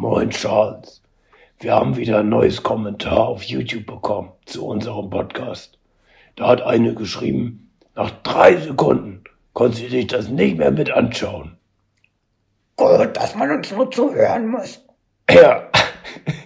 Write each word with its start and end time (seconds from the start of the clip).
Moin 0.00 0.30
Charles, 0.30 1.02
wir 1.58 1.74
haben 1.74 1.96
wieder 1.96 2.20
ein 2.20 2.28
neues 2.28 2.62
Kommentar 2.62 3.26
auf 3.26 3.42
YouTube 3.42 3.84
bekommen 3.84 4.30
zu 4.46 4.64
unserem 4.64 5.10
Podcast. 5.10 5.76
Da 6.36 6.46
hat 6.46 6.62
eine 6.62 6.94
geschrieben, 6.94 7.72
nach 7.96 8.12
drei 8.22 8.56
Sekunden 8.58 9.24
konnte 9.54 9.78
sie 9.78 9.88
sich 9.88 10.06
das 10.06 10.28
nicht 10.28 10.56
mehr 10.56 10.70
mit 10.70 10.92
anschauen. 10.92 11.58
Gut, 12.76 13.16
dass 13.16 13.34
man 13.34 13.50
uns 13.50 13.72
nur 13.72 13.90
zuhören 13.90 14.46
muss. 14.46 14.80
Ja. 15.28 15.68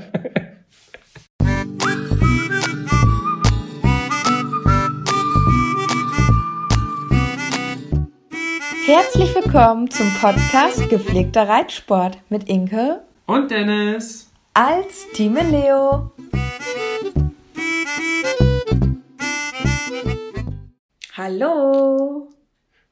Herzlich 8.97 9.34
willkommen 9.34 9.91
zum 9.91 10.09
Podcast 10.21 10.89
Gepflegter 10.89 11.48
Reitsport 11.48 12.17
mit 12.28 12.48
Inke 12.48 13.01
Und 13.27 13.51
Dennis. 13.51 14.31
als 14.55 15.11
Team 15.14 15.34
Leo. 15.34 16.12
Hallo. 21.17 22.31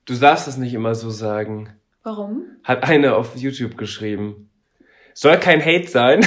Du 0.04 0.14
darfst 0.14 0.48
das 0.48 0.56
nicht 0.56 0.74
immer 0.74 0.96
so 0.96 1.08
sagen. 1.08 1.68
Warum? 2.02 2.46
Hat 2.64 2.82
eine 2.82 3.14
auf 3.14 3.36
YouTube 3.36 3.78
geschrieben. 3.78 4.50
Soll 5.14 5.36
kein 5.36 5.64
Hate 5.64 5.86
sein. 5.86 6.22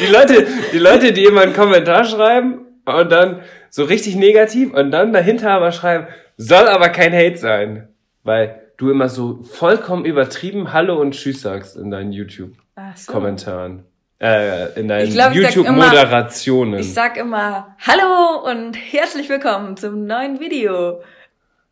die 0.00 0.12
Leute, 0.12 0.48
die 0.72 0.78
Leute, 0.80 1.12
die 1.12 1.26
immer 1.26 1.42
einen 1.42 1.54
Kommentar 1.54 2.02
schreiben 2.04 2.66
und 2.86 3.12
dann 3.12 3.42
so 3.70 3.84
richtig 3.84 4.16
negativ 4.16 4.74
und 4.74 4.90
dann 4.90 5.12
dahinter 5.12 5.52
aber 5.52 5.70
schreiben, 5.70 6.08
soll 6.36 6.68
aber 6.68 6.88
kein 6.88 7.12
Hate 7.12 7.36
sein. 7.36 7.88
Weil 8.22 8.72
du 8.76 8.90
immer 8.90 9.08
so 9.08 9.42
vollkommen 9.42 10.04
übertrieben 10.04 10.72
Hallo 10.72 11.00
und 11.00 11.12
Tschüss 11.12 11.42
sagst 11.42 11.76
in 11.76 11.90
deinen 11.90 12.08
Ach 12.08 12.96
so. 12.96 13.12
YouTube-Kommentaren. 13.12 13.84
Äh, 14.20 14.80
in 14.80 14.88
deinen 14.88 15.12
YouTube-Moderationen. 15.12 16.80
Ich 16.80 16.94
sag 16.94 17.16
immer 17.16 17.76
Hallo 17.80 18.50
und 18.50 18.74
herzlich 18.74 19.28
willkommen 19.28 19.76
zum 19.76 20.06
neuen 20.06 20.40
Video. 20.40 21.02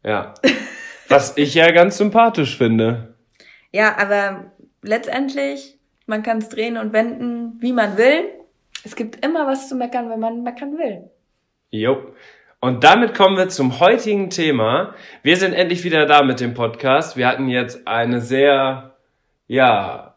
Ja. 0.04 0.34
Was 1.08 1.36
ich 1.36 1.54
ja 1.54 1.70
ganz 1.70 1.98
sympathisch 1.98 2.58
finde. 2.58 3.14
Ja, 3.70 3.96
aber 3.96 4.52
letztendlich, 4.82 5.78
man 6.06 6.22
kann 6.22 6.38
es 6.38 6.48
drehen 6.48 6.76
und 6.76 6.92
wenden, 6.92 7.56
wie 7.60 7.72
man 7.72 7.96
will. 7.96 8.24
Es 8.84 8.96
gibt 8.96 9.24
immer 9.24 9.46
was 9.46 9.68
zu 9.68 9.74
meckern, 9.74 10.10
wenn 10.10 10.20
man 10.20 10.42
meckern 10.42 10.76
will. 10.76 11.10
Jo. 11.70 12.12
Und 12.64 12.84
damit 12.84 13.14
kommen 13.14 13.36
wir 13.36 13.48
zum 13.48 13.80
heutigen 13.80 14.30
Thema. 14.30 14.94
Wir 15.24 15.36
sind 15.36 15.52
endlich 15.52 15.82
wieder 15.82 16.06
da 16.06 16.22
mit 16.22 16.38
dem 16.38 16.54
Podcast. 16.54 17.16
Wir 17.16 17.26
hatten 17.26 17.48
jetzt 17.48 17.88
eine 17.88 18.20
sehr, 18.20 18.94
ja, 19.48 20.14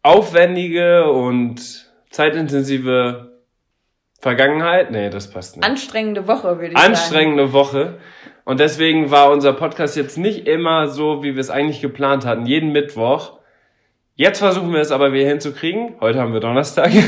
aufwendige 0.00 1.10
und 1.10 1.86
zeitintensive 2.08 3.30
Vergangenheit. 4.20 4.90
Nee, 4.90 5.10
das 5.10 5.30
passt 5.30 5.58
nicht. 5.58 5.68
Anstrengende 5.68 6.26
Woche, 6.26 6.56
würde 6.56 6.68
ich 6.68 6.78
sagen. 6.78 6.92
Anstrengende 6.92 7.52
Woche. 7.52 7.98
Und 8.46 8.58
deswegen 8.58 9.10
war 9.10 9.30
unser 9.30 9.52
Podcast 9.52 9.98
jetzt 9.98 10.16
nicht 10.16 10.48
immer 10.48 10.88
so, 10.88 11.22
wie 11.22 11.34
wir 11.34 11.42
es 11.42 11.50
eigentlich 11.50 11.82
geplant 11.82 12.24
hatten. 12.24 12.46
Jeden 12.46 12.72
Mittwoch. 12.72 13.38
Jetzt 14.14 14.38
versuchen 14.38 14.72
wir 14.72 14.80
es 14.80 14.90
aber 14.90 15.12
wieder 15.12 15.28
hinzukriegen. 15.28 15.96
Heute 16.00 16.20
haben 16.20 16.32
wir 16.32 16.40
Donnerstag. 16.40 16.90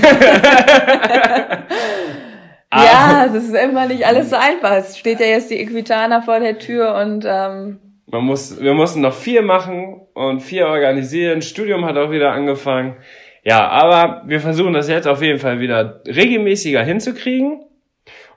Ah. 2.77 2.85
Ja, 2.85 3.27
es 3.27 3.45
ist 3.45 3.55
immer 3.55 3.87
nicht 3.87 4.05
alles 4.05 4.31
so 4.31 4.37
einfach. 4.37 4.73
Es 4.73 4.99
steht 4.99 5.21
ja 5.21 5.27
jetzt 5.27 5.49
die 5.49 5.61
Equitana 5.61 6.23
vor 6.23 6.41
der 6.41 6.59
Tür 6.59 6.97
und 6.97 7.25
ähm, 7.25 7.79
Man 8.11 8.25
muss, 8.25 8.61
wir 8.61 8.75
mussten 8.75 9.01
noch 9.01 9.15
vier 9.15 9.43
machen 9.43 10.01
und 10.13 10.41
vier 10.41 10.67
organisieren. 10.67 11.41
Studium 11.41 11.85
hat 11.85 11.97
auch 11.97 12.11
wieder 12.11 12.33
angefangen. 12.33 12.97
Ja, 13.45 13.69
aber 13.69 14.23
wir 14.27 14.41
versuchen 14.41 14.73
das 14.73 14.89
jetzt 14.89 15.07
auf 15.07 15.23
jeden 15.23 15.39
Fall 15.39 15.61
wieder 15.61 16.03
regelmäßiger 16.05 16.83
hinzukriegen. 16.83 17.63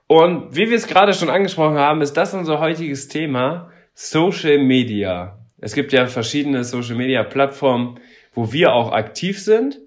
Und 0.06 0.56
wie 0.56 0.70
wir 0.70 0.78
es 0.78 0.86
gerade 0.86 1.14
schon 1.14 1.32
angesprochen 1.32 1.80
haben, 1.80 2.02
ist 2.02 2.14
das 2.14 2.36
unser 2.36 2.60
heutiges 2.60 3.08
Thema 3.08 3.72
Social 3.96 4.60
Media. 4.60 5.40
Es 5.60 5.74
gibt 5.74 5.94
ja 5.94 6.06
verschiedene 6.06 6.64
Social 6.64 6.96
Media 6.96 7.24
Plattformen, 7.24 8.00
wo 8.36 8.54
wir 8.54 8.74
auch 8.74 8.92
aktiv 8.92 9.42
sind. 9.42 9.80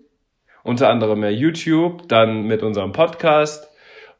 Unter 0.64 0.88
anderem 0.88 1.22
ja 1.22 1.30
YouTube, 1.30 2.08
dann 2.08 2.48
mit 2.48 2.64
unserem 2.64 2.90
Podcast 2.90 3.69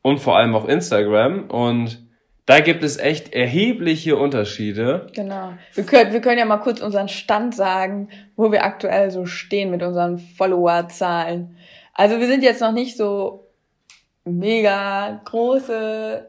und 0.03 0.19
vor 0.19 0.37
allem 0.37 0.55
auch 0.55 0.67
Instagram. 0.67 1.51
Und 1.51 2.07
da 2.47 2.61
gibt 2.61 2.83
es 2.83 2.97
echt 2.97 3.33
erhebliche 3.33 4.17
Unterschiede. 4.17 5.07
genau. 5.15 5.53
Wir 5.75 5.85
können, 5.85 6.13
wir 6.13 6.21
können 6.21 6.39
ja 6.39 6.45
mal 6.45 6.59
kurz 6.59 6.81
unseren 6.81 7.09
Stand 7.09 7.55
sagen, 7.55 8.09
wo 8.37 8.51
wir 8.51 8.65
aktuell 8.65 9.11
so 9.11 9.27
stehen 9.27 9.71
mit 9.71 9.83
unseren 9.83 10.19
Followerzahlen. 10.19 11.57
Also 11.95 12.19
wir 12.19 12.27
sind 12.27 12.43
jetzt 12.43 12.61
noch 12.61 12.73
nicht 12.73 12.97
so 12.97 13.47
mega 14.25 15.21
große 15.25 16.27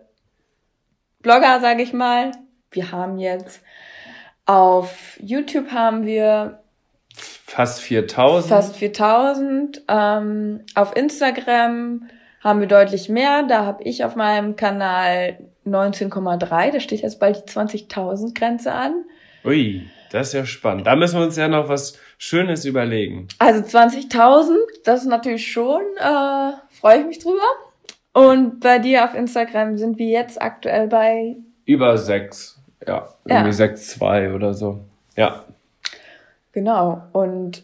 Blogger, 1.22 1.60
sage 1.60 1.84
ich 1.84 1.94
mal. 1.94 2.32
Wir 2.72 2.92
haben 2.92 3.18
jetzt 3.18 3.62
auf 4.46 5.18
YouTube 5.22 5.72
haben 5.72 6.06
wir 6.06 6.60
Fast 7.16 7.82
4000. 7.82 8.50
fast 8.50 8.76
4000. 8.78 9.82
Ähm, 9.88 10.62
auf 10.76 10.96
Instagram 10.96 12.10
haben 12.44 12.60
wir 12.60 12.68
deutlich 12.68 13.10
mehr. 13.10 13.44
Da 13.44 13.66
habe 13.66 13.84
ich 13.84 14.04
auf 14.04 14.16
meinem 14.16 14.56
Kanal 14.56 15.38
19,3. 15.66 16.72
Da 16.72 16.80
steht 16.80 17.02
jetzt 17.02 17.20
bald 17.20 17.38
die 17.38 17.52
20.000 17.52 18.38
Grenze 18.38 18.72
an. 18.74 19.06
Ui, 19.46 19.88
das 20.12 20.28
ist 20.28 20.34
ja 20.34 20.46
spannend. 20.46 20.88
Da 20.88 20.96
müssen 20.96 21.20
wir 21.20 21.26
uns 21.26 21.36
ja 21.38 21.48
noch 21.48 21.70
was 21.70 21.98
Schönes 22.18 22.66
überlegen. 22.66 23.28
Also 23.40 23.62
20.000, 23.62 24.56
das 24.84 25.02
ist 25.02 25.08
natürlich 25.08 25.52
schon, 25.52 25.82
äh, 25.98 26.52
freue 26.80 27.00
ich 27.02 27.06
mich 27.08 27.20
drüber. 27.20 27.42
Und 28.14 28.60
bei 28.60 28.78
dir 28.80 29.06
auf 29.06 29.14
Instagram 29.14 29.78
sind 29.78 29.98
wir 29.98 30.08
jetzt 30.10 30.42
aktuell 30.42 30.88
bei, 30.88 31.38
Über 31.66 31.98
sechs. 31.98 32.60
Ja, 32.86 33.08
Ja. 33.26 33.36
irgendwie 33.38 33.54
sechs 33.54 33.88
zwei 33.90 34.34
oder 34.34 34.54
so. 34.54 34.80
Ja. 35.16 35.46
genau. 36.52 37.04
Und 37.14 37.64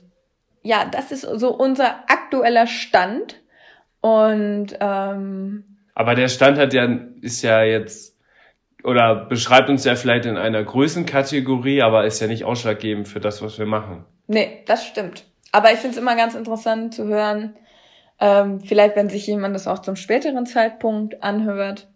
ja, 0.64 0.86
das 0.86 1.12
ist 1.12 1.22
so 1.22 1.54
unser 1.54 1.96
aktueller 2.08 2.68
Stand. 2.68 3.36
Und 4.02 4.68
ähm, 4.80 5.64
Aber 5.96 6.16
der 6.16 6.28
Stand 6.28 6.58
hat 6.58 6.74
ja, 6.74 6.88
ist 7.22 7.42
ja 7.42 7.64
jetzt, 7.64 8.16
oder 8.84 9.26
beschreibt 9.26 9.70
uns 9.70 9.84
ja 9.86 9.96
vielleicht 9.96 10.26
in 10.26 10.38
einer 10.38 10.64
Größenkategorie, 10.64 11.82
aber 11.82 12.06
ist 12.06 12.20
ja 12.20 12.28
nicht 12.28 12.46
ausschlaggebend 12.46 13.08
für 13.08 13.20
das, 13.20 13.42
was 13.42 13.58
wir 13.60 13.66
machen. 13.66 14.06
Nee, 14.28 14.64
das 14.66 14.86
stimmt. 14.86 15.26
Aber 15.52 15.72
ich 15.72 15.78
finde 15.80 15.96
es 15.96 16.02
immer 16.02 16.16
ganz 16.16 16.36
interessant 16.36 16.94
zu 16.94 17.06
hören, 17.08 17.56
ähm, 18.20 18.60
vielleicht 18.62 18.96
wenn 18.96 19.10
sich 19.10 19.26
jemand 19.28 19.56
das 19.56 19.68
auch 19.68 19.80
zum 19.80 19.96
späteren 19.96 20.46
Zeitpunkt 20.46 21.24
anhört. 21.24 21.88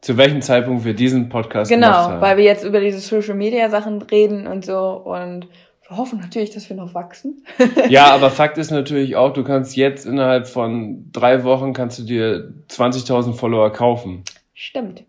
Zu 0.00 0.16
welchem 0.16 0.40
Zeitpunkt 0.40 0.84
wir 0.84 0.94
diesen 0.94 1.28
Podcast 1.28 1.70
gemacht 1.70 1.90
Genau, 1.90 2.10
haben. 2.10 2.20
weil 2.20 2.36
wir 2.38 2.44
jetzt 2.44 2.64
über 2.64 2.80
diese 2.80 3.00
Social 3.00 3.34
Media 3.34 3.68
Sachen 3.68 4.00
reden 4.02 4.46
und 4.46 4.64
so 4.64 4.78
und 4.92 5.46
hoffen 5.90 6.20
natürlich, 6.20 6.50
dass 6.50 6.68
wir 6.68 6.76
noch 6.76 6.94
wachsen. 6.94 7.44
Ja, 7.88 8.06
aber 8.12 8.30
Fakt 8.30 8.58
ist 8.58 8.70
natürlich 8.70 9.16
auch, 9.16 9.32
du 9.32 9.42
kannst 9.42 9.76
jetzt 9.76 10.06
innerhalb 10.06 10.46
von 10.46 11.10
drei 11.12 11.44
Wochen 11.44 11.72
kannst 11.72 11.98
du 11.98 12.02
dir 12.04 12.52
20.000 12.68 13.34
Follower 13.34 13.72
kaufen. 13.72 14.22
Stimmt. 14.54 15.04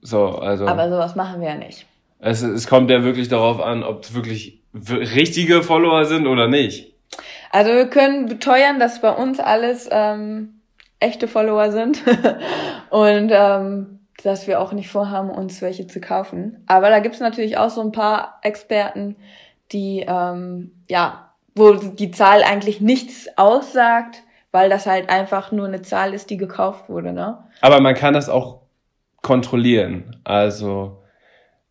So, 0.00 0.26
also. 0.26 0.66
Aber 0.66 0.88
sowas 0.88 1.14
machen 1.14 1.40
wir 1.40 1.48
ja 1.48 1.56
nicht. 1.56 1.86
Es, 2.18 2.42
es 2.42 2.66
kommt 2.66 2.90
ja 2.90 3.04
wirklich 3.04 3.28
darauf 3.28 3.60
an, 3.60 3.82
ob 3.82 4.04
es 4.04 4.14
wirklich 4.14 4.62
richtige 4.74 5.62
Follower 5.62 6.04
sind 6.04 6.26
oder 6.26 6.48
nicht. 6.48 6.92
Also 7.50 7.72
wir 7.72 7.86
können 7.88 8.26
beteuern, 8.26 8.78
dass 8.78 9.00
bei 9.00 9.10
uns 9.10 9.38
alles 9.38 9.88
ähm, 9.90 10.60
echte 11.00 11.28
Follower 11.28 11.70
sind 11.70 12.02
und 12.90 13.30
ähm, 13.32 14.00
dass 14.24 14.46
wir 14.46 14.60
auch 14.60 14.72
nicht 14.72 14.88
vorhaben, 14.88 15.30
uns 15.30 15.60
welche 15.62 15.86
zu 15.86 16.00
kaufen. 16.00 16.62
Aber 16.66 16.90
da 16.90 17.00
gibt's 17.00 17.20
natürlich 17.20 17.58
auch 17.58 17.70
so 17.70 17.80
ein 17.80 17.92
paar 17.92 18.38
Experten, 18.42 19.16
die 19.72 20.04
ähm, 20.06 20.72
ja, 20.88 21.32
wo 21.54 21.74
die 21.74 22.10
Zahl 22.10 22.42
eigentlich 22.42 22.80
nichts 22.80 23.28
aussagt, 23.36 24.22
weil 24.50 24.70
das 24.70 24.86
halt 24.86 25.10
einfach 25.10 25.52
nur 25.52 25.66
eine 25.66 25.82
Zahl 25.82 26.14
ist, 26.14 26.30
die 26.30 26.36
gekauft 26.36 26.88
wurde, 26.88 27.12
ne? 27.12 27.38
Aber 27.60 27.80
man 27.80 27.94
kann 27.94 28.14
das 28.14 28.28
auch 28.28 28.60
kontrollieren. 29.22 30.16
Also 30.24 31.02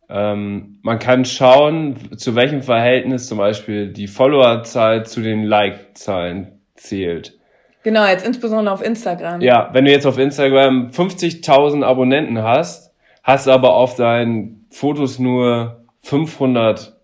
ähm, 0.08 0.78
man 0.82 0.98
kann 0.98 1.24
schauen, 1.24 2.16
zu 2.16 2.34
welchem 2.34 2.62
Verhältnis 2.62 3.28
zum 3.28 3.38
Beispiel 3.38 3.92
die 3.92 4.08
Followerzahl 4.08 5.06
zu 5.06 5.20
den 5.20 5.44
Like-Zahlen 5.44 6.60
zählt. 6.74 7.38
Genau, 7.82 8.06
jetzt 8.06 8.26
insbesondere 8.26 8.74
auf 8.74 8.82
Instagram. 8.82 9.40
Ja, 9.40 9.70
wenn 9.72 9.84
du 9.84 9.90
jetzt 9.90 10.06
auf 10.06 10.18
Instagram 10.18 10.88
50.000 10.88 11.82
Abonnenten 11.84 12.42
hast, 12.42 12.92
hast 13.22 13.48
aber 13.48 13.74
auf 13.74 13.96
deinen 13.96 14.66
Fotos 14.70 15.18
nur 15.18 15.84
500 16.00 16.96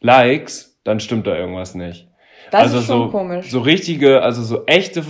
Likes, 0.00 0.78
dann 0.84 1.00
stimmt 1.00 1.26
da 1.26 1.36
irgendwas 1.36 1.74
nicht. 1.74 2.08
Das 2.50 2.62
also 2.62 2.78
ist 2.78 2.86
schon 2.86 3.06
so, 3.06 3.10
komisch. 3.10 3.50
so 3.50 3.60
richtige, 3.60 4.22
also 4.22 4.42
so 4.42 4.66
echte, 4.66 5.04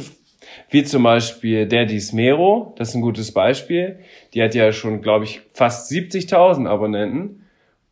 wie 0.69 0.85
zum 0.85 1.03
Beispiel 1.03 1.67
der 1.67 1.87
Dismero, 1.87 2.75
das 2.77 2.91
ist 2.91 2.95
ein 2.97 3.01
gutes 3.01 3.33
Beispiel. 3.33 4.01
Die 4.35 4.43
hat 4.43 4.55
ja 4.55 4.73
schon, 4.73 5.01
glaube 5.01 5.25
ich, 5.25 5.43
fast 5.53 5.91
70.000 5.91 6.69
Abonnenten 6.69 7.47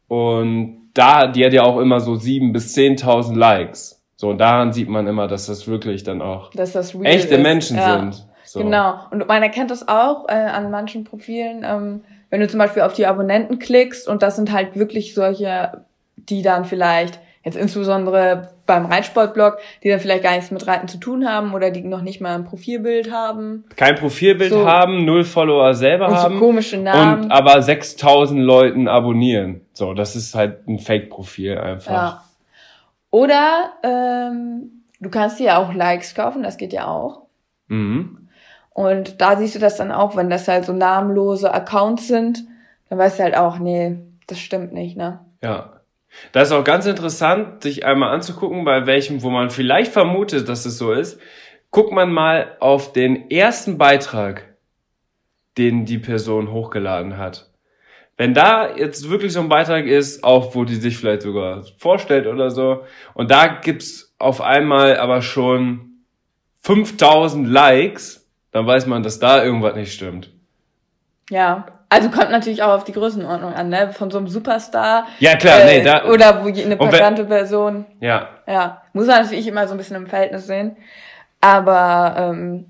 und 0.08 0.90
da, 0.94 1.28
die 1.28 1.44
hat 1.44 1.52
ja 1.52 1.62
auch 1.62 1.78
immer 1.78 2.00
so 2.00 2.12
7.000 2.12 2.52
bis 2.52 2.76
10.000 2.76 3.36
Likes. 3.36 4.02
So, 4.16 4.30
und 4.30 4.38
daran 4.38 4.72
sieht 4.72 4.88
man 4.88 5.06
immer, 5.06 5.28
dass 5.28 5.46
das 5.46 5.68
wirklich 5.68 6.02
dann 6.02 6.20
auch 6.20 6.50
dass 6.50 6.72
das 6.72 6.94
echte 7.02 7.36
ist. 7.36 7.42
Menschen 7.42 7.76
ja. 7.76 8.00
sind. 8.00 8.26
So. 8.44 8.60
Genau. 8.60 8.98
Und 9.10 9.28
man 9.28 9.42
erkennt 9.42 9.70
das 9.70 9.86
auch 9.86 10.26
äh, 10.28 10.32
an 10.32 10.70
manchen 10.70 11.04
Profilen, 11.04 11.64
ähm, 11.64 12.02
wenn 12.30 12.40
du 12.40 12.48
zum 12.48 12.58
Beispiel 12.58 12.82
auf 12.82 12.94
die 12.94 13.06
Abonnenten 13.06 13.58
klickst 13.58 14.08
und 14.08 14.22
das 14.22 14.36
sind 14.36 14.52
halt 14.52 14.76
wirklich 14.76 15.14
solche, 15.14 15.84
die 16.28 16.42
dann 16.42 16.64
vielleicht, 16.64 17.20
jetzt 17.44 17.56
insbesondere 17.56 18.50
beim 18.66 18.86
Reitsportblog, 18.86 19.58
die 19.82 19.88
dann 19.88 20.00
vielleicht 20.00 20.22
gar 20.22 20.32
nichts 20.34 20.50
mit 20.50 20.66
Reiten 20.66 20.88
zu 20.88 20.98
tun 20.98 21.26
haben 21.26 21.54
oder 21.54 21.70
die 21.70 21.82
noch 21.82 22.02
nicht 22.02 22.20
mal 22.20 22.34
ein 22.34 22.44
Profilbild 22.44 23.10
haben 23.10 23.64
Kein 23.76 23.94
Profilbild 23.94 24.50
So. 24.52 24.66
haben, 24.66 25.04
null 25.04 25.24
Follower 25.24 25.72
selber 25.74 26.08
und 26.08 26.16
so 26.16 26.22
haben 26.22 26.38
komische 26.38 26.76
Namen. 26.76 27.24
und 27.24 27.30
aber 27.30 27.62
6000 27.62 28.40
Leuten 28.40 28.88
abonnieren. 28.88 29.62
So, 29.72 29.94
das 29.94 30.16
ist 30.16 30.34
halt 30.34 30.68
ein 30.68 30.78
Fake-Profil 30.78 31.56
einfach. 31.56 31.92
Ja. 31.92 32.24
Oder 33.10 33.72
ähm, 33.82 34.82
du 35.00 35.08
kannst 35.08 35.38
dir 35.38 35.46
ja 35.46 35.58
auch 35.58 35.72
Likes 35.72 36.14
kaufen, 36.14 36.42
das 36.42 36.58
geht 36.58 36.72
ja 36.74 36.86
auch. 36.86 37.22
Mhm. 37.68 38.28
Und 38.70 39.20
da 39.20 39.36
siehst 39.36 39.54
du 39.54 39.58
das 39.58 39.76
dann 39.76 39.90
auch, 39.90 40.14
wenn 40.14 40.30
das 40.30 40.46
halt 40.46 40.64
so 40.66 40.72
namenlose 40.72 41.52
Accounts 41.52 42.06
sind, 42.06 42.44
dann 42.90 42.98
weißt 42.98 43.18
du 43.18 43.22
halt 43.24 43.36
auch, 43.36 43.58
nee, 43.58 43.96
das 44.26 44.38
stimmt 44.38 44.72
nicht, 44.72 44.96
ne? 44.96 45.20
Ja. 45.42 45.77
Das 46.32 46.48
ist 46.48 46.52
auch 46.52 46.64
ganz 46.64 46.86
interessant, 46.86 47.62
sich 47.62 47.84
einmal 47.84 48.12
anzugucken, 48.12 48.64
bei 48.64 48.86
welchem, 48.86 49.22
wo 49.22 49.30
man 49.30 49.50
vielleicht 49.50 49.92
vermutet, 49.92 50.48
dass 50.48 50.66
es 50.66 50.78
so 50.78 50.92
ist. 50.92 51.20
Guckt 51.70 51.92
man 51.92 52.12
mal 52.12 52.56
auf 52.60 52.92
den 52.92 53.30
ersten 53.30 53.78
Beitrag, 53.78 54.56
den 55.58 55.84
die 55.84 55.98
Person 55.98 56.50
hochgeladen 56.50 57.18
hat. 57.18 57.50
Wenn 58.16 58.34
da 58.34 58.74
jetzt 58.76 59.10
wirklich 59.10 59.32
so 59.32 59.40
ein 59.40 59.48
Beitrag 59.48 59.86
ist, 59.86 60.24
auch 60.24 60.54
wo 60.54 60.64
die 60.64 60.74
sich 60.74 60.98
vielleicht 60.98 61.22
sogar 61.22 61.64
vorstellt 61.78 62.26
oder 62.26 62.50
so, 62.50 62.84
und 63.14 63.30
da 63.30 63.46
gibt's 63.46 64.14
auf 64.18 64.40
einmal 64.40 64.96
aber 64.96 65.22
schon 65.22 66.02
5000 66.62 67.46
Likes, 67.46 68.28
dann 68.50 68.66
weiß 68.66 68.86
man, 68.86 69.02
dass 69.02 69.20
da 69.20 69.44
irgendwas 69.44 69.76
nicht 69.76 69.92
stimmt. 69.92 70.32
Ja. 71.30 71.77
Also 71.90 72.10
kommt 72.10 72.30
natürlich 72.30 72.62
auch 72.62 72.74
auf 72.74 72.84
die 72.84 72.92
Größenordnung 72.92 73.54
an, 73.54 73.70
ne? 73.70 73.92
Von 73.92 74.10
so 74.10 74.18
einem 74.18 74.28
Superstar. 74.28 75.06
Ja, 75.20 75.36
klar, 75.36 75.60
äh, 75.62 75.78
nee, 75.78 75.84
da, 75.84 76.04
Oder 76.04 76.44
wo 76.44 76.48
eine 76.48 76.76
bekannte 76.76 77.24
Person. 77.24 77.86
ja, 78.00 78.28
Ja. 78.46 78.82
Muss 78.92 79.06
man 79.06 79.22
natürlich 79.22 79.46
immer 79.46 79.66
so 79.66 79.74
ein 79.74 79.78
bisschen 79.78 79.96
im 79.96 80.06
Verhältnis 80.06 80.46
sehen. 80.46 80.76
Aber 81.40 82.14
ähm, 82.18 82.66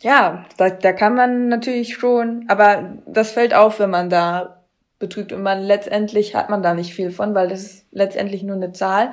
ja, 0.00 0.44
da, 0.56 0.70
da 0.70 0.92
kann 0.92 1.14
man 1.14 1.48
natürlich 1.48 1.94
schon, 1.94 2.44
aber 2.48 2.94
das 3.06 3.32
fällt 3.32 3.54
auf, 3.54 3.80
wenn 3.80 3.90
man 3.90 4.08
da 4.08 4.60
betrügt 4.98 5.32
und 5.32 5.42
man 5.42 5.62
letztendlich 5.62 6.34
hat 6.34 6.50
man 6.50 6.62
da 6.62 6.74
nicht 6.74 6.94
viel 6.94 7.10
von, 7.10 7.34
weil 7.34 7.48
das 7.48 7.60
ist 7.62 7.86
letztendlich 7.90 8.42
nur 8.42 8.56
eine 8.56 8.72
Zahl 8.72 9.12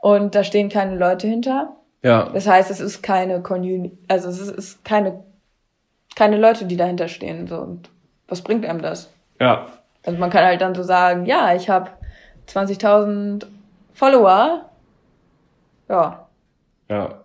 und 0.00 0.34
da 0.34 0.44
stehen 0.44 0.68
keine 0.68 0.96
Leute 0.96 1.26
hinter. 1.26 1.76
ja, 2.02 2.30
Das 2.32 2.46
heißt, 2.46 2.70
es 2.70 2.80
ist 2.80 3.02
keine 3.02 3.42
Community, 3.42 3.98
also 4.08 4.28
es 4.28 4.38
ist, 4.38 4.50
ist 4.50 4.84
keine 4.84 5.24
keine 6.16 6.36
Leute, 6.36 6.64
die 6.66 6.76
dahinter 6.76 7.08
stehen. 7.08 7.46
So 7.46 7.56
und 7.56 7.90
was 8.28 8.42
bringt 8.42 8.64
einem 8.64 8.82
das? 8.82 9.12
ja, 9.40 9.66
Also 10.04 10.18
man 10.18 10.30
kann 10.30 10.44
halt 10.44 10.60
dann 10.60 10.74
so 10.74 10.82
sagen, 10.82 11.26
ja, 11.26 11.54
ich 11.54 11.68
habe 11.68 11.90
20.000 12.48 13.46
Follower. 13.92 14.70
Ja, 15.88 16.26
Ja. 16.88 17.20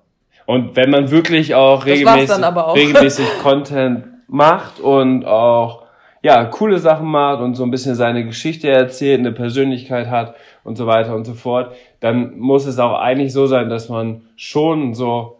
Und 0.45 0.75
wenn 0.75 0.89
man 0.89 1.11
wirklich 1.11 1.53
auch 1.53 1.85
regelmäßig, 1.85 2.43
auch. 2.43 2.75
regelmäßig 2.75 3.27
Content 3.43 4.05
macht 4.27 4.79
und 4.79 5.23
auch 5.25 5.83
ja, 6.21 6.45
coole 6.45 6.79
Sachen 6.79 7.07
macht 7.07 7.41
und 7.41 7.55
so 7.55 7.63
ein 7.63 7.71
bisschen 7.71 7.95
seine 7.95 8.25
Geschichte 8.25 8.69
erzählt, 8.69 9.19
eine 9.19 9.31
Persönlichkeit 9.31 10.09
hat 10.09 10.35
und 10.63 10.75
so 10.75 10.85
weiter 10.87 11.15
und 11.15 11.25
so 11.25 11.33
fort, 11.33 11.75
dann 11.99 12.37
muss 12.39 12.65
es 12.65 12.79
auch 12.79 12.99
eigentlich 12.99 13.31
so 13.31 13.45
sein, 13.45 13.69
dass 13.69 13.89
man 13.89 14.23
schon 14.35 14.93
so 14.93 15.37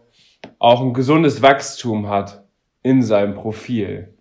auch 0.58 0.80
ein 0.80 0.94
gesundes 0.94 1.42
Wachstum 1.42 2.08
hat 2.08 2.42
in 2.82 3.02
seinem 3.02 3.34
Profil. 3.34 4.14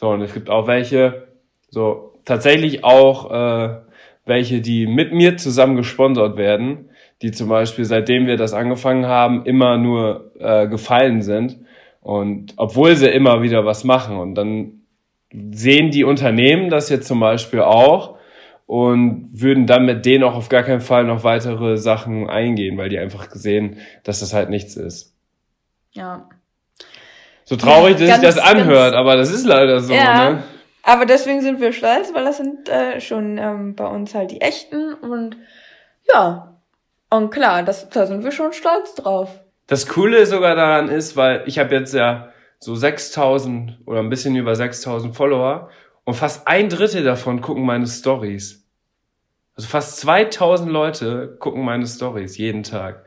So, 0.00 0.08
und 0.08 0.22
es 0.22 0.32
gibt 0.32 0.48
auch 0.48 0.66
welche, 0.66 1.28
so 1.68 2.14
tatsächlich 2.24 2.84
auch 2.84 3.30
äh, 3.30 3.80
welche, 4.24 4.62
die 4.62 4.86
mit 4.86 5.12
mir 5.12 5.36
zusammen 5.36 5.76
gesponsert 5.76 6.38
werden, 6.38 6.88
die 7.20 7.32
zum 7.32 7.50
Beispiel, 7.50 7.84
seitdem 7.84 8.26
wir 8.26 8.38
das 8.38 8.54
angefangen 8.54 9.04
haben, 9.04 9.44
immer 9.44 9.76
nur 9.76 10.32
äh, 10.38 10.68
gefallen 10.68 11.20
sind. 11.20 11.58
Und 12.00 12.54
obwohl 12.56 12.96
sie 12.96 13.10
immer 13.10 13.42
wieder 13.42 13.66
was 13.66 13.84
machen. 13.84 14.16
Und 14.16 14.36
dann 14.36 14.84
sehen 15.34 15.90
die 15.90 16.04
Unternehmen 16.04 16.70
das 16.70 16.88
jetzt 16.88 17.06
zum 17.06 17.20
Beispiel 17.20 17.60
auch 17.60 18.16
und 18.64 19.28
würden 19.32 19.66
dann 19.66 19.84
mit 19.84 20.06
denen 20.06 20.24
auch 20.24 20.34
auf 20.34 20.48
gar 20.48 20.62
keinen 20.62 20.80
Fall 20.80 21.04
noch 21.04 21.24
weitere 21.24 21.76
Sachen 21.76 22.26
eingehen, 22.30 22.78
weil 22.78 22.88
die 22.88 22.98
einfach 22.98 23.28
gesehen, 23.28 23.76
dass 24.04 24.20
das 24.20 24.32
halt 24.32 24.48
nichts 24.48 24.76
ist. 24.76 25.14
ja. 25.92 26.39
So 27.50 27.56
traurig, 27.56 27.96
dass 27.96 28.06
sich 28.08 28.20
das 28.20 28.38
anhört, 28.38 28.94
aber 28.94 29.16
das 29.16 29.32
ist 29.32 29.44
leider 29.44 29.80
so, 29.80 29.92
Ja. 29.92 30.30
ne? 30.30 30.42
Aber 30.84 31.04
deswegen 31.04 31.40
sind 31.42 31.60
wir 31.60 31.72
stolz, 31.72 32.14
weil 32.14 32.22
das 32.24 32.36
sind 32.36 32.68
äh, 32.68 33.00
schon 33.00 33.38
ähm, 33.38 33.74
bei 33.74 33.86
uns 33.86 34.14
halt 34.14 34.30
die 34.30 34.40
echten 34.40 34.94
und 34.94 35.36
ja. 36.14 36.54
Und 37.10 37.30
klar, 37.32 37.64
das, 37.64 37.88
da 37.88 38.06
sind 38.06 38.22
wir 38.22 38.30
schon 38.30 38.52
stolz 38.52 38.94
drauf. 38.94 39.40
Das 39.66 39.88
Coole 39.88 40.24
sogar 40.26 40.54
daran 40.54 40.88
ist, 40.88 41.16
weil 41.16 41.42
ich 41.46 41.58
habe 41.58 41.74
jetzt 41.74 41.92
ja 41.92 42.28
so 42.60 42.76
6000 42.76 43.78
oder 43.84 43.98
ein 43.98 44.10
bisschen 44.10 44.36
über 44.36 44.54
6000 44.54 45.16
Follower 45.16 45.70
und 46.04 46.14
fast 46.14 46.46
ein 46.46 46.68
Drittel 46.68 47.02
davon 47.02 47.40
gucken 47.40 47.64
meine 47.64 47.88
Stories. 47.88 48.64
Also 49.56 49.68
fast 49.68 49.96
2000 49.98 50.70
Leute 50.70 51.36
gucken 51.40 51.64
meine 51.64 51.88
Stories 51.88 52.38
jeden 52.38 52.62
Tag. 52.62 53.04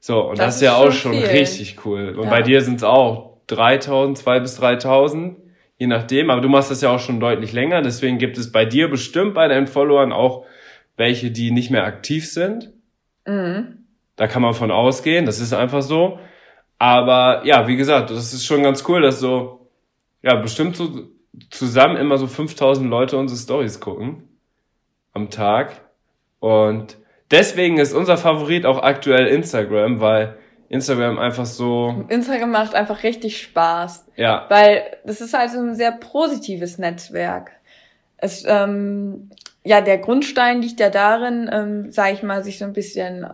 So, 0.00 0.22
und 0.30 0.38
das, 0.38 0.46
Das 0.46 0.56
ist 0.56 0.62
ja 0.62 0.76
auch 0.76 0.84
schon 0.92 1.12
schon 1.12 1.12
viel. 1.12 1.26
richtig 1.26 1.84
cool. 1.84 2.14
Und 2.16 2.24
Ja. 2.24 2.30
bei 2.30 2.40
dir 2.40 2.62
sind 2.62 2.76
es 2.76 2.82
auch 2.82 3.35
3000, 3.48 4.18
2 4.18 4.40
bis 4.40 4.56
3000, 4.56 5.38
je 5.78 5.86
nachdem. 5.86 6.30
Aber 6.30 6.40
du 6.40 6.48
machst 6.48 6.70
das 6.70 6.80
ja 6.80 6.90
auch 6.90 7.00
schon 7.00 7.20
deutlich 7.20 7.52
länger. 7.52 7.82
Deswegen 7.82 8.18
gibt 8.18 8.38
es 8.38 8.52
bei 8.52 8.64
dir 8.64 8.88
bestimmt 8.88 9.34
bei 9.34 9.48
deinen 9.48 9.66
Followern 9.66 10.12
auch 10.12 10.46
welche, 10.96 11.30
die 11.30 11.50
nicht 11.50 11.70
mehr 11.70 11.84
aktiv 11.84 12.30
sind. 12.30 12.72
Mhm. 13.26 13.84
Da 14.16 14.26
kann 14.26 14.42
man 14.42 14.54
von 14.54 14.70
ausgehen, 14.70 15.26
das 15.26 15.40
ist 15.40 15.52
einfach 15.52 15.82
so. 15.82 16.18
Aber 16.78 17.44
ja, 17.44 17.68
wie 17.68 17.76
gesagt, 17.76 18.10
das 18.10 18.32
ist 18.32 18.46
schon 18.46 18.62
ganz 18.62 18.84
cool, 18.88 19.02
dass 19.02 19.20
so, 19.20 19.68
ja, 20.22 20.34
bestimmt 20.36 20.76
so 20.76 21.08
zusammen 21.50 21.96
immer 21.96 22.18
so 22.18 22.26
5000 22.26 22.88
Leute 22.88 23.16
unsere 23.16 23.38
Stories 23.38 23.80
gucken 23.80 24.24
am 25.12 25.30
Tag. 25.30 25.80
Und 26.40 26.98
deswegen 27.30 27.78
ist 27.78 27.92
unser 27.92 28.16
Favorit 28.16 28.66
auch 28.66 28.82
aktuell 28.82 29.26
Instagram, 29.26 30.00
weil 30.00 30.38
Instagram 30.68 31.18
einfach 31.18 31.46
so, 31.46 32.04
Instagram 32.08 32.50
macht 32.50 32.74
einfach 32.74 33.02
richtig 33.02 33.40
Spaß. 33.40 34.04
ja, 34.16 34.46
Weil 34.48 34.96
das 35.04 35.20
ist 35.20 35.34
halt 35.34 35.50
so 35.50 35.58
ein 35.58 35.74
sehr 35.74 35.92
positives 35.92 36.78
Netzwerk. 36.78 37.52
Es, 38.16 38.44
ähm, 38.46 39.30
ja, 39.64 39.80
der 39.80 39.98
Grundstein 39.98 40.62
liegt 40.62 40.80
ja 40.80 40.90
darin, 40.90 41.50
ähm, 41.52 41.92
sage 41.92 42.14
ich 42.14 42.22
mal, 42.22 42.42
sich 42.42 42.58
so 42.58 42.64
ein 42.64 42.72
bisschen 42.72 43.26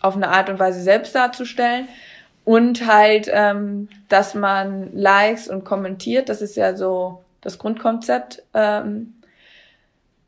auf 0.00 0.16
eine 0.16 0.28
Art 0.28 0.48
und 0.48 0.58
Weise 0.58 0.82
selbst 0.82 1.14
darzustellen 1.14 1.88
und 2.44 2.86
halt, 2.86 3.30
ähm, 3.32 3.88
dass 4.08 4.34
man 4.34 4.90
Likes 4.94 5.48
und 5.48 5.64
kommentiert, 5.64 6.28
das 6.28 6.42
ist 6.42 6.56
ja 6.56 6.76
so 6.76 7.22
das 7.40 7.58
Grundkonzept. 7.58 8.42
Ähm, 8.54 9.14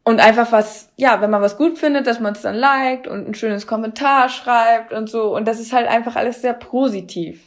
und 0.04 0.20
einfach 0.20 0.50
was, 0.50 0.90
ja, 0.96 1.20
wenn 1.20 1.30
man 1.30 1.42
was 1.42 1.56
gut 1.56 1.78
findet, 1.78 2.06
dass 2.06 2.18
man 2.18 2.32
es 2.32 2.42
dann 2.42 2.56
liked 2.56 3.06
und 3.06 3.28
ein 3.28 3.34
schönes 3.34 3.66
Kommentar 3.66 4.28
schreibt 4.28 4.92
und 4.92 5.08
so. 5.08 5.34
Und 5.34 5.46
das 5.46 5.60
ist 5.60 5.72
halt 5.72 5.86
einfach 5.86 6.16
alles 6.16 6.42
sehr 6.42 6.54
positiv. 6.54 7.40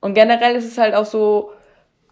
Und 0.00 0.14
generell 0.14 0.56
ist 0.56 0.64
es 0.64 0.78
halt 0.78 0.94
auch 0.94 1.06
so, 1.06 1.52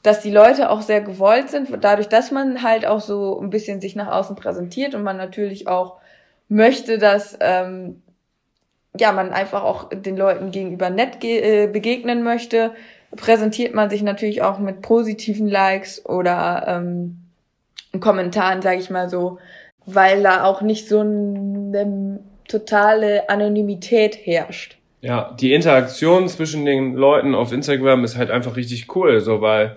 dass 0.02 0.21
die 0.21 0.30
Leute 0.30 0.71
auch 0.71 0.83
sehr 0.83 1.00
gewollt 1.00 1.50
sind, 1.50 1.69
dadurch, 1.83 2.09
dass 2.09 2.30
man 2.30 2.62
halt 2.62 2.87
auch 2.87 3.00
so 3.00 3.38
ein 3.40 3.50
bisschen 3.50 3.80
sich 3.80 3.97
nach 3.97 4.09
außen 4.09 4.37
präsentiert 4.37 4.95
und 4.95 5.02
man 5.02 5.16
natürlich 5.16 5.66
auch 5.66 5.99
möchte, 6.49 6.99
dass 6.99 7.37
ähm, 7.40 8.02
ja 8.99 9.12
man 9.12 9.33
einfach 9.33 9.62
auch 9.62 9.90
den 9.90 10.16
Leuten 10.16 10.52
gegenüber 10.52 10.90
nett 10.90 11.21
ge 11.21 11.64
äh, 11.64 11.66
begegnen 11.66 12.23
möchte, 12.23 12.73
präsentiert 13.14 13.75
man 13.75 13.90
sich 13.90 14.02
natürlich 14.02 14.42
auch 14.42 14.59
mit 14.59 14.80
positiven 14.80 15.49
Likes 15.49 16.04
oder 16.07 16.64
ähm, 16.66 17.29
Kommentaren, 17.99 18.62
sage 18.62 18.80
ich 18.80 18.90
mal 18.90 19.09
so, 19.09 19.38
weil 19.87 20.23
da 20.23 20.44
auch 20.44 20.62
nicht 20.62 20.88
so 20.88 21.00
eine 21.00 22.20
totale 22.47 23.28
Anonymität 23.28 24.18
herrscht. 24.25 24.76
Ja, 25.00 25.35
die 25.40 25.54
Interaktion 25.54 26.28
zwischen 26.28 26.64
den 26.64 26.94
Leuten 26.94 27.35
auf 27.35 27.52
Instagram 27.52 28.04
ist 28.04 28.16
halt 28.16 28.30
einfach 28.30 28.56
richtig 28.56 28.94
cool, 28.94 29.20
so 29.20 29.40
weil 29.40 29.76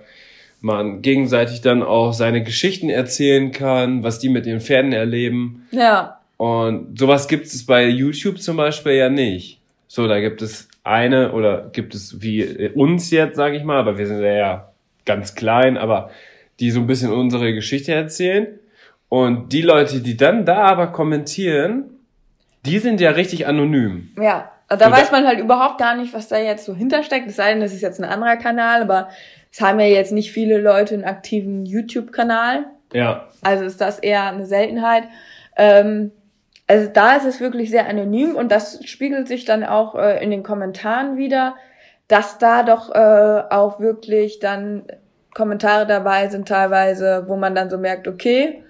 man 0.60 1.02
gegenseitig 1.02 1.62
dann 1.62 1.84
auch 1.84 2.14
seine 2.14 2.44
Geschichten 2.44 2.90
erzählen 2.90 3.52
kann, 3.52 4.04
was 4.04 4.20
die 4.20 4.30
mit 4.30 4.46
den 4.46 4.60
Pferden 4.60 4.94
erleben. 4.94 5.68
Ja. 5.72 6.20
Und 6.38 6.98
sowas 7.00 7.28
gibt 7.28 7.46
es 7.46 7.66
bei 7.66 7.86
YouTube 7.86 8.42
zum 8.42 8.58
Beispiel 8.58 8.94
ja 8.94 9.10
nicht. 9.10 9.60
So, 9.88 10.08
da 10.08 10.20
gibt 10.20 10.42
es 10.42 10.68
eine 10.84 11.32
oder 11.32 11.70
gibt 11.72 11.96
es 11.96 12.22
wie 12.22 12.70
uns 12.70 13.12
jetzt, 13.12 13.36
sage 13.36 13.58
ich 13.58 13.64
mal, 13.64 13.78
aber 13.78 13.98
wir 13.98 14.08
sind 14.08 14.22
ja 14.24 14.70
ganz 15.06 15.36
klein, 15.36 15.78
aber 15.78 16.10
die 16.64 16.72
so 16.72 16.80
ein 16.80 16.88
bisschen 16.88 17.12
unsere 17.12 17.54
Geschichte 17.54 17.94
erzählen. 17.94 18.58
Und 19.10 19.52
die 19.52 19.62
Leute, 19.62 20.00
die 20.00 20.16
dann 20.16 20.46
da 20.46 20.60
aber 20.64 20.88
kommentieren, 20.88 22.00
die 22.66 22.80
sind 22.80 23.02
ja 23.02 23.12
richtig 23.12 23.46
anonym. 23.48 24.14
Ja, 24.18 24.50
da 24.70 24.90
weiß 24.90 25.12
man 25.12 25.28
halt 25.28 25.40
überhaupt 25.40 25.78
gar 25.78 25.98
nicht, 25.98 26.14
was 26.14 26.30
da 26.30 26.38
jetzt 26.38 26.64
so 26.64 26.74
hintersteckt. 26.74 27.28
Es 27.28 27.36
sei 27.36 27.52
denn, 27.52 27.60
das 27.60 27.74
ist 27.74 27.82
jetzt 27.82 28.00
ein 28.00 28.10
anderer 28.10 28.38
Kanal, 28.38 28.82
aber 28.82 29.10
es 29.52 29.60
haben 29.60 29.82
ja 29.82 29.88
jetzt 29.88 30.14
nicht 30.14 30.32
viele 30.32 30.58
Leute 30.58 30.94
einen 30.94 31.04
aktiven 31.04 31.66
YouTube-Kanal. 31.66 32.66
Ja. 32.94 33.28
Also 33.42 33.66
ist 33.66 33.82
das 33.82 34.00
eher 34.00 34.24
eine 34.32 34.46
Seltenheit. 34.46 35.04
Ähm, 35.58 36.12
also 36.68 36.90
da 36.92 37.18
ist 37.18 37.26
es 37.26 37.42
wirklich 37.42 37.72
sehr 37.72 37.90
anonym 37.90 38.36
und 38.36 38.54
das 38.54 38.80
spiegelt 38.86 39.28
sich 39.28 39.44
dann 39.44 39.66
auch 39.66 39.96
äh, 39.96 40.24
in 40.24 40.32
den 40.32 40.44
Kommentaren 40.44 41.18
wieder, 41.18 41.56
dass 42.08 42.38
da 42.38 42.64
doch 42.64 42.90
äh, 42.96 43.44
auch 43.50 43.82
wirklich 43.82 44.40
dann 44.40 44.86
Kommentare 45.34 45.88
dabei 45.88 46.28
sind 46.30 46.48
teilweise, 46.48 47.26
wo 47.28 47.36
man 47.36 47.56
dann 47.56 47.70
so 47.70 47.78
merkt, 47.78 48.08
okay, 48.08 48.64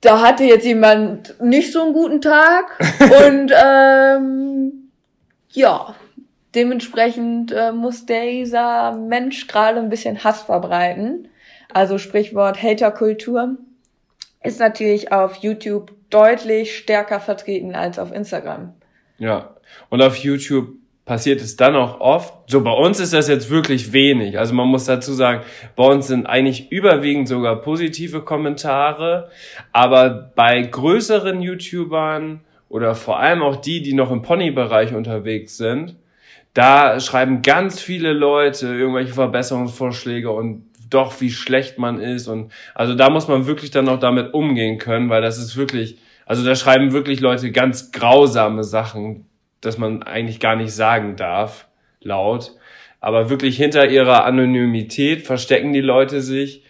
da 0.00 0.20
hatte 0.20 0.44
jetzt 0.44 0.64
jemand 0.64 1.40
nicht 1.40 1.72
so 1.72 1.82
einen 1.82 1.92
guten 1.92 2.20
Tag 2.20 2.78
und 3.28 3.52
ähm, 3.54 4.90
ja, 5.50 5.94
dementsprechend 6.54 7.52
äh, 7.52 7.72
muss 7.72 8.06
dieser 8.06 8.92
Mensch 8.92 9.46
gerade 9.46 9.78
ein 9.78 9.88
bisschen 9.88 10.22
Hass 10.22 10.42
verbreiten. 10.42 11.28
Also 11.72 11.98
Sprichwort 11.98 12.62
Haterkultur 12.62 13.56
ist 14.42 14.60
natürlich 14.60 15.12
auf 15.12 15.36
YouTube 15.36 15.92
deutlich 16.10 16.76
stärker 16.76 17.20
vertreten 17.20 17.74
als 17.74 17.98
auf 17.98 18.12
Instagram. 18.12 18.74
Ja, 19.18 19.56
und 19.88 20.02
auf 20.02 20.16
YouTube 20.16 20.68
passiert 21.06 21.40
es 21.40 21.56
dann 21.56 21.76
auch 21.76 22.00
oft. 22.00 22.34
So, 22.50 22.60
bei 22.62 22.72
uns 22.72 23.00
ist 23.00 23.14
das 23.14 23.28
jetzt 23.28 23.48
wirklich 23.48 23.92
wenig. 23.92 24.38
Also 24.38 24.52
man 24.54 24.66
muss 24.68 24.84
dazu 24.84 25.14
sagen, 25.14 25.42
bei 25.76 25.84
uns 25.84 26.08
sind 26.08 26.26
eigentlich 26.26 26.70
überwiegend 26.70 27.28
sogar 27.28 27.62
positive 27.62 28.20
Kommentare. 28.22 29.30
Aber 29.72 30.32
bei 30.34 30.60
größeren 30.60 31.40
YouTubern 31.40 32.40
oder 32.68 32.96
vor 32.96 33.20
allem 33.20 33.42
auch 33.42 33.56
die, 33.56 33.80
die 33.80 33.94
noch 33.94 34.10
im 34.10 34.22
Pony-Bereich 34.22 34.94
unterwegs 34.94 35.56
sind, 35.56 35.94
da 36.54 36.98
schreiben 36.98 37.40
ganz 37.40 37.80
viele 37.80 38.12
Leute 38.12 38.66
irgendwelche 38.66 39.12
Verbesserungsvorschläge 39.12 40.30
und 40.30 40.64
doch, 40.90 41.20
wie 41.20 41.30
schlecht 41.30 41.78
man 41.78 42.00
ist. 42.00 42.26
Und 42.26 42.50
also 42.74 42.94
da 42.94 43.10
muss 43.10 43.28
man 43.28 43.46
wirklich 43.46 43.70
dann 43.70 43.88
auch 43.88 44.00
damit 44.00 44.34
umgehen 44.34 44.78
können, 44.78 45.08
weil 45.08 45.22
das 45.22 45.38
ist 45.38 45.56
wirklich, 45.56 45.98
also 46.24 46.44
da 46.44 46.56
schreiben 46.56 46.92
wirklich 46.92 47.20
Leute 47.20 47.52
ganz 47.52 47.92
grausame 47.92 48.64
Sachen, 48.64 49.26
dass 49.60 49.78
man 49.78 50.02
eigentlich 50.02 50.40
gar 50.40 50.56
nicht 50.56 50.74
sagen 50.74 51.16
darf, 51.16 51.66
laut. 52.00 52.52
Aber 53.00 53.30
wirklich 53.30 53.56
hinter 53.56 53.88
ihrer 53.88 54.24
Anonymität 54.24 55.26
verstecken 55.26 55.72
die 55.72 55.80
Leute 55.80 56.20
sich 56.20 56.64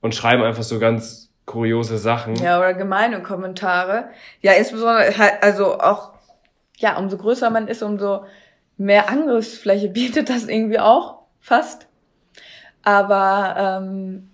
und 0.00 0.14
schreiben 0.14 0.42
einfach 0.42 0.62
so 0.62 0.78
ganz 0.78 1.30
kuriose 1.44 1.98
Sachen. 1.98 2.34
Ja, 2.36 2.58
oder 2.58 2.74
gemeine 2.74 3.22
Kommentare. 3.22 4.10
Ja, 4.40 4.52
insbesondere 4.52 5.16
halt, 5.16 5.42
also 5.42 5.78
auch, 5.78 6.12
ja, 6.76 6.98
umso 6.98 7.16
größer 7.16 7.50
man 7.50 7.68
ist, 7.68 7.82
umso 7.82 8.24
mehr 8.76 9.08
Angriffsfläche 9.08 9.88
bietet 9.92 10.28
das 10.28 10.48
irgendwie 10.48 10.80
auch 10.80 11.22
fast. 11.40 11.86
Aber 12.82 13.80
ähm, 13.82 14.30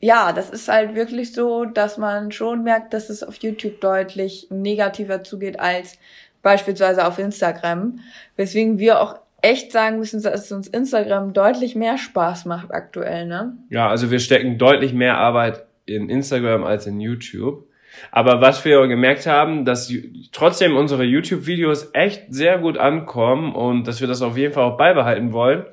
ja, 0.00 0.32
das 0.32 0.50
ist 0.50 0.68
halt 0.68 0.94
wirklich 0.94 1.32
so, 1.32 1.66
dass 1.66 1.98
man 1.98 2.32
schon 2.32 2.62
merkt, 2.62 2.94
dass 2.94 3.10
es 3.10 3.22
auf 3.22 3.36
YouTube 3.36 3.80
deutlich 3.80 4.48
negativer 4.50 5.22
zugeht 5.22 5.60
als 5.60 5.98
beispielsweise 6.42 7.06
auf 7.06 7.18
Instagram. 7.18 8.00
Weswegen 8.36 8.78
wir 8.78 9.00
auch 9.00 9.16
echt 9.42 9.72
sagen 9.72 9.98
müssen, 9.98 10.22
dass 10.22 10.52
uns 10.52 10.68
Instagram 10.68 11.32
deutlich 11.32 11.74
mehr 11.74 11.98
Spaß 11.98 12.44
macht 12.46 12.72
aktuell, 12.72 13.26
ne? 13.26 13.56
Ja, 13.70 13.88
also 13.88 14.10
wir 14.10 14.18
stecken 14.18 14.58
deutlich 14.58 14.92
mehr 14.92 15.16
Arbeit 15.16 15.64
in 15.86 16.08
Instagram 16.08 16.64
als 16.64 16.86
in 16.86 17.00
YouTube. 17.00 17.66
Aber 18.12 18.40
was 18.40 18.64
wir 18.64 18.86
gemerkt 18.86 19.26
haben, 19.26 19.64
dass 19.64 19.92
trotzdem 20.32 20.76
unsere 20.76 21.04
YouTube-Videos 21.04 21.90
echt 21.92 22.26
sehr 22.28 22.58
gut 22.58 22.78
ankommen 22.78 23.54
und 23.54 23.86
dass 23.86 24.00
wir 24.00 24.08
das 24.08 24.22
auf 24.22 24.36
jeden 24.36 24.52
Fall 24.52 24.64
auch 24.64 24.76
beibehalten 24.76 25.32
wollen. 25.32 25.64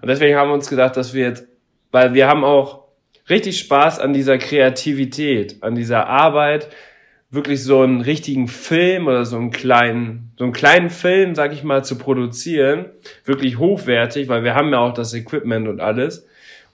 Und 0.00 0.08
deswegen 0.08 0.36
haben 0.36 0.50
wir 0.50 0.54
uns 0.54 0.70
gedacht, 0.70 0.96
dass 0.96 1.12
wir 1.12 1.24
jetzt, 1.24 1.48
weil 1.90 2.14
wir 2.14 2.28
haben 2.28 2.44
auch 2.44 2.84
richtig 3.28 3.58
Spaß 3.58 3.98
an 3.98 4.12
dieser 4.12 4.38
Kreativität, 4.38 5.62
an 5.62 5.74
dieser 5.74 6.06
Arbeit, 6.06 6.68
wirklich 7.30 7.62
so 7.62 7.82
einen 7.82 8.00
richtigen 8.00 8.48
Film 8.48 9.08
oder 9.08 9.24
so 9.24 9.36
einen 9.36 9.50
kleinen, 9.50 10.32
so 10.38 10.44
einen 10.44 10.52
kleinen 10.52 10.90
Film, 10.90 11.34
sag 11.34 11.52
ich 11.52 11.64
mal, 11.64 11.84
zu 11.84 11.98
produzieren, 11.98 12.86
wirklich 13.24 13.58
hochwertig, 13.58 14.28
weil 14.28 14.44
wir 14.44 14.54
haben 14.54 14.70
ja 14.70 14.78
auch 14.78 14.94
das 14.94 15.12
Equipment 15.12 15.68
und 15.68 15.80
alles. 15.80 16.26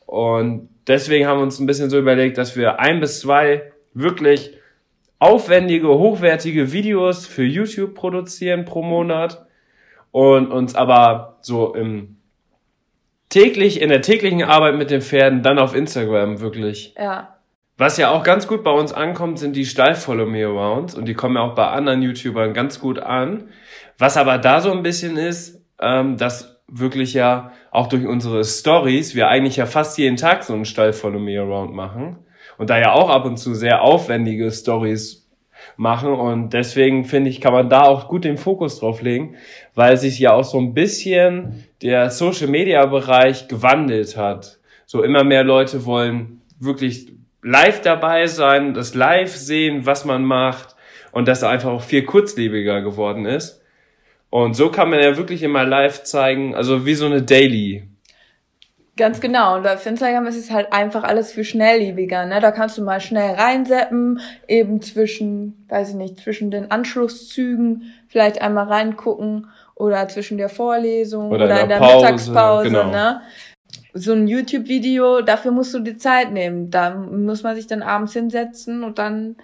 Und 0.07 0.69
deswegen 0.87 1.27
haben 1.27 1.39
wir 1.39 1.45
uns 1.45 1.59
ein 1.59 1.67
bisschen 1.67 1.91
so 1.91 1.99
überlegt, 1.99 2.37
dass 2.39 2.57
wir 2.57 2.81
ein 2.81 3.01
bis 3.01 3.21
zwei 3.21 3.73
wirklich 3.95 4.57
aufwendige, 5.19 5.89
hochwertige 5.89 6.73
Videos 6.73 7.27
für 7.27 7.45
YouTube 7.45 7.95
produzieren 7.95 8.65
pro 8.65 8.83
Monat 8.83 9.47
und 10.11 10.51
uns 10.51 10.75
aber 10.75 11.39
so 11.41 11.75
im 11.75 12.17
täglich, 13.29 13.81
in 13.81 13.89
der 13.89 14.03
täglichen 14.03 14.43
Arbeit 14.43 14.77
mit 14.77 14.91
den 14.91 15.01
Pferden 15.01 15.43
dann 15.43 15.59
auf 15.59 15.75
Instagram 15.75 16.41
wirklich. 16.41 16.95
Ja. 16.99 17.39
Was 17.79 17.97
ja 17.97 18.11
auch 18.11 18.23
ganz 18.23 18.47
gut 18.47 18.63
bei 18.63 18.71
uns 18.71 18.93
ankommt, 18.93 19.39
sind 19.39 19.57
die 19.57 19.65
Stall-Follow-Me-Arounds 19.65 20.95
und 20.95 21.07
die 21.07 21.15
kommen 21.15 21.37
ja 21.37 21.43
auch 21.43 21.55
bei 21.55 21.67
anderen 21.69 22.03
YouTubern 22.03 22.53
ganz 22.53 22.79
gut 22.79 22.99
an. 22.99 23.49
Was 23.99 24.17
aber 24.17 24.39
da 24.39 24.61
so 24.61 24.71
ein 24.73 24.83
bisschen 24.83 25.17
ist, 25.17 25.63
ähm, 25.81 26.17
dass 26.17 26.61
wirklich 26.69 27.15
ja 27.15 27.53
auch 27.71 27.87
durch 27.87 28.07
unsere 28.07 28.45
Stories 28.45 29.15
wir 29.15 29.29
eigentlich 29.29 29.57
ja 29.57 29.67
fast 29.67 29.99
jeden 29.99 30.17
Tag 30.17 30.45
so 30.45 30.55
einen 30.55 30.65
Stall-Follow-Me-Around 30.65 31.75
machen 31.75 32.19
und 32.59 32.71
da 32.71 32.79
ja 32.79 32.93
auch 32.93 33.11
ab 33.11 33.25
und 33.25 33.37
zu 33.37 33.55
sehr 33.55 33.83
aufwendige 33.83 34.51
Stories 34.51 35.29
machen 35.77 36.13
und 36.13 36.53
deswegen 36.53 37.05
finde 37.05 37.31
ich, 37.31 37.41
kann 37.41 37.53
man 37.53 37.69
da 37.69 37.83
auch 37.83 38.09
gut 38.09 38.25
den 38.25 38.37
Fokus 38.37 38.81
drauf 38.81 39.01
legen, 39.03 39.37
weil 39.75 39.97
sich 39.97 40.19
ja 40.19 40.33
auch 40.33 40.45
so 40.45 40.59
ein 40.59 40.75
bisschen 40.75 41.65
der 41.83 42.11
Social 42.11 42.49
Media 42.49 42.85
Bereich 42.87 43.49
gewandelt 43.49 44.17
hat. 44.17 44.59
So 44.87 45.03
immer 45.03 45.25
mehr 45.25 45.45
Leute 45.45 45.87
wollen 45.87 46.43
wirklich 46.59 47.13
live 47.43 47.81
dabei 47.83 48.27
sein, 48.27 48.75
das 48.75 48.95
live 48.95 49.35
sehen, 49.35 49.87
was 49.87 50.05
man 50.05 50.25
macht 50.25 50.77
und 51.13 51.29
das 51.29 51.45
einfach 51.45 51.71
auch 51.71 51.83
viel 51.83 52.05
kurzlebiger 52.05 52.83
geworden 52.83 53.27
ist. 53.27 53.63
Und 54.31 54.55
so 54.55 54.71
kann 54.71 54.89
man 54.89 55.01
ja 55.01 55.17
wirklich 55.17 55.43
immer 55.43 55.65
live 55.65 56.05
zeigen, 56.05 56.55
also 56.55 56.87
wie 56.87 56.95
so 56.95 57.07
eine 57.07 57.23
Daily 57.23 57.87
Ganz 58.97 59.21
genau. 59.21 59.57
Und 59.57 59.67
auf 59.67 59.87
Instagram 59.87 60.27
ist 60.27 60.37
es 60.37 60.51
halt 60.51 60.71
einfach 60.73 61.03
alles 61.03 61.33
viel 61.33 61.45
schnelllebiger. 61.45 62.27
Ne? 62.27 62.41
Da 62.41 62.51
kannst 62.51 62.77
du 62.77 62.83
mal 62.83 63.01
schnell 63.01 63.35
reinseppen, 63.37 64.21
eben 64.47 64.83
zwischen, 64.83 65.67
weiß 65.71 65.91
ich 65.91 65.95
nicht, 65.95 66.21
zwischen 66.21 66.51
den 66.51 66.71
Anschlusszügen 66.71 67.95
vielleicht 68.09 68.43
einmal 68.43 68.67
reingucken 68.67 69.47
oder 69.75 70.09
zwischen 70.09 70.37
der 70.37 70.51
Vorlesung 70.51 71.31
oder, 71.31 71.47
oder 71.47 71.51
in 71.51 71.55
der, 71.55 71.63
in 71.63 71.69
der 71.71 71.77
Pause, 71.79 71.97
Mittagspause. 71.97 72.69
Genau. 72.69 72.91
Ne? 72.91 73.23
So 73.95 74.13
ein 74.13 74.27
YouTube-Video, 74.27 75.21
dafür 75.21 75.51
musst 75.51 75.75
du 75.75 75.81
dir 75.81 75.99
Zeit 75.99 76.33
nehmen. 76.33 76.71
Da 76.71 76.95
muss 76.95 77.43
man 77.43 77.55
sich 77.55 77.67
dann 77.67 77.83
abends 77.83 78.13
hinsetzen 78.15 78.85
und 78.85 78.99
dann 78.99 79.37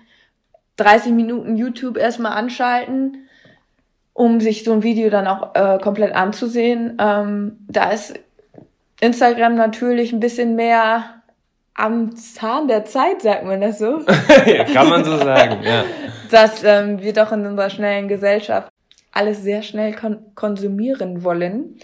30 0.77 1.13
Minuten 1.13 1.57
YouTube 1.57 1.99
erstmal 1.99 2.33
anschalten, 2.33 3.29
um 4.15 4.41
sich 4.41 4.65
so 4.65 4.73
ein 4.73 4.83
Video 4.83 5.11
dann 5.11 5.27
auch 5.27 5.55
äh, 5.55 5.79
komplett 5.79 6.15
anzusehen. 6.15 6.97
Ähm, 6.99 7.59
da 7.69 7.91
ist 7.91 8.19
Instagram 9.01 9.55
natürlich 9.55 10.13
ein 10.13 10.21
bisschen 10.21 10.57
mehr 10.57 11.19
am 11.75 12.17
Zahn 12.17 12.67
der 12.67 12.85
Zeit, 12.85 13.23
sagt 13.23 13.45
man 13.45 13.61
das 13.61 13.79
so? 13.79 14.01
ja, 14.47 14.65
kann 14.65 14.89
man 14.89 15.05
so 15.05 15.17
sagen, 15.17 15.63
ja. 15.63 15.85
Dass 16.31 16.65
ähm, 16.65 17.01
wir 17.01 17.13
doch 17.13 17.31
in 17.31 17.47
unserer 17.47 17.71
schnellen 17.71 18.09
Gesellschaft 18.09 18.69
alles 19.13 19.43
sehr 19.43 19.63
schnell 19.63 19.95
kon 19.95 20.19
konsumieren 20.35 21.23
wollen. 21.23 21.77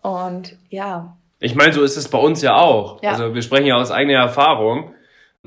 Und 0.00 0.56
ja. 0.70 1.17
Ich 1.40 1.54
meine, 1.54 1.72
so 1.72 1.82
ist 1.82 1.96
es 1.96 2.08
bei 2.08 2.18
uns 2.18 2.42
ja 2.42 2.56
auch. 2.56 3.02
Ja. 3.02 3.12
Also 3.12 3.34
wir 3.34 3.42
sprechen 3.42 3.66
ja 3.66 3.76
aus 3.76 3.90
eigener 3.90 4.18
Erfahrung. 4.18 4.94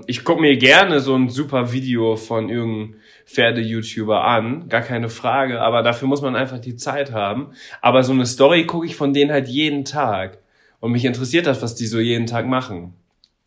Ich 0.08 0.24
gucke 0.24 0.42
mir 0.42 0.56
gerne 0.58 1.00
so 1.02 1.16
ein 1.16 1.30
super 1.30 1.74
Video 1.74 2.16
von 2.16 2.50
irgendeinem 2.50 2.96
Pferde-YouTuber 3.26 4.24
an, 4.24 4.70
gar 4.70 4.82
keine 4.82 5.10
Frage, 5.10 5.62
aber 5.62 5.84
dafür 5.84 6.08
muss 6.08 6.22
man 6.22 6.36
einfach 6.36 6.60
die 6.60 6.76
Zeit 6.76 7.12
haben. 7.12 7.52
Aber 7.82 8.04
so 8.04 8.14
eine 8.14 8.26
Story 8.26 8.66
gucke 8.66 8.86
ich 8.86 8.96
von 8.96 9.14
denen 9.14 9.32
halt 9.32 9.48
jeden 9.48 9.84
Tag. 9.86 10.40
Und 10.80 10.92
mich 10.94 11.06
interessiert 11.06 11.46
das, 11.46 11.62
was 11.62 11.76
die 11.76 11.86
so 11.88 12.00
jeden 12.00 12.26
Tag 12.26 12.48
machen. 12.48 12.94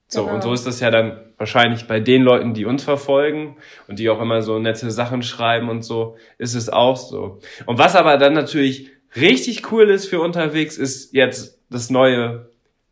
So, 0.06 0.22
Genau. 0.22 0.34
und 0.34 0.42
so 0.42 0.52
ist 0.52 0.66
das 0.66 0.80
ja 0.80 0.90
dann 0.90 1.18
wahrscheinlich 1.38 1.86
bei 1.88 1.98
den 1.98 2.22
Leuten, 2.22 2.54
die 2.54 2.66
uns 2.66 2.84
verfolgen 2.84 3.56
und 3.88 3.98
die 3.98 4.08
auch 4.10 4.20
immer 4.20 4.42
so 4.42 4.58
nette 4.58 4.90
Sachen 4.90 5.22
schreiben 5.22 5.68
und 5.68 5.82
so, 5.82 6.16
ist 6.38 6.54
es 6.54 6.68
auch 6.68 6.96
so. 6.96 7.40
Und 7.66 7.78
was 7.78 7.96
aber 7.96 8.18
dann 8.18 8.34
natürlich 8.34 8.90
richtig 9.16 9.72
cool 9.72 9.90
ist 9.90 10.06
für 10.06 10.20
unterwegs, 10.20 10.76
ist 10.78 11.12
jetzt 11.14 11.58
das 11.74 11.90
neue 11.90 12.48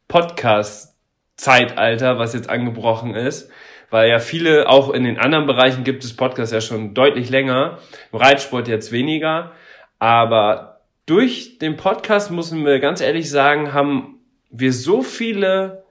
Podcast-Zeitalter, 0.08 2.18
was 2.18 2.34
jetzt 2.34 2.50
angebrochen 2.50 3.14
ist. 3.14 3.50
Weil 3.90 4.10
ja 4.10 4.18
viele, 4.18 4.68
auch 4.68 4.90
in 4.90 5.04
den 5.04 5.18
anderen 5.18 5.46
Bereichen 5.46 5.84
gibt 5.84 6.04
es 6.04 6.16
Podcasts 6.16 6.52
ja 6.52 6.60
schon 6.60 6.94
deutlich 6.94 7.30
länger. 7.30 7.78
Im 8.10 8.18
Reitsport 8.18 8.68
jetzt 8.68 8.92
weniger. 8.92 9.52
Aber 9.98 10.80
durch 11.06 11.58
den 11.58 11.76
Podcast, 11.76 12.30
müssen 12.30 12.64
wir 12.64 12.80
ganz 12.80 13.00
ehrlich 13.00 13.30
sagen, 13.30 13.72
haben 13.72 14.20
wir 14.50 14.72
so 14.72 15.02
viele 15.02 15.84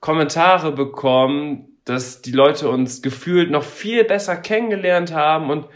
Kommentare 0.00 0.72
bekommen, 0.72 1.78
dass 1.84 2.22
die 2.22 2.32
Leute 2.32 2.68
uns 2.68 3.02
gefühlt 3.02 3.50
noch 3.50 3.62
viel 3.62 4.04
besser 4.04 4.36
kennengelernt 4.36 5.12
haben 5.12 5.50
und 5.50 5.66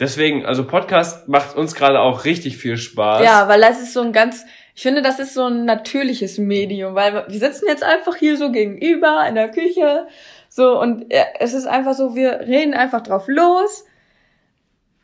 deswegen, 0.00 0.46
also 0.46 0.66
Podcast 0.66 1.28
macht 1.28 1.56
uns 1.56 1.74
gerade 1.74 2.00
auch 2.00 2.24
richtig 2.24 2.56
viel 2.56 2.76
Spaß. 2.76 3.24
Ja, 3.24 3.48
weil 3.48 3.60
das 3.60 3.80
ist 3.80 3.92
so 3.92 4.00
ein 4.00 4.12
ganz, 4.12 4.44
ich 4.78 4.82
finde, 4.82 5.02
das 5.02 5.18
ist 5.18 5.34
so 5.34 5.46
ein 5.46 5.64
natürliches 5.64 6.38
Medium, 6.38 6.94
weil 6.94 7.24
wir 7.26 7.40
sitzen 7.40 7.66
jetzt 7.66 7.82
einfach 7.82 8.14
hier 8.14 8.36
so 8.36 8.52
gegenüber 8.52 9.26
in 9.28 9.34
der 9.34 9.50
Küche, 9.50 10.06
so, 10.48 10.80
und 10.80 11.12
es 11.40 11.52
ist 11.52 11.66
einfach 11.66 11.94
so, 11.94 12.14
wir 12.14 12.42
reden 12.46 12.74
einfach 12.74 13.00
drauf 13.00 13.24
los. 13.26 13.84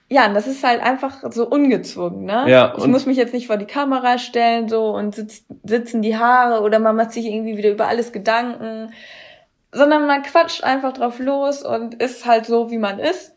Ja, 0.08 0.26
und 0.28 0.34
das 0.34 0.46
ist 0.46 0.62
halt 0.62 0.80
einfach 0.80 1.24
so 1.32 1.48
ungezwungen, 1.48 2.24
ne? 2.24 2.44
Ja, 2.46 2.72
ich 2.78 2.86
muss 2.86 3.04
mich 3.04 3.16
jetzt 3.16 3.34
nicht 3.34 3.48
vor 3.48 3.56
die 3.56 3.66
Kamera 3.66 4.18
stellen, 4.18 4.68
so, 4.68 4.90
und 4.90 5.16
sitz, 5.16 5.44
sitzen 5.64 6.02
die 6.02 6.16
Haare 6.16 6.62
oder 6.62 6.78
man 6.78 6.94
macht 6.94 7.10
sich 7.10 7.26
irgendwie 7.26 7.56
wieder 7.56 7.70
über 7.70 7.88
alles 7.88 8.12
Gedanken, 8.12 8.92
sondern 9.72 10.06
man 10.06 10.22
quatscht 10.22 10.62
einfach 10.62 10.92
drauf 10.92 11.18
los 11.18 11.64
und 11.64 12.00
ist 12.00 12.26
halt 12.26 12.46
so, 12.46 12.70
wie 12.70 12.78
man 12.78 13.00
ist. 13.00 13.33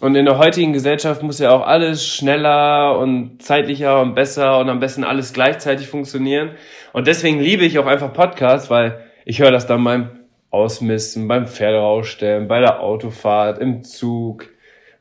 Und 0.00 0.16
in 0.16 0.24
der 0.24 0.38
heutigen 0.38 0.72
Gesellschaft 0.72 1.22
muss 1.22 1.38
ja 1.38 1.50
auch 1.50 1.66
alles 1.66 2.06
schneller 2.06 2.98
und 2.98 3.42
zeitlicher 3.42 4.00
und 4.00 4.14
besser 4.14 4.58
und 4.58 4.68
am 4.68 4.80
besten 4.80 5.04
alles 5.04 5.32
gleichzeitig 5.32 5.86
funktionieren. 5.86 6.52
Und 6.92 7.06
deswegen 7.06 7.38
liebe 7.38 7.64
ich 7.64 7.78
auch 7.78 7.86
einfach 7.86 8.12
Podcasts, 8.12 8.70
weil 8.70 9.04
ich 9.24 9.40
höre 9.40 9.52
das 9.52 9.66
dann 9.66 9.84
beim 9.84 10.10
Ausmisten, 10.50 11.28
beim 11.28 11.46
Pferderausstellen, 11.46 12.48
bei 12.48 12.60
der 12.60 12.80
Autofahrt, 12.80 13.58
im 13.58 13.84
Zug, 13.84 14.48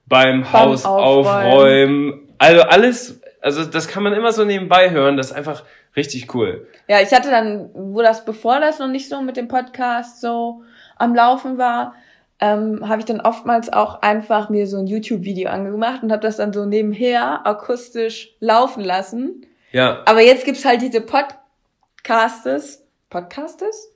beim, 0.06 0.52
Haus 0.54 0.86
Aufräumen. 0.86 1.28
aufräumen. 1.28 2.28
Also 2.38 2.62
alles, 2.62 3.22
also 3.42 3.66
das 3.66 3.88
kann 3.88 4.04
man 4.04 4.14
immer 4.14 4.32
so 4.32 4.46
nebenbei 4.46 4.92
hören. 4.92 5.18
Das 5.18 5.32
ist 5.32 5.34
einfach 5.34 5.64
richtig 5.96 6.34
cool. 6.36 6.68
Ja, 6.88 7.02
ich 7.02 7.12
hatte 7.12 7.30
dann, 7.30 7.70
wo 7.74 8.02
das, 8.02 8.24
bevor 8.24 8.60
das 8.60 8.80
noch 8.80 8.88
nicht 8.88 9.10
so 9.10 9.22
mit 9.22 9.38
dem 9.38 9.48
Podcast 9.48 10.22
so 10.22 10.62
am 10.98 11.16
Laufen 11.16 11.58
war, 11.58 11.96
ähm, 12.42 12.88
habe 12.90 13.00
ich 13.00 13.06
dann 13.06 13.22
oftmals 13.22 13.72
auch 13.72 14.02
einfach 14.02 14.50
mir 14.50 14.68
so 14.68 14.78
ein 14.78 14.88
YouTube-Video 14.88 15.50
angemacht 15.50 16.04
und 16.04 16.12
habe 16.12 16.22
das 16.22 16.38
dann 16.38 16.52
so 16.52 16.66
nebenher 16.66 17.46
akustisch 17.46 18.36
laufen 18.40 18.84
lassen. 18.84 19.46
Ja, 19.72 20.02
Aber 20.06 20.22
jetzt 20.22 20.44
gibt's 20.44 20.66
halt 20.66 20.82
diese 20.82 21.02
Podcastes, 21.02 22.84
Podcastes? 23.10 23.92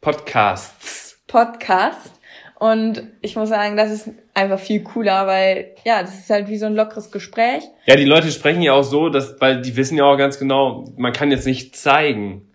Podcasts. 0.00 1.18
Podcast. 1.26 2.12
Und 2.58 3.02
ich 3.22 3.34
muss 3.34 3.48
sagen, 3.48 3.76
das 3.76 3.90
ist 3.90 4.10
einfach 4.34 4.60
viel 4.60 4.84
cooler, 4.84 5.26
weil, 5.26 5.74
ja, 5.84 6.02
das 6.02 6.16
ist 6.16 6.30
halt 6.30 6.48
wie 6.48 6.58
so 6.58 6.66
ein 6.66 6.76
lockeres 6.76 7.10
Gespräch. 7.10 7.64
Ja, 7.86 7.96
die 7.96 8.04
Leute 8.04 8.30
sprechen 8.30 8.62
ja 8.62 8.74
auch 8.74 8.84
so, 8.84 9.08
dass, 9.08 9.40
weil 9.40 9.62
die 9.62 9.74
wissen 9.76 9.98
ja 9.98 10.04
auch 10.04 10.16
ganz 10.16 10.38
genau, 10.38 10.84
man 10.96 11.12
kann 11.12 11.32
jetzt 11.32 11.46
nicht 11.46 11.74
zeigen. 11.74 12.51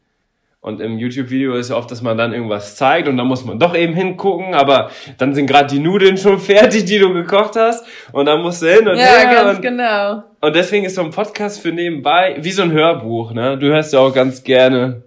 Und 0.67 0.81
im 0.81 0.97
YouTube-Video 0.99 1.55
ist 1.55 1.69
ja 1.69 1.77
oft, 1.77 1.89
dass 1.89 2.01
man 2.01 2.17
dann 2.17 2.33
irgendwas 2.33 2.75
zeigt 2.75 3.07
und 3.07 3.15
dann 3.15 3.25
muss 3.25 3.45
man 3.45 3.57
doch 3.57 3.73
eben 3.73 3.93
hingucken, 3.93 4.53
aber 4.53 4.91
dann 5.17 5.33
sind 5.33 5.47
gerade 5.47 5.69
die 5.73 5.79
Nudeln 5.79 6.17
schon 6.17 6.39
fertig, 6.51 6.83
die 6.83 6.99
du 6.99 7.13
gekocht 7.13 7.55
hast 7.55 7.85
und 8.11 8.25
dann 8.25 8.41
musst 8.41 8.61
du 8.61 8.67
hin 8.67 8.85
und 8.85 8.97
Ja, 8.97 9.05
her 9.05 9.33
ganz 9.33 9.55
und, 9.55 9.61
genau. 9.61 10.23
und 10.41 10.55
deswegen 10.55 10.85
ist 10.85 10.95
so 10.95 11.03
ein 11.03 11.11
Podcast 11.11 11.61
für 11.61 11.71
nebenbei 11.71 12.35
wie 12.41 12.51
so 12.51 12.63
ein 12.63 12.73
Hörbuch, 12.73 13.31
ne? 13.31 13.57
Du 13.57 13.67
hörst 13.67 13.93
ja 13.93 13.99
auch 13.99 14.13
ganz 14.13 14.43
gerne, 14.43 15.03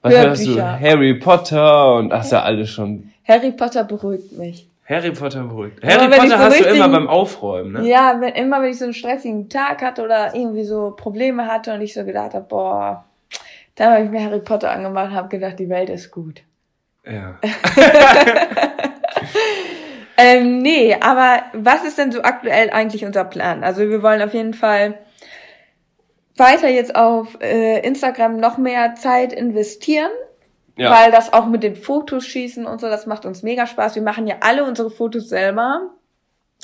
was 0.00 0.14
hörst 0.14 0.46
du? 0.46 0.54
Hörbücher. 0.54 0.80
Harry 0.80 1.14
Potter 1.14 1.94
und 1.96 2.10
hast 2.10 2.32
ja 2.32 2.42
alles 2.42 2.70
schon. 2.70 3.10
Harry 3.28 3.52
Potter 3.52 3.84
beruhigt 3.84 4.32
mich. 4.38 4.66
Harry 4.88 5.10
Potter 5.10 5.42
beruhigt. 5.42 5.84
Harry 5.84 6.08
Potter 6.08 6.28
so 6.28 6.38
hast 6.38 6.60
du 6.60 6.64
immer 6.64 6.88
beim 6.88 7.06
Aufräumen, 7.06 7.72
ne? 7.72 7.86
Ja, 7.86 8.16
wenn, 8.18 8.32
immer 8.32 8.62
wenn 8.62 8.70
ich 8.70 8.78
so 8.78 8.84
einen 8.84 8.94
stressigen 8.94 9.50
Tag 9.50 9.82
hatte 9.82 10.02
oder 10.02 10.34
irgendwie 10.34 10.64
so 10.64 10.94
Probleme 10.96 11.46
hatte 11.46 11.74
und 11.74 11.82
ich 11.82 11.92
so 11.92 12.02
gedacht 12.02 12.32
habe, 12.32 12.46
boah, 12.48 13.04
dann 13.74 13.92
habe 13.92 14.04
ich 14.04 14.10
mir 14.10 14.22
Harry 14.24 14.40
Potter 14.40 14.70
angemacht 14.70 15.10
und 15.10 15.14
habe 15.14 15.28
gedacht, 15.28 15.58
die 15.58 15.68
Welt 15.68 15.88
ist 15.90 16.10
gut. 16.10 16.42
Ja. 17.04 17.38
Ähm, 20.16 20.58
nee, 20.58 20.94
aber 21.00 21.42
was 21.52 21.84
ist 21.84 21.98
denn 21.98 22.12
so 22.12 22.22
aktuell 22.22 22.70
eigentlich 22.70 23.04
unser 23.04 23.24
Plan? 23.24 23.64
Also 23.64 23.88
wir 23.88 24.02
wollen 24.02 24.22
auf 24.22 24.34
jeden 24.34 24.54
Fall 24.54 24.98
weiter 26.36 26.68
jetzt 26.68 26.94
auf 26.94 27.38
äh, 27.40 27.80
Instagram 27.80 28.36
noch 28.36 28.58
mehr 28.58 28.94
Zeit 28.94 29.32
investieren, 29.32 30.10
Ja. 30.76 30.90
weil 30.92 31.10
das 31.10 31.32
auch 31.32 31.46
mit 31.46 31.62
den 31.62 31.76
Fotos 31.76 32.24
schießen 32.26 32.66
und 32.66 32.80
so, 32.80 32.88
das 32.88 33.06
macht 33.06 33.24
uns 33.26 33.42
mega 33.42 33.66
Spaß. 33.66 33.94
Wir 33.94 34.02
machen 34.02 34.26
ja 34.26 34.36
alle 34.40 34.64
unsere 34.64 34.90
Fotos 34.90 35.28
selber. 35.28 35.90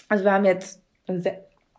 Also 0.08 0.24
wir 0.24 0.32
haben 0.32 0.44
jetzt 0.44 0.80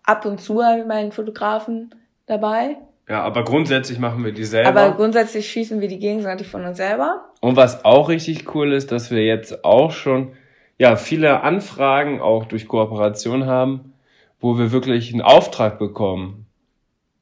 ab 0.03 0.25
und 0.25 0.41
zu 0.41 0.55
meinen 0.55 1.11
Fotografen 1.11 1.95
dabei. 2.25 2.77
Ja, 3.09 3.23
aber 3.23 3.43
grundsätzlich 3.43 3.97
machen 3.97 4.23
wir 4.23 4.31
die 4.31 4.45
selber. 4.45 4.69
Aber 4.69 4.95
grundsätzlich 4.95 5.49
schießen 5.49 5.81
wir 5.81 5.87
die 5.87 5.97
gegenseitig 5.97 6.47
von 6.47 6.63
uns 6.63 6.77
selber. 6.77 7.25
Und 7.41 7.55
was 7.55 7.83
auch 7.83 8.07
richtig 8.07 8.53
cool 8.53 8.71
ist, 8.71 8.91
dass 8.91 9.09
wir 9.09 9.25
jetzt 9.25 9.65
auch 9.65 9.91
schon 9.91 10.33
ja 10.77 10.95
viele 10.95 11.41
Anfragen 11.41 12.21
auch 12.21 12.45
durch 12.45 12.67
Kooperation 12.67 13.47
haben, 13.47 13.93
wo 14.39 14.59
wir 14.59 14.71
wirklich 14.71 15.11
einen 15.11 15.23
Auftrag 15.23 15.79
bekommen, 15.79 16.45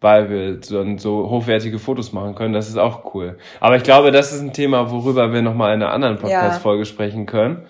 weil 0.02 0.30
wir 0.30 0.58
dann 0.58 0.98
so 0.98 1.30
hochwertige 1.30 1.80
Fotos 1.80 2.12
machen 2.12 2.36
können. 2.36 2.54
Das 2.54 2.68
ist 2.68 2.78
auch 2.78 3.16
cool. 3.16 3.38
Aber 3.62 3.78
ich 3.78 3.84
glaube, 3.84 4.12
das 4.12 4.34
ist 4.34 4.42
ein 4.42 4.52
Thema, 4.52 4.92
worüber 4.92 5.32
wir 5.32 5.42
nochmal 5.42 5.74
in 5.74 5.82
einer 5.82 5.94
anderen 5.94 6.18
Podcast-Folge 6.18 6.84
sprechen 6.84 7.26
können. 7.26 7.66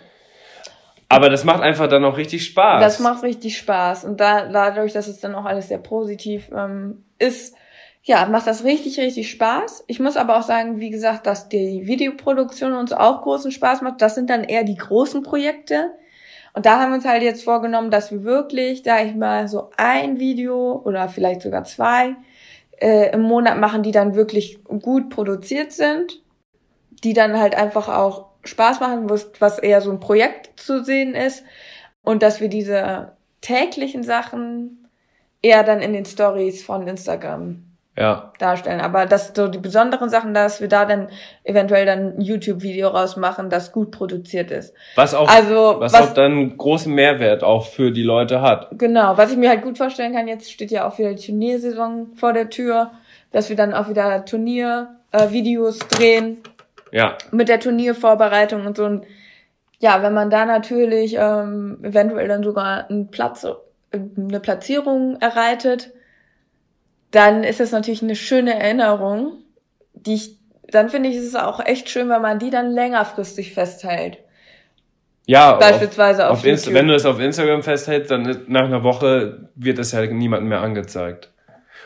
Aber 1.07 1.29
das 1.29 1.43
macht 1.43 1.61
einfach 1.61 1.87
dann 1.87 2.03
auch 2.03 2.17
richtig 2.17 2.45
Spaß. 2.45 2.81
Das 2.81 2.99
macht 2.99 3.21
richtig 3.21 3.59
Spaß. 3.59 4.05
Und 4.05 4.19
da, 4.19 4.47
dadurch, 4.51 4.93
dass 4.93 5.07
es 5.07 5.19
dann 5.19 5.35
auch 5.35 5.45
alles 5.45 5.67
sehr 5.67 5.77
positiv 5.77 6.49
ähm, 6.53 7.05
ist, 7.19 7.55
ja, 8.07 8.25
macht 8.25 8.47
das 8.47 8.63
richtig, 8.63 8.97
richtig 9.01 9.29
Spaß. 9.29 9.83
Ich 9.87 9.99
muss 9.99 10.15
aber 10.15 10.37
auch 10.37 10.43
sagen, 10.43 10.79
wie 10.79 10.91
gesagt, 10.91 11.27
dass 11.27 11.49
die 11.49 11.87
Videoproduktion 11.87 12.71
uns 12.71 12.93
auch 12.93 13.21
großen 13.21 13.51
Spaß 13.51 13.81
macht. 13.81 14.01
Das 14.01 14.15
sind 14.15 14.29
dann 14.29 14.45
eher 14.45 14.63
die 14.63 14.77
großen 14.77 15.23
Projekte. 15.23 15.91
Und 16.53 16.65
da 16.65 16.79
haben 16.79 16.91
wir 16.91 16.95
uns 16.95 17.05
halt 17.05 17.21
jetzt 17.21 17.43
vorgenommen, 17.43 17.91
dass 17.91 18.09
wir 18.09 18.23
wirklich, 18.23 18.83
sag 18.85 19.05
ich 19.05 19.13
mal, 19.13 19.49
so 19.49 19.71
ein 19.75 20.19
Video 20.19 20.81
oder 20.85 21.09
vielleicht 21.09 21.41
sogar 21.41 21.65
zwei 21.65 22.15
äh, 22.79 23.11
im 23.11 23.23
Monat 23.23 23.59
machen, 23.59 23.83
die 23.83 23.91
dann 23.91 24.15
wirklich 24.15 24.63
gut 24.63 25.09
produziert 25.09 25.73
sind, 25.73 26.23
die 27.03 27.11
dann 27.11 27.37
halt 27.37 27.55
einfach 27.55 27.89
auch 27.89 28.27
Spaß 28.45 28.79
machen, 28.79 29.09
was, 29.09 29.59
eher 29.59 29.81
so 29.81 29.91
ein 29.91 29.99
Projekt 29.99 30.57
zu 30.57 30.81
sehen 30.81 31.13
ist 31.13 31.43
und 32.03 32.23
dass 32.23 32.39
wir 32.39 32.47
diese 32.47 33.17
täglichen 33.41 34.03
Sachen 34.03 34.87
eher 35.41 35.65
dann 35.65 35.81
in 35.81 35.91
den 35.91 36.05
Stories 36.05 36.63
von 36.63 36.87
Instagram 36.87 37.66
ja, 37.97 38.31
darstellen. 38.39 38.79
Aber 38.79 39.05
das 39.07 39.31
so 39.35 39.47
die 39.47 39.57
besonderen 39.57 40.09
Sachen, 40.09 40.33
dass 40.33 40.61
wir 40.61 40.67
da 40.67 40.85
dann 40.85 41.09
eventuell 41.43 41.85
dann 41.85 42.17
ein 42.17 42.21
YouTube-Video 42.21 42.89
rausmachen, 42.89 43.49
das 43.49 43.71
gut 43.71 43.91
produziert 43.91 44.51
ist. 44.51 44.73
was 44.95 45.13
auch, 45.15 45.27
Also, 45.27 45.75
was, 45.79 45.93
was- 45.93 46.09
auch 46.09 46.13
dann 46.13 46.57
großen 46.57 46.93
Mehrwert 46.93 47.43
auch 47.43 47.65
für 47.65 47.91
die 47.91 48.03
Leute 48.03 48.41
hat. 48.41 48.67
Genau, 48.77 49.17
was 49.17 49.31
ich 49.31 49.37
mir 49.37 49.49
halt 49.49 49.63
gut 49.63 49.77
vorstellen 49.77 50.13
kann, 50.13 50.27
jetzt 50.27 50.51
steht 50.51 50.69
ja 50.71 50.87
auch 50.87 50.97
wieder 50.99 51.13
die 51.13 51.25
Turniersaison 51.25 52.11
vor 52.15 52.33
der 52.33 52.49
Tür, 52.49 52.91
dass 53.31 53.49
wir 53.49 53.55
dann 53.55 53.73
auch 53.73 53.89
wieder 53.89 54.23
Turniervideos 55.11 55.79
äh, 55.81 55.85
drehen 55.95 56.37
Ja, 56.91 57.17
mit 57.31 57.49
der 57.49 57.59
Turniervorbereitung 57.59 58.65
und 58.65 58.77
so. 58.77 58.85
Und 58.85 59.05
ja, 59.79 60.01
wenn 60.01 60.13
man 60.13 60.29
da 60.29 60.45
natürlich 60.45 61.15
ähm, 61.19 61.79
eventuell 61.83 62.27
dann 62.27 62.43
sogar 62.43 62.89
einen 62.89 63.07
Platz, 63.09 63.45
eine 63.91 64.39
Platzierung 64.39 65.17
erreitet, 65.19 65.91
dann 67.11 67.43
ist 67.43 67.59
das 67.59 67.71
natürlich 67.71 68.03
eine 68.03 68.15
schöne 68.15 68.53
Erinnerung, 68.59 69.33
die 69.93 70.15
ich, 70.15 70.37
dann 70.69 70.89
finde 70.89 71.09
ich, 71.09 71.15
ist 71.15 71.27
es 71.27 71.35
auch 71.35 71.59
echt 71.65 71.89
schön, 71.89 72.09
wenn 72.09 72.21
man 72.21 72.39
die 72.39 72.49
dann 72.49 72.71
längerfristig 72.71 73.53
festhält. 73.53 74.17
ja. 75.25 75.53
auf- 75.53 75.59
Beispielsweise 75.59 76.27
auf, 76.29 76.39
Auf 76.39 76.45
Insta 76.45 76.69
YouTube. 76.69 76.79
wenn 76.81 76.87
du 76.87 76.95
es 76.95 77.05
auf 77.05 77.19
Instagram 77.19 77.63
festhältst, 77.63 78.11
dann 78.11 78.43
nach 78.47 78.65
einer 78.65 78.83
Woche 78.83 79.49
wird 79.55 79.79
es 79.79 79.91
ja 79.91 80.05
niemandem 80.05 80.49
mehr 80.49 80.61
angezeigt. 80.61 81.31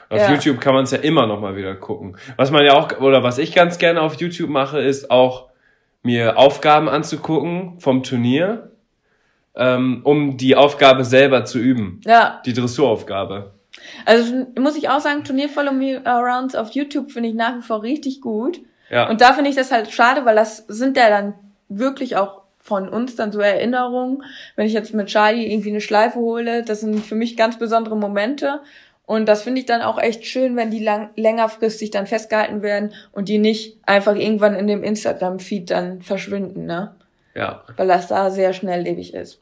Auf 0.10 0.20
Ja. 0.20 0.32
YouTube 0.32 0.60
kann 0.60 0.74
man 0.74 0.84
es 0.84 0.92
ja 0.92 0.98
immer 0.98 1.26
noch 1.26 1.40
mal 1.40 1.56
wieder 1.56 1.74
gucken. 1.76 2.18
Was 2.36 2.52
man 2.52 2.66
ja 2.66 2.74
auch, 2.74 3.00
oder 3.00 3.24
was 3.24 3.38
ich 3.38 3.54
ganz 3.56 3.78
gerne 3.78 4.02
auf 4.02 4.16
YouTube 4.20 4.50
mache, 4.50 4.80
ist 4.80 5.10
auch 5.10 5.48
mir 6.04 6.38
Aufgaben 6.38 6.90
anzugucken 6.90 7.80
vom 7.80 8.04
Turnier, 8.04 8.72
ähm, 9.56 10.02
um 10.04 10.36
die 10.38 10.56
Aufgabe 10.56 11.06
selber 11.06 11.46
zu 11.46 11.60
üben. 11.60 12.02
ja, 12.06 12.42
Die 12.46 12.54
Dressuraufgabe. 12.54 13.54
Also 14.06 14.48
muss 14.60 14.78
ich 14.78 14.90
auch 14.90 15.00
sagen, 15.00 15.24
Turnier 15.24 15.50
Follow 15.50 15.74
Me 15.74 16.02
Arounds 16.04 16.56
auf 16.56 16.72
YouTube 16.72 17.12
finde 17.12 17.30
ich 17.30 17.36
nach 17.36 17.58
wie 17.58 17.62
vor 17.62 17.84
richtig 17.84 18.22
gut. 18.22 18.60
Ja. 18.90 19.10
Und 19.10 19.22
da 19.22 19.34
finde 19.34 19.50
ich 19.50 19.56
das 19.56 19.72
halt 19.72 19.92
schade, 19.92 20.26
weil 20.26 20.36
das 20.36 20.58
sind 20.68 20.98
ja 20.98 21.10
dann 21.10 21.34
wirklich 21.70 22.18
auch 22.18 22.42
von 22.60 22.90
uns 22.90 23.16
dann 23.16 23.32
so 23.32 23.40
Erinnerungen. 23.40 24.24
Wenn 24.56 24.68
ich 24.68 24.74
jetzt 24.74 24.94
mit 24.94 25.08
Charlie 25.08 25.52
irgendwie 25.52 25.70
eine 25.70 25.82
Schleife 25.82 26.20
hole, 26.20 26.64
das 26.64 26.82
sind 26.82 27.04
für 27.04 27.16
mich 27.16 27.38
ganz 27.38 27.58
besondere 27.58 27.98
Momente. 27.98 28.62
Und 29.06 29.28
das 29.28 29.42
finde 29.42 29.60
ich 29.60 29.66
dann 29.66 29.82
auch 29.82 29.98
echt 29.98 30.26
schön, 30.26 30.56
wenn 30.56 30.72
die 30.72 30.84
lang, 30.84 31.10
längerfristig 31.16 31.92
dann 31.92 32.08
festgehalten 32.08 32.62
werden 32.62 32.94
und 33.12 33.28
die 33.28 33.40
nicht 33.40 33.78
einfach 33.86 34.16
irgendwann 34.16 34.56
in 34.56 34.68
dem 34.68 34.84
Instagram-Feed 34.84 35.72
dann 35.72 36.02
verschwinden, 36.02 36.66
ne? 36.66 36.96
Ja. 37.34 37.64
Weil 37.78 37.88
das 37.88 38.08
da 38.08 38.30
sehr 38.30 38.54
schnelllebig 38.54 39.14
ist. 39.14 39.42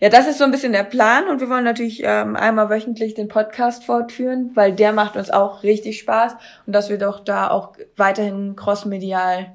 Ja, 0.00 0.08
das 0.08 0.26
ist 0.26 0.38
so 0.38 0.44
ein 0.44 0.50
bisschen 0.50 0.72
der 0.72 0.84
Plan 0.84 1.28
und 1.28 1.40
wir 1.40 1.48
wollen 1.48 1.64
natürlich 1.64 2.02
ähm, 2.04 2.36
einmal 2.36 2.70
wöchentlich 2.70 3.14
den 3.14 3.28
Podcast 3.28 3.84
fortführen, 3.84 4.50
weil 4.54 4.72
der 4.72 4.92
macht 4.92 5.16
uns 5.16 5.30
auch 5.30 5.62
richtig 5.62 5.98
Spaß 5.98 6.36
und 6.66 6.72
dass 6.74 6.90
wir 6.90 6.98
doch 6.98 7.20
da 7.20 7.50
auch 7.50 7.72
weiterhin 7.96 8.56
crossmedial 8.56 9.52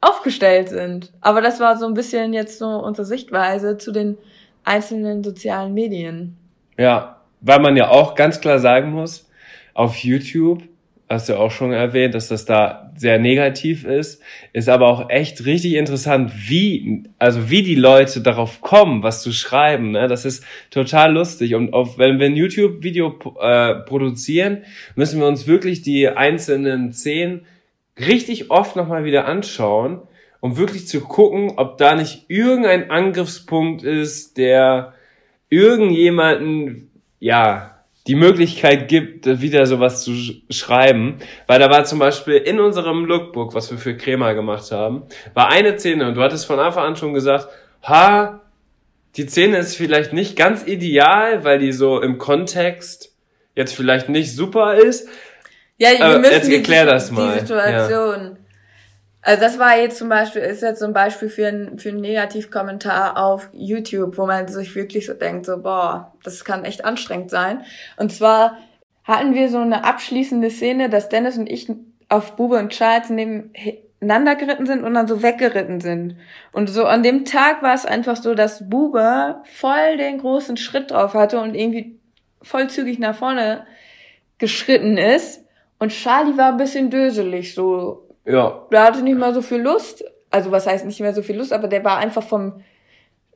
aufgestellt 0.00 0.68
sind. 0.68 1.12
Aber 1.20 1.40
das 1.40 1.60
war 1.60 1.76
so 1.76 1.86
ein 1.86 1.94
bisschen 1.94 2.32
jetzt 2.32 2.58
so 2.58 2.66
unsere 2.66 3.06
Sichtweise 3.06 3.78
zu 3.78 3.92
den 3.92 4.18
einzelnen 4.64 5.24
sozialen 5.24 5.74
Medien. 5.74 6.36
Ja, 6.78 7.20
weil 7.40 7.60
man 7.60 7.76
ja 7.76 7.88
auch 7.88 8.14
ganz 8.14 8.40
klar 8.40 8.58
sagen 8.58 8.92
muss, 8.92 9.28
auf 9.74 9.96
YouTube 9.96 10.62
hast 11.08 11.28
du 11.28 11.38
auch 11.38 11.50
schon 11.50 11.72
erwähnt, 11.72 12.14
dass 12.14 12.28
das 12.28 12.44
da 12.44 12.92
sehr 12.96 13.18
negativ 13.18 13.84
ist, 13.84 14.20
ist 14.52 14.68
aber 14.68 14.88
auch 14.88 15.08
echt 15.08 15.44
richtig 15.44 15.74
interessant, 15.74 16.32
wie, 16.48 17.04
also 17.18 17.48
wie 17.48 17.62
die 17.62 17.76
Leute 17.76 18.20
darauf 18.20 18.60
kommen, 18.60 19.02
was 19.02 19.22
zu 19.22 19.32
schreiben, 19.32 19.92
ne? 19.92 20.08
das 20.08 20.24
ist 20.24 20.44
total 20.70 21.12
lustig 21.12 21.54
und 21.54 21.72
auf, 21.72 21.98
wenn 21.98 22.18
wir 22.18 22.26
ein 22.26 22.36
YouTube-Video 22.36 23.18
äh, 23.40 23.74
produzieren, 23.74 24.64
müssen 24.96 25.20
wir 25.20 25.28
uns 25.28 25.46
wirklich 25.46 25.82
die 25.82 26.08
einzelnen 26.08 26.92
Szenen 26.92 27.46
richtig 27.98 28.50
oft 28.50 28.74
nochmal 28.74 29.04
wieder 29.04 29.26
anschauen, 29.26 30.00
um 30.40 30.56
wirklich 30.56 30.88
zu 30.88 31.00
gucken, 31.00 31.52
ob 31.56 31.78
da 31.78 31.94
nicht 31.94 32.24
irgendein 32.28 32.90
Angriffspunkt 32.90 33.84
ist, 33.84 34.38
der 34.38 34.94
irgendjemanden, 35.48 36.90
ja, 37.20 37.75
die 38.06 38.14
Möglichkeit 38.14 38.88
gibt, 38.88 39.26
wieder 39.40 39.66
sowas 39.66 40.04
zu 40.04 40.14
schreiben. 40.50 41.18
Weil 41.46 41.58
da 41.58 41.70
war 41.70 41.84
zum 41.84 41.98
Beispiel 41.98 42.34
in 42.34 42.60
unserem 42.60 43.04
Lookbook, 43.04 43.54
was 43.54 43.70
wir 43.70 43.78
für 43.78 43.96
Crema 43.96 44.32
gemacht 44.32 44.70
haben, 44.70 45.02
war 45.34 45.48
eine 45.50 45.78
Szene 45.78 46.06
und 46.06 46.14
du 46.14 46.22
hattest 46.22 46.46
von 46.46 46.58
Anfang 46.58 46.84
an 46.84 46.96
schon 46.96 47.14
gesagt, 47.14 47.48
ha, 47.82 48.40
die 49.16 49.26
Szene 49.26 49.58
ist 49.58 49.76
vielleicht 49.76 50.12
nicht 50.12 50.36
ganz 50.36 50.66
ideal, 50.66 51.44
weil 51.44 51.58
die 51.58 51.72
so 51.72 52.00
im 52.00 52.18
Kontext 52.18 53.14
jetzt 53.54 53.74
vielleicht 53.74 54.08
nicht 54.08 54.34
super 54.34 54.74
ist. 54.74 55.08
Ja, 55.78 55.90
wir 55.98 56.18
müssen 56.18 56.32
jetzt 56.32 56.50
erklär 56.50 56.84
die, 56.84 56.90
das 56.90 57.10
mal. 57.10 57.32
die 57.32 57.40
Situation. 57.40 58.20
Ja. 58.22 58.45
Also 59.26 59.42
das 59.42 59.58
war 59.58 59.76
jetzt 59.76 59.98
zum 59.98 60.08
Beispiel, 60.08 60.40
ist 60.42 60.62
jetzt 60.62 60.78
zum 60.78 60.92
Beispiel 60.92 61.28
für 61.28 61.48
ein, 61.48 61.80
für 61.80 61.88
einen 61.88 62.00
Negativkommentar 62.00 63.16
auf 63.16 63.48
YouTube, 63.52 64.18
wo 64.18 64.24
man 64.24 64.46
sich 64.46 64.76
wirklich 64.76 65.04
so 65.04 65.14
denkt, 65.14 65.46
so, 65.46 65.60
boah, 65.60 66.12
das 66.22 66.44
kann 66.44 66.64
echt 66.64 66.84
anstrengend 66.84 67.32
sein. 67.32 67.64
Und 67.96 68.12
zwar 68.12 68.56
hatten 69.02 69.34
wir 69.34 69.48
so 69.48 69.58
eine 69.58 69.82
abschließende 69.82 70.48
Szene, 70.48 70.88
dass 70.90 71.08
Dennis 71.08 71.36
und 71.38 71.50
ich 71.50 71.68
auf 72.08 72.36
Bube 72.36 72.56
und 72.56 72.68
Charles 72.70 73.10
nebeneinander 73.10 74.36
geritten 74.36 74.64
sind 74.66 74.84
und 74.84 74.94
dann 74.94 75.08
so 75.08 75.24
weggeritten 75.24 75.80
sind. 75.80 76.18
Und 76.52 76.70
so 76.70 76.84
an 76.84 77.02
dem 77.02 77.24
Tag 77.24 77.64
war 77.64 77.74
es 77.74 77.84
einfach 77.84 78.14
so, 78.14 78.36
dass 78.36 78.70
Bube 78.70 79.42
voll 79.42 79.96
den 79.96 80.18
großen 80.18 80.56
Schritt 80.56 80.92
drauf 80.92 81.14
hatte 81.14 81.40
und 81.40 81.56
irgendwie 81.56 81.98
voll 82.42 82.70
zügig 82.70 83.00
nach 83.00 83.16
vorne 83.16 83.66
geschritten 84.38 84.96
ist. 84.96 85.44
Und 85.80 85.90
Charlie 85.90 86.38
war 86.38 86.52
ein 86.52 86.58
bisschen 86.58 86.90
döselig, 86.90 87.56
so 87.56 88.05
ja. 88.26 88.66
Der 88.70 88.82
hatte 88.82 89.02
nicht 89.02 89.18
mal 89.18 89.32
so 89.34 89.42
viel 89.42 89.60
Lust. 89.60 90.04
Also 90.30 90.50
was 90.50 90.66
heißt 90.66 90.84
nicht 90.84 91.00
mehr 91.00 91.14
so 91.14 91.22
viel 91.22 91.36
Lust, 91.36 91.52
aber 91.52 91.68
der 91.68 91.84
war 91.84 91.98
einfach 91.98 92.22
vom 92.22 92.60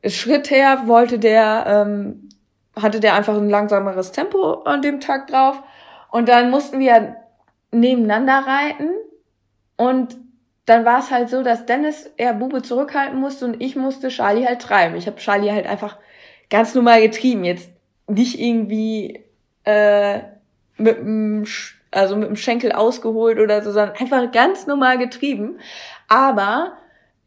Schritt 0.05 0.50
her, 0.50 0.83
wollte 0.87 1.18
der, 1.18 1.64
ähm, 1.66 2.29
hatte 2.76 3.00
der 3.00 3.14
einfach 3.14 3.37
ein 3.37 3.48
langsameres 3.48 4.12
Tempo 4.12 4.62
an 4.64 4.83
dem 4.83 5.00
Tag 5.00 5.29
drauf. 5.29 5.62
Und 6.11 6.29
dann 6.29 6.50
mussten 6.50 6.81
wir 6.81 7.16
nebeneinander 7.70 8.44
reiten. 8.46 8.90
Und 9.76 10.16
dann 10.66 10.85
war 10.85 11.00
es 11.00 11.11
halt 11.11 11.31
so, 11.31 11.42
dass 11.42 11.66
Dennis 11.66 12.11
eher 12.16 12.35
Bube 12.35 12.62
zurückhalten 12.62 13.18
musste 13.18 13.44
und 13.44 13.61
ich 13.61 13.76
musste 13.76 14.09
Charlie 14.09 14.46
halt 14.46 14.61
treiben. 14.61 14.96
Ich 14.96 15.07
habe 15.07 15.16
Charlie 15.16 15.50
halt 15.50 15.66
einfach 15.66 15.98
ganz 16.48 16.74
normal 16.74 17.00
getrieben. 17.00 17.44
Jetzt 17.44 17.70
nicht 18.07 18.38
irgendwie 18.40 19.24
äh, 19.64 20.20
mit 20.76 20.98
einem 20.98 21.44
also 21.90 22.16
mit 22.16 22.29
dem 22.29 22.37
Schenkel 22.37 22.72
ausgeholt 22.72 23.38
oder 23.38 23.62
so, 23.62 23.72
sondern 23.72 23.96
einfach 23.96 24.31
ganz 24.33 24.66
normal 24.66 24.98
getrieben. 24.98 25.59
Aber 26.09 26.72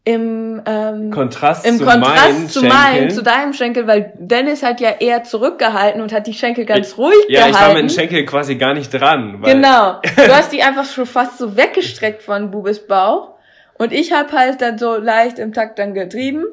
im, 0.06 0.62
ähm, 0.66 1.12
Kontrast, 1.12 1.66
im 1.66 1.78
zu, 1.78 1.86
Kontrast 1.86 2.16
meinen 2.18 2.50
zu 2.50 2.64
meinem, 2.64 3.10
zu 3.10 3.24
deinem 3.24 3.54
Schenkel, 3.54 3.88
weil 3.88 4.14
Dennis 4.18 4.62
hat 4.62 4.82
ja 4.82 4.90
eher 5.00 5.24
zurückgehalten 5.24 6.02
und 6.02 6.12
hat 6.12 6.28
die 6.28 6.34
Schenkel 6.34 6.66
ganz 6.66 6.92
ich, 6.92 6.98
ruhig 6.98 7.16
ja, 7.30 7.48
gehalten. 7.48 7.54
Ja, 7.54 7.62
ich 7.62 7.68
war 7.68 7.74
mit 7.74 7.84
dem 7.84 7.90
Schenkel 7.90 8.26
quasi 8.26 8.56
gar 8.56 8.74
nicht 8.74 8.94
dran. 8.94 9.42
Genau. 9.42 10.02
Du 10.16 10.36
hast 10.36 10.52
die 10.52 10.62
einfach 10.62 10.86
schon 10.86 11.06
fast 11.06 11.38
so 11.38 11.56
weggestreckt 11.56 12.22
von 12.22 12.52
Bubes 12.52 12.86
Bauch. 12.86 13.36
Und 13.76 13.92
ich 13.92 14.12
hab 14.12 14.32
halt 14.34 14.62
dann 14.62 14.78
so 14.78 14.98
leicht 14.98 15.40
im 15.40 15.54
Takt 15.54 15.80
dann 15.80 15.94
getrieben. 15.94 16.46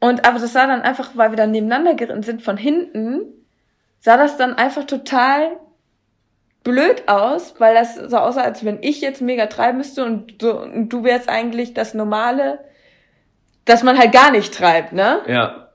Und 0.00 0.26
aber 0.26 0.38
das 0.38 0.52
sah 0.52 0.66
dann 0.66 0.82
einfach, 0.82 1.10
weil 1.14 1.30
wir 1.30 1.36
dann 1.36 1.52
nebeneinander 1.52 1.94
geritten 1.94 2.22
sind 2.22 2.42
von 2.42 2.56
hinten, 2.56 3.22
sah 4.00 4.16
das 4.16 4.36
dann 4.36 4.54
einfach 4.54 4.84
total 4.84 5.52
blöd 6.64 7.04
aus, 7.06 7.54
weil 7.58 7.74
das 7.74 7.94
so 7.94 8.16
aussah, 8.16 8.42
als 8.42 8.64
wenn 8.64 8.78
ich 8.82 9.00
jetzt 9.00 9.20
mega 9.20 9.46
treiben 9.46 9.78
müsste 9.78 10.04
und, 10.04 10.34
so, 10.40 10.60
und 10.60 10.88
du 10.88 11.04
wärst 11.04 11.28
eigentlich 11.28 11.74
das 11.74 11.94
Normale, 11.94 12.58
dass 13.66 13.82
man 13.82 13.98
halt 13.98 14.12
gar 14.12 14.30
nicht 14.30 14.52
treibt, 14.52 14.92
ne? 14.92 15.20
Ja. 15.26 15.68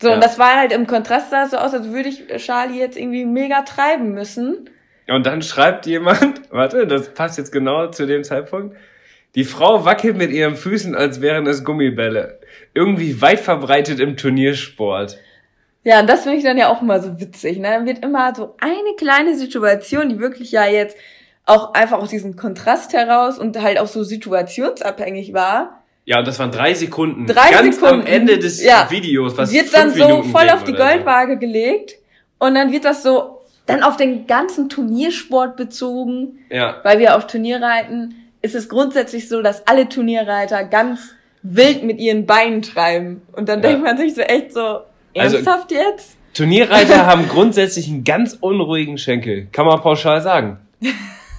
So, 0.00 0.08
ja. 0.08 0.14
und 0.14 0.24
das 0.24 0.38
war 0.38 0.56
halt 0.56 0.72
im 0.72 0.86
Kontrast 0.86 1.30
sah 1.30 1.44
es 1.44 1.50
so 1.50 1.58
aus, 1.58 1.74
als 1.74 1.88
würde 1.92 2.08
ich 2.08 2.26
Charlie 2.38 2.78
jetzt 2.78 2.96
irgendwie 2.96 3.24
mega 3.24 3.62
treiben 3.62 4.12
müssen. 4.12 4.70
Und 5.08 5.26
dann 5.26 5.42
schreibt 5.42 5.86
jemand, 5.86 6.42
warte, 6.50 6.86
das 6.86 7.12
passt 7.14 7.38
jetzt 7.38 7.52
genau 7.52 7.88
zu 7.88 8.06
dem 8.06 8.24
Zeitpunkt, 8.24 8.76
die 9.34 9.44
Frau 9.44 9.84
wackelt 9.84 10.16
mit 10.16 10.30
ihren 10.30 10.56
Füßen, 10.56 10.94
als 10.94 11.20
wären 11.20 11.46
es 11.46 11.64
Gummibälle. 11.64 12.40
Irgendwie 12.74 13.20
weit 13.20 13.40
verbreitet 13.40 14.00
im 14.00 14.16
Turniersport. 14.16 15.18
Ja, 15.84 16.00
und 16.00 16.08
das 16.08 16.22
finde 16.22 16.38
ich 16.38 16.44
dann 16.44 16.58
ja 16.58 16.68
auch 16.68 16.82
immer 16.82 17.00
so 17.00 17.20
witzig. 17.20 17.58
Ne? 17.58 17.68
Dann 17.70 17.86
wird 17.86 18.04
immer 18.04 18.34
so 18.34 18.56
eine 18.60 18.94
kleine 18.96 19.36
Situation, 19.36 20.08
die 20.08 20.18
wirklich 20.18 20.52
ja 20.52 20.66
jetzt 20.66 20.96
auch 21.46 21.72
einfach 21.72 21.98
aus 21.98 22.10
diesem 22.10 22.36
Kontrast 22.36 22.92
heraus 22.92 23.38
und 23.38 23.60
halt 23.60 23.78
auch 23.78 23.86
so 23.86 24.04
situationsabhängig 24.04 25.32
war. 25.32 25.82
Ja, 26.04 26.18
und 26.18 26.26
das 26.26 26.38
waren 26.38 26.50
drei 26.50 26.74
Sekunden. 26.74 27.26
Drei 27.26 27.50
Ganz 27.50 27.76
Sekunden. 27.76 28.00
am 28.00 28.06
Ende 28.06 28.38
des 28.38 28.62
ja. 28.62 28.90
Videos, 28.90 29.36
was 29.36 29.52
wird 29.52 29.72
dann 29.72 29.90
so 29.90 30.06
Minuten 30.06 30.30
voll 30.30 30.48
auf 30.50 30.64
die 30.64 30.72
oder 30.72 30.90
Goldwaage 30.90 31.34
so. 31.34 31.38
gelegt 31.38 31.96
und 32.38 32.54
dann 32.54 32.72
wird 32.72 32.84
das 32.84 33.02
so 33.02 33.38
dann 33.66 33.82
auf 33.82 33.96
den 33.96 34.26
ganzen 34.26 34.68
Turniersport 34.68 35.56
bezogen. 35.56 36.38
Ja. 36.50 36.80
Weil 36.82 36.98
wir 36.98 37.16
auf 37.16 37.26
Turnier 37.26 37.60
reiten, 37.60 38.14
ist 38.40 38.54
es 38.54 38.68
grundsätzlich 38.68 39.28
so, 39.28 39.42
dass 39.42 39.66
alle 39.66 39.88
Turnierreiter 39.88 40.64
ganz 40.64 41.14
wild 41.42 41.82
mit 41.82 41.98
ihren 41.98 42.26
Beinen 42.26 42.62
treiben. 42.62 43.22
Und 43.32 43.48
dann 43.48 43.62
ja. 43.62 43.68
denkt 43.68 43.84
man 43.84 43.98
sich 43.98 44.14
so 44.14 44.22
echt 44.22 44.52
so, 44.52 44.80
Also, 45.20 45.36
Ernsthaft 45.36 45.70
jetzt? 45.72 46.16
Turnierreiter 46.34 47.06
haben 47.06 47.28
grundsätzlich 47.28 47.88
einen 47.88 48.04
ganz 48.04 48.36
unruhigen 48.40 48.98
Schenkel. 48.98 49.46
Kann 49.52 49.66
man 49.66 49.80
pauschal 49.80 50.20
sagen. 50.20 50.58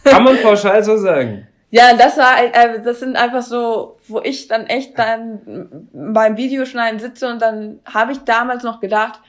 Kann 0.04 0.24
man 0.24 0.38
pauschal 0.42 0.84
so 0.84 0.98
sagen. 0.98 1.48
Ja, 1.72 1.94
das 1.96 2.18
war, 2.18 2.44
äh, 2.44 2.82
das 2.82 3.00
sind 3.00 3.16
einfach 3.16 3.44
so, 3.44 3.98
wo 4.08 4.22
ich 4.22 4.48
dann 4.48 4.66
echt 4.66 4.98
dann 4.98 5.88
beim 5.94 6.36
Videoschneiden 6.36 7.00
sitze 7.00 7.30
und 7.30 7.42
dann 7.42 7.80
habe 7.86 8.12
ich 8.12 8.20
damals 8.20 8.64
noch 8.64 8.80
gedacht, 8.80 9.20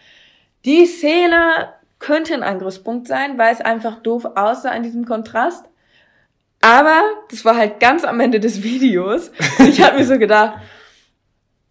die 0.65 0.87
Szene 0.87 1.69
könnte 1.99 2.33
ein 2.33 2.43
Angriffspunkt 2.43 3.07
sein, 3.07 3.37
weil 3.37 3.53
es 3.53 3.61
einfach 3.61 3.97
doof 3.97 4.25
aussah 4.37 4.73
in 4.73 4.83
diesem 4.83 5.05
Kontrast. 5.05 5.67
Aber 6.63 7.03
das 7.31 7.45
war 7.45 7.57
halt 7.57 7.79
ganz 7.79 8.05
am 8.05 8.21
Ende 8.21 8.41
des 8.41 8.63
Videos. 8.63 9.31
Und 9.59 9.69
ich 9.69 9.83
habe 9.83 9.99
mir 9.99 10.05
so 10.05 10.19
gedacht, 10.19 10.59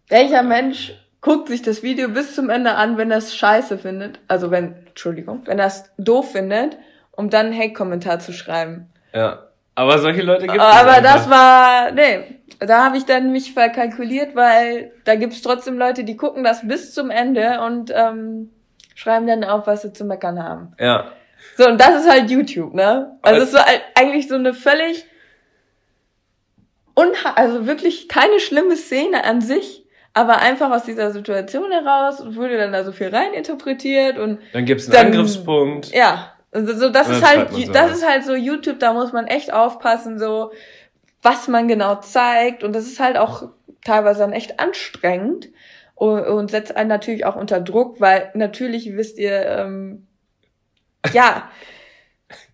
welcher 0.08 0.42
Mensch 0.42 0.92
guckt 1.20 1.48
sich 1.48 1.62
das 1.62 1.82
Video 1.82 2.08
bis 2.08 2.34
zum 2.34 2.50
Ende 2.50 2.74
an, 2.74 2.96
wenn 2.96 3.10
es 3.10 3.34
scheiße 3.36 3.78
findet. 3.78 4.18
Also 4.28 4.50
wenn, 4.50 4.74
Entschuldigung, 4.86 5.42
wenn 5.44 5.58
es 5.58 5.90
doof 5.98 6.32
findet, 6.32 6.78
um 7.12 7.30
dann 7.30 7.46
einen 7.46 7.58
Hate-Kommentar 7.58 8.20
zu 8.20 8.32
schreiben. 8.32 8.90
Ja. 9.12 9.46
Aber 9.74 9.98
solche 9.98 10.22
Leute 10.22 10.46
gibt 10.46 10.58
es. 10.58 10.62
Aber 10.62 11.00
das 11.00 11.30
war, 11.30 11.90
nee, 11.92 12.40
da 12.58 12.84
habe 12.84 12.98
ich 12.98 13.06
dann 13.06 13.32
mich 13.32 13.54
verkalkuliert, 13.54 14.34
weil 14.34 14.92
da 15.04 15.14
gibt's 15.14 15.42
trotzdem 15.42 15.78
Leute, 15.78 16.04
die 16.04 16.16
gucken 16.16 16.44
das 16.44 16.66
bis 16.66 16.92
zum 16.92 17.10
Ende 17.10 17.60
und 17.60 17.92
ähm, 17.94 18.50
schreiben 18.94 19.26
dann 19.26 19.44
auf, 19.44 19.66
was 19.66 19.82
sie 19.82 19.92
zu 19.92 20.04
meckern 20.04 20.42
haben. 20.42 20.74
Ja. 20.78 21.12
So, 21.56 21.66
und 21.66 21.80
das 21.80 22.02
ist 22.02 22.10
halt 22.10 22.30
YouTube, 22.30 22.74
ne? 22.74 23.18
Also 23.22 23.42
es 23.42 23.48
ist 23.48 23.52
so 23.52 23.64
eigentlich 23.94 24.28
so 24.28 24.34
eine 24.34 24.52
völlig 24.52 25.06
unha 26.98 27.32
also 27.34 27.66
wirklich 27.66 28.08
keine 28.08 28.40
schlimme 28.40 28.76
Szene 28.76 29.24
an 29.24 29.40
sich, 29.40 29.79
aber 30.12 30.38
einfach 30.38 30.70
aus 30.70 30.84
dieser 30.84 31.12
Situation 31.12 31.70
heraus 31.70 32.22
wurde 32.34 32.56
dann 32.58 32.72
da 32.72 32.84
so 32.84 32.92
viel 32.92 33.08
reininterpretiert 33.08 34.18
und 34.18 34.38
dann 34.52 34.64
gibt's 34.64 34.86
einen 34.86 34.94
dann, 34.94 35.06
Angriffspunkt. 35.06 35.94
Ja, 35.94 36.32
also 36.52 36.76
so 36.76 36.88
das 36.90 37.08
ist 37.08 37.24
halt 37.24 37.52
so 37.52 37.72
das 37.72 37.92
ist 37.92 38.08
halt 38.08 38.24
so 38.24 38.34
YouTube, 38.34 38.80
da 38.80 38.92
muss 38.92 39.12
man 39.12 39.26
echt 39.26 39.52
aufpassen 39.52 40.18
so 40.18 40.50
was 41.22 41.48
man 41.48 41.68
genau 41.68 41.96
zeigt 41.96 42.64
und 42.64 42.74
das 42.74 42.86
ist 42.86 42.98
halt 42.98 43.16
auch 43.16 43.50
teilweise 43.84 44.20
dann 44.20 44.32
echt 44.32 44.58
anstrengend 44.60 45.50
und, 46.00 46.22
und 46.22 46.50
setzt 46.50 46.76
einen 46.76 46.88
natürlich 46.88 47.26
auch 47.26 47.36
unter 47.36 47.60
Druck, 47.60 48.00
weil 48.00 48.30
natürlich 48.34 48.96
wisst 48.96 49.18
ihr, 49.18 49.44
ähm, 49.46 50.06
ja, 51.12 51.50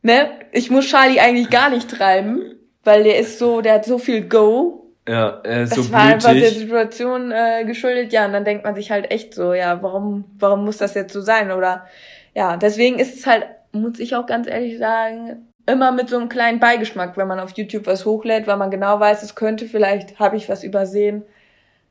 ne, 0.02 0.30
ich 0.52 0.70
muss 0.70 0.86
Charlie 0.86 1.20
eigentlich 1.20 1.50
gar 1.50 1.70
nicht 1.70 1.88
treiben, 1.88 2.56
weil 2.82 3.04
der 3.04 3.18
ist 3.18 3.38
so, 3.38 3.60
der 3.60 3.74
hat 3.74 3.84
so 3.84 3.98
viel 3.98 4.28
Go. 4.28 4.85
Ja, 5.08 5.40
er 5.44 5.62
ist 5.62 5.76
Das 5.76 5.86
so 5.86 5.92
war 5.92 6.02
einfach 6.02 6.32
der. 6.32 6.50
Situation 6.50 7.30
äh, 7.30 7.64
geschuldet, 7.64 8.12
ja, 8.12 8.26
und 8.26 8.32
dann 8.32 8.44
denkt 8.44 8.64
man 8.64 8.74
sich 8.74 8.90
halt 8.90 9.10
echt 9.10 9.34
so, 9.34 9.54
ja, 9.54 9.82
warum, 9.82 10.24
warum 10.38 10.64
muss 10.64 10.78
das 10.78 10.94
jetzt 10.94 11.12
so 11.12 11.20
sein? 11.20 11.52
Oder 11.52 11.86
ja, 12.34 12.56
deswegen 12.56 12.98
ist 12.98 13.16
es 13.16 13.26
halt, 13.26 13.46
muss 13.72 14.00
ich 14.00 14.16
auch 14.16 14.26
ganz 14.26 14.48
ehrlich 14.48 14.78
sagen, 14.78 15.46
immer 15.66 15.92
mit 15.92 16.08
so 16.08 16.16
einem 16.16 16.28
kleinen 16.28 16.60
Beigeschmack, 16.60 17.16
wenn 17.16 17.28
man 17.28 17.40
auf 17.40 17.56
YouTube 17.56 17.86
was 17.86 18.04
hochlädt, 18.04 18.46
weil 18.46 18.56
man 18.56 18.70
genau 18.70 18.98
weiß, 18.98 19.22
es 19.22 19.34
könnte 19.34 19.66
vielleicht, 19.66 20.18
habe 20.18 20.36
ich 20.36 20.48
was 20.48 20.64
übersehen. 20.64 21.22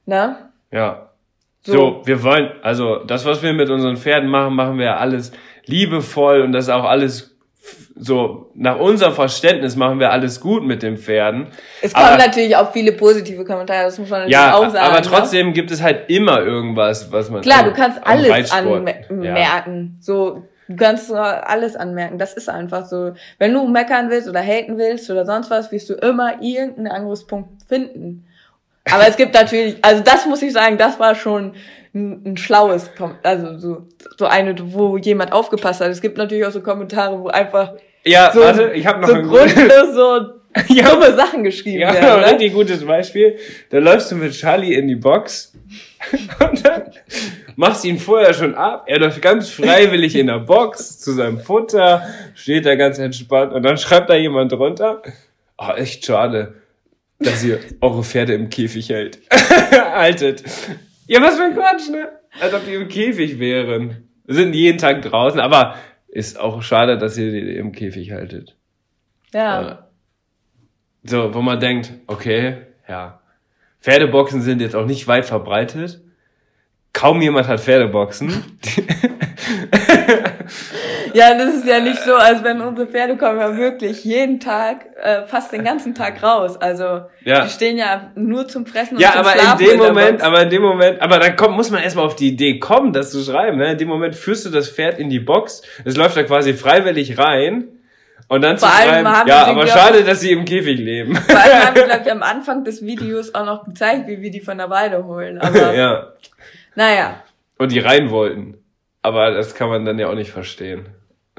Ne? 0.05 0.37
Ja. 0.71 1.09
So. 1.61 1.73
So. 1.73 2.01
wir 2.05 2.21
wollen, 2.23 2.51
also 2.61 3.03
das, 3.05 3.25
was 3.25 3.41
wir 3.41 3.53
mit 3.53 3.69
unseren 3.69 3.97
Pferden 3.97 4.29
machen, 4.29 4.55
machen 4.55 4.77
wir 4.77 4.85
ja 4.85 4.97
alles 4.97 5.31
liebevoll 5.65 6.41
und 6.41 6.51
das 6.51 6.65
ist 6.65 6.69
auch 6.69 6.83
alles 6.83 7.34
so, 7.97 8.51
nach 8.55 8.77
unserem 8.77 9.13
Verständnis 9.13 9.77
machen 9.77 9.99
wir 9.99 10.11
alles 10.11 10.41
gut 10.41 10.63
mit 10.63 10.83
den 10.83 10.97
Pferden. 10.97 11.47
Es 11.81 11.93
kommen 11.93 12.05
Aber- 12.07 12.17
natürlich 12.17 12.55
auch 12.57 12.71
viele 12.73 12.91
positive 12.91 13.45
Kommentare, 13.45 13.85
das 13.85 13.97
muss 13.97 14.09
man 14.09 14.21
natürlich 14.21 14.33
Ja, 14.33 14.53
auch 14.55 14.69
sagen. 14.69 14.85
aber 14.85 14.95
ne? 14.97 15.01
trotzdem 15.01 15.53
gibt 15.53 15.71
es 15.71 15.81
halt 15.81 16.09
immer 16.09 16.39
irgendwas, 16.41 17.11
was 17.11 17.29
man. 17.29 17.41
Klar, 17.41 17.63
du 17.63 17.71
kannst 17.71 18.05
alles 18.05 18.51
anmerken. 18.51 19.97
So, 20.01 20.43
du 20.67 20.75
kannst 20.75 21.11
alles 21.13 21.75
anmerken. 21.75 22.17
Das 22.17 22.33
ist 22.33 22.49
einfach 22.49 22.85
so. 22.85 23.13
Wenn 23.39 23.53
du 23.53 23.65
meckern 23.67 24.09
willst 24.09 24.27
oder 24.27 24.41
haten 24.41 24.77
willst 24.77 25.09
oder 25.09 25.25
sonst 25.25 25.49
was, 25.49 25.71
wirst 25.71 25.89
du 25.89 25.93
immer 25.93 26.41
irgendeinen 26.41 26.87
Angriffspunkt 26.87 27.63
finden. 27.67 28.27
Aber 28.91 29.07
es 29.07 29.15
gibt 29.17 29.33
natürlich, 29.33 29.77
also 29.81 30.03
das 30.03 30.25
muss 30.25 30.41
ich 30.41 30.53
sagen, 30.53 30.77
das 30.77 30.99
war 30.99 31.15
schon 31.15 31.53
ein, 31.95 32.21
ein 32.25 32.37
schlaues, 32.37 32.91
also 33.23 33.57
so, 33.57 33.87
so 34.17 34.25
eine, 34.25 34.55
wo 34.73 34.97
jemand 34.97 35.31
aufgepasst 35.31 35.81
hat. 35.81 35.89
Es 35.89 36.01
gibt 36.01 36.17
natürlich 36.17 36.45
auch 36.45 36.51
so 36.51 36.61
Kommentare, 36.61 37.19
wo 37.19 37.27
einfach 37.29 37.73
Ja, 38.03 38.31
so, 38.33 38.41
warte, 38.41 38.71
ich 38.73 38.85
habe 38.85 39.01
noch 39.01 39.07
so 39.07 39.13
ein 39.15 39.27
grundlos 39.27 39.93
so 39.95 40.19
Ja. 40.69 40.89
dumme 40.89 41.13
Sachen 41.15 41.43
geschrieben 41.43 41.81
Ja, 41.81 41.93
werden. 41.93 42.09
ein 42.11 42.19
Ne? 42.21 42.31
richtig 42.31 42.53
gutes 42.53 42.85
Beispiel. 42.85 43.37
Da 43.71 43.79
läufst 43.79 44.09
du 44.11 44.15
mit 44.15 44.31
Charlie 44.33 44.73
in 44.73 44.87
die 44.87 44.95
Box 44.95 45.53
und 46.39 46.65
dann 46.65 46.83
machst 47.57 47.83
ihn 47.83 47.97
vorher 47.99 48.33
schon 48.33 48.55
ab. 48.55 48.85
Er 48.87 48.99
läuft 48.99 49.21
ganz 49.21 49.49
freiwillig 49.49 50.15
in 50.15 50.27
der 50.27 50.39
Box 50.39 50.99
zu 50.99 51.11
seinem 51.13 51.39
Futter, 51.39 52.03
steht 52.35 52.65
da 52.65 52.75
ganz 52.75 52.99
entspannt 52.99 53.51
und 53.53 53.63
dann 53.63 53.77
schreibt 53.77 54.09
da 54.09 54.15
jemand 54.15 54.51
drunter. 54.51 55.01
Oh, 55.57 55.71
echt 55.75 56.05
schade, 56.05 56.53
dass 57.19 57.43
ihr 57.43 57.59
eure 57.81 58.03
Pferde 58.03 58.33
im 58.33 58.49
Käfig 58.49 58.89
hält. 58.89 59.19
haltet. 59.93 60.43
Ja, 61.07 61.21
was 61.21 61.35
für 61.37 61.43
ein 61.43 61.53
Quatsch, 61.53 61.89
ne? 61.89 62.09
Als 62.39 62.53
ob 62.53 62.65
die 62.65 62.73
im 62.73 62.87
Käfig 62.87 63.39
wären. 63.39 64.07
Wir 64.25 64.35
sind 64.35 64.53
jeden 64.53 64.77
Tag 64.77 65.01
draußen, 65.03 65.39
aber 65.39 65.75
ist 66.07 66.39
auch 66.39 66.61
schade, 66.61 66.97
dass 66.97 67.17
ihr 67.17 67.31
die 67.31 67.55
im 67.55 67.71
Käfig 67.71 68.11
haltet. 68.11 68.55
Ja. 69.33 69.61
Ja. 69.61 69.87
So, 71.03 71.33
wo 71.33 71.41
man 71.41 71.59
denkt, 71.59 71.91
okay, 72.07 72.57
ja. 72.87 73.21
Pferdeboxen 73.81 74.41
sind 74.41 74.61
jetzt 74.61 74.75
auch 74.75 74.87
nicht 74.87 75.07
weit 75.07 75.25
verbreitet. 75.25 76.01
Kaum 76.93 77.21
jemand 77.21 77.47
hat 77.47 77.59
Pferdeboxen. 77.59 78.31
Ja, 81.13 81.33
das 81.37 81.55
ist 81.55 81.65
ja 81.65 81.79
nicht 81.79 82.01
so, 82.03 82.13
als 82.13 82.43
wenn 82.43 82.59
unsere 82.59 82.87
Pferde 82.87 83.15
kommen 83.15 83.39
ja 83.39 83.55
wirklich 83.55 84.03
jeden 84.03 84.41
Tag, 84.41 84.85
äh, 85.01 85.25
fast 85.25 85.53
den 85.53 85.63
ganzen 85.63 85.95
Tag 85.95 86.21
raus. 86.21 86.57
Also 86.59 87.03
Ja. 87.23 87.45
die 87.45 87.49
stehen 87.49 87.77
ja 87.77 88.11
nur 88.15 88.47
zum 88.49 88.65
Fressen 88.65 88.95
und 88.95 89.01
ja, 89.01 89.11
zum 89.11 89.21
aber 89.21 89.31
Schlafen 89.31 89.63
in 89.65 89.69
dem 89.71 89.77
Moment, 89.77 90.21
aber 90.21 90.41
in 90.41 90.49
dem 90.49 90.61
Moment, 90.61 91.01
aber 91.01 91.19
dann 91.19 91.37
kommt, 91.37 91.55
muss 91.55 91.71
man 91.71 91.81
erstmal 91.81 92.05
auf 92.05 92.17
die 92.17 92.27
Idee 92.27 92.59
kommen, 92.59 92.91
das 92.91 93.11
zu 93.11 93.23
schreiben. 93.23 93.57
Ne? 93.57 93.71
In 93.71 93.77
dem 93.77 93.87
Moment 93.87 94.15
führst 94.15 94.45
du 94.45 94.49
das 94.49 94.69
Pferd 94.69 94.99
in 94.99 95.09
die 95.09 95.19
Box, 95.19 95.61
es 95.85 95.95
läuft 95.95 96.17
da 96.17 96.23
quasi 96.23 96.53
freiwillig 96.53 97.17
rein 97.17 97.69
und 98.27 98.41
dann 98.41 98.57
Vor 98.57 98.67
zu 98.67 98.75
allem 98.75 98.89
schreiben, 98.89 99.07
haben 99.07 99.27
ja, 99.29 99.45
aber 99.45 99.67
schade, 99.67 100.03
dass 100.03 100.19
sie 100.19 100.31
im 100.31 100.43
Käfig 100.43 100.79
leben. 100.79 101.15
Vor 101.27 101.39
allem 101.39 101.65
haben 101.65 101.75
wir, 101.75 101.85
glaube 101.85 102.01
ich, 102.05 102.11
am 102.11 102.23
Anfang 102.23 102.63
des 102.65 102.85
Videos 102.85 103.33
auch 103.35 103.45
noch 103.45 103.63
gezeigt, 103.63 104.07
wie 104.07 104.21
wir 104.21 104.31
die 104.31 104.41
von 104.41 104.57
der 104.57 104.69
Weide 104.69 105.05
holen. 105.05 105.39
Aber 105.39 105.73
ja. 105.73 106.13
naja. 106.75 107.23
Und 107.57 107.71
die 107.71 107.79
rein 107.79 108.09
wollten. 108.09 108.57
Aber 109.05 109.29
das 109.29 109.53
kann 109.53 109.69
man 109.69 109.85
dann 109.85 109.99
ja 109.99 110.09
auch 110.09 110.15
nicht 110.15 110.31
verstehen. 110.31 110.87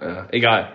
Ja, 0.01 0.29
egal. 0.31 0.73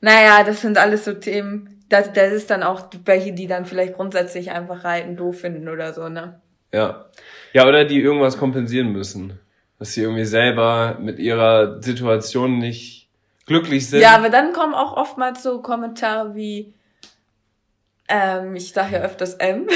Naja, 0.00 0.42
das 0.42 0.60
sind 0.60 0.76
alles 0.76 1.04
so 1.04 1.12
Themen. 1.14 1.84
Das, 1.88 2.12
das 2.12 2.32
ist 2.32 2.50
dann 2.50 2.64
auch 2.64 2.88
welche, 3.04 3.32
die 3.32 3.46
dann 3.46 3.64
vielleicht 3.64 3.94
grundsätzlich 3.94 4.50
einfach 4.50 4.82
Reiten 4.82 5.14
doof 5.14 5.38
finden 5.38 5.68
oder 5.68 5.92
so, 5.92 6.08
ne? 6.08 6.40
Ja. 6.72 7.06
Ja, 7.52 7.68
oder 7.68 7.84
die 7.84 8.00
irgendwas 8.00 8.38
kompensieren 8.38 8.90
müssen. 8.90 9.38
Dass 9.78 9.92
sie 9.92 10.02
irgendwie 10.02 10.24
selber 10.24 10.96
mit 10.98 11.20
ihrer 11.20 11.80
Situation 11.80 12.58
nicht 12.58 13.08
glücklich 13.46 13.88
sind. 13.88 14.00
Ja, 14.00 14.16
aber 14.16 14.28
dann 14.28 14.52
kommen 14.52 14.74
auch 14.74 14.96
oftmals 14.96 15.44
so 15.44 15.62
Kommentare 15.62 16.34
wie, 16.34 16.74
ähm, 18.08 18.56
ich 18.56 18.72
sage 18.72 18.96
ja 18.96 19.02
öfters 19.02 19.34
M. 19.34 19.68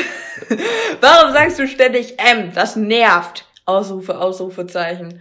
Warum 1.00 1.32
sagst 1.32 1.60
du 1.60 1.68
ständig 1.68 2.18
M? 2.18 2.50
Das 2.52 2.74
nervt. 2.74 3.44
Ausrufe, 3.66 4.18
Ausrufezeichen. 4.18 5.20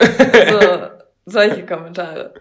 So, 0.00 0.60
solche 1.26 1.64
Kommentare. 1.66 2.34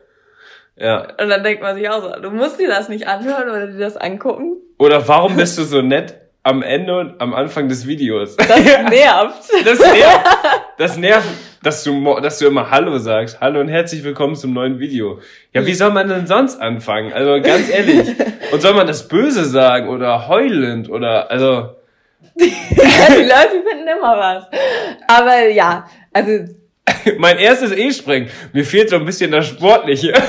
ja. 0.75 1.01
Und 1.19 1.29
dann 1.29 1.43
denkt 1.43 1.61
man 1.63 1.75
sich 1.75 1.89
auch 1.89 2.01
so, 2.01 2.21
du 2.21 2.31
musst 2.31 2.59
dir 2.59 2.67
das 2.67 2.89
nicht 2.89 3.07
anhören 3.07 3.49
oder 3.49 3.67
dir 3.67 3.79
das 3.79 3.97
angucken. 3.97 4.57
Oder 4.77 5.07
warum 5.07 5.37
bist 5.37 5.57
du 5.57 5.63
so 5.63 5.81
nett 5.81 6.15
am 6.43 6.61
Ende 6.61 6.99
und 6.99 7.21
am 7.21 7.33
Anfang 7.33 7.69
des 7.69 7.87
Videos? 7.87 8.35
Das 8.35 8.47
nervt. 8.89 9.49
Das 9.65 9.79
nervt. 9.79 10.21
Das 10.77 10.97
nervt, 10.97 11.27
dass 11.63 11.83
du, 11.83 12.19
dass 12.19 12.39
du 12.39 12.47
immer 12.47 12.69
Hallo 12.69 12.97
sagst. 12.97 13.39
Hallo 13.39 13.61
und 13.61 13.69
herzlich 13.69 14.03
willkommen 14.03 14.35
zum 14.35 14.53
neuen 14.53 14.79
Video. 14.79 15.19
Ja, 15.53 15.65
wie 15.65 15.73
soll 15.73 15.91
man 15.91 16.09
denn 16.09 16.27
sonst 16.27 16.61
anfangen? 16.61 17.13
Also 17.13 17.41
ganz 17.41 17.69
ehrlich. 17.69 18.09
Und 18.51 18.61
soll 18.61 18.73
man 18.75 18.85
das 18.85 19.07
Böse 19.07 19.43
sagen 19.43 19.89
oder 19.89 20.27
heulend 20.27 20.87
oder, 20.89 21.31
also, 21.31 21.75
Ja, 22.37 23.07
die 23.09 23.23
Leute 23.23 23.63
finden 23.67 23.87
immer 23.87 24.15
was. 24.17 24.45
Aber 25.07 25.47
ja, 25.49 25.87
also 26.13 26.45
mein 27.17 27.38
erstes 27.38 27.71
E-Springen. 27.71 28.30
Mir 28.54 28.65
fehlt 28.65 28.89
so 28.89 28.98
ein 28.98 29.06
bisschen 29.06 29.32
das 29.32 29.48
Sportliche. 29.48 30.13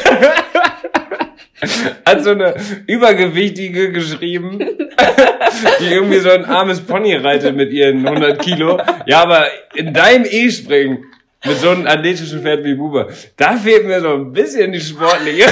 Hat 2.05 2.23
so 2.23 2.31
eine 2.31 2.55
Übergewichtige 2.87 3.90
geschrieben, 3.90 4.59
die 5.81 5.87
irgendwie 5.87 6.19
so 6.19 6.31
ein 6.31 6.45
armes 6.45 6.81
Pony 6.81 7.14
reitet 7.14 7.57
mit 7.57 7.73
ihren 7.73 8.07
100 8.07 8.38
Kilo. 8.40 8.79
Ja, 9.07 9.23
aber 9.23 9.47
in 9.75 9.95
deinem 9.95 10.27
E-Springen 10.29 11.07
mit 11.45 11.59
so 11.59 11.71
einem 11.71 11.87
athletischen 11.87 12.42
Pferd 12.42 12.62
wie 12.64 12.75
Buber, 12.75 13.09
da 13.37 13.57
fehlt 13.57 13.87
mir 13.87 14.01
so 14.01 14.14
ein 14.14 14.33
bisschen 14.33 14.73
die 14.73 14.81
Sportliche. 14.81 15.47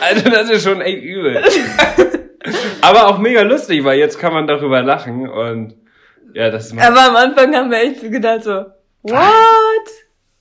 Also 0.00 0.30
das 0.30 0.50
ist 0.50 0.64
schon 0.64 0.80
echt 0.80 1.02
übel. 1.02 1.42
Aber 2.80 3.08
auch 3.08 3.18
mega 3.18 3.42
lustig, 3.42 3.84
weil 3.84 3.98
jetzt 3.98 4.18
kann 4.18 4.32
man 4.32 4.46
darüber 4.46 4.82
lachen 4.82 5.28
und 5.28 5.74
ja, 6.34 6.50
das 6.50 6.72
macht 6.72 6.86
Aber 6.86 7.02
am 7.02 7.16
Anfang 7.16 7.54
haben 7.54 7.70
wir 7.70 7.78
echt 7.78 8.00
gedacht 8.00 8.44
so, 8.44 8.64
what? 9.02 9.14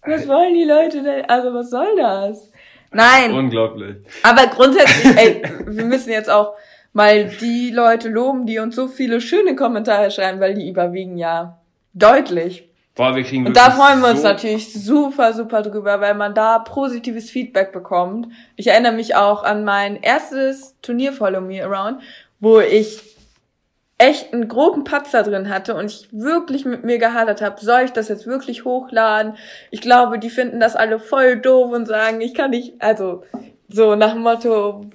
Was 0.05 0.27
wollen 0.27 0.53
die 0.53 0.63
Leute 0.63 1.03
denn? 1.03 1.25
Also 1.25 1.53
was 1.53 1.69
soll 1.69 1.95
das? 1.97 2.51
Nein, 2.91 3.33
unglaublich. 3.33 3.97
aber 4.23 4.47
grundsätzlich, 4.47 5.15
ey, 5.17 5.43
wir 5.67 5.85
müssen 5.85 6.11
jetzt 6.11 6.29
auch 6.29 6.53
mal 6.93 7.25
die 7.25 7.69
Leute 7.69 8.09
loben, 8.09 8.45
die 8.45 8.59
uns 8.59 8.75
so 8.75 8.87
viele 8.87 9.21
schöne 9.21 9.55
Kommentare 9.55 10.09
schreiben, 10.09 10.39
weil 10.39 10.55
die 10.55 10.67
überwiegen 10.67 11.17
ja 11.17 11.59
deutlich. 11.93 12.67
Boah, 12.95 13.15
wir 13.15 13.23
kriegen 13.23 13.45
Und 13.45 13.55
da 13.55 13.71
freuen 13.71 14.01
wir 14.01 14.09
uns 14.09 14.23
so 14.23 14.27
natürlich 14.27 14.73
super, 14.73 15.33
super 15.33 15.61
drüber, 15.61 16.01
weil 16.01 16.15
man 16.15 16.33
da 16.33 16.59
positives 16.59 17.29
Feedback 17.29 17.71
bekommt. 17.71 18.27
Ich 18.55 18.67
erinnere 18.67 18.93
mich 18.93 19.15
auch 19.15 19.43
an 19.43 19.63
mein 19.63 20.01
erstes 20.01 20.75
Turnier 20.81 21.13
Follow 21.13 21.39
Me 21.39 21.63
Around, 21.63 22.01
wo 22.39 22.59
ich 22.59 23.01
echt 23.99 24.33
einen 24.33 24.47
groben 24.47 24.85
Patzer 24.85 25.23
drin 25.23 25.49
hatte 25.49 25.75
und 25.75 25.85
ich 25.85 26.07
wirklich 26.11 26.65
mit 26.65 26.83
mir 26.83 26.97
gehadert 26.97 27.41
habe, 27.41 27.59
soll 27.59 27.81
ich 27.81 27.91
das 27.91 28.07
jetzt 28.07 28.25
wirklich 28.25 28.65
hochladen? 28.65 29.35
Ich 29.71 29.81
glaube, 29.81 30.17
die 30.19 30.29
finden 30.29 30.59
das 30.59 30.75
alle 30.75 30.99
voll 30.99 31.37
doof 31.37 31.71
und 31.73 31.85
sagen, 31.85 32.21
ich 32.21 32.33
kann 32.33 32.51
nicht, 32.51 32.81
also 32.81 33.23
so 33.67 33.95
nach 33.95 34.13
dem 34.13 34.21
Motto, 34.21 34.85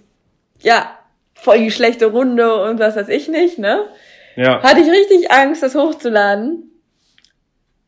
ja, 0.61 0.90
voll 1.35 1.59
die 1.59 1.71
schlechte 1.71 2.07
Runde 2.07 2.62
und 2.64 2.81
was 2.81 2.97
weiß 2.97 3.09
ich 3.11 3.29
nicht, 3.29 3.59
ne? 3.59 3.85
Ja. 4.37 4.62
Hatte 4.62 4.81
ich 4.81 4.90
richtig 4.90 5.31
Angst, 5.31 5.62
das 5.62 5.75
hochzuladen. 5.75 6.71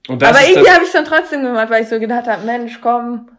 Und 0.09 0.21
das, 0.21 0.29
Aber 0.29 0.47
irgendwie 0.47 0.71
habe 0.71 0.83
ich 0.83 0.89
es 0.89 0.93
dann 0.93 1.07
trotzdem 1.07 1.43
gemacht, 1.43 1.71
weil 1.71 1.83
ich 1.83 1.89
so 1.89 1.99
gedacht 1.99 2.27
habe, 2.27 2.45
Mensch, 2.45 2.79
komm. 2.81 3.31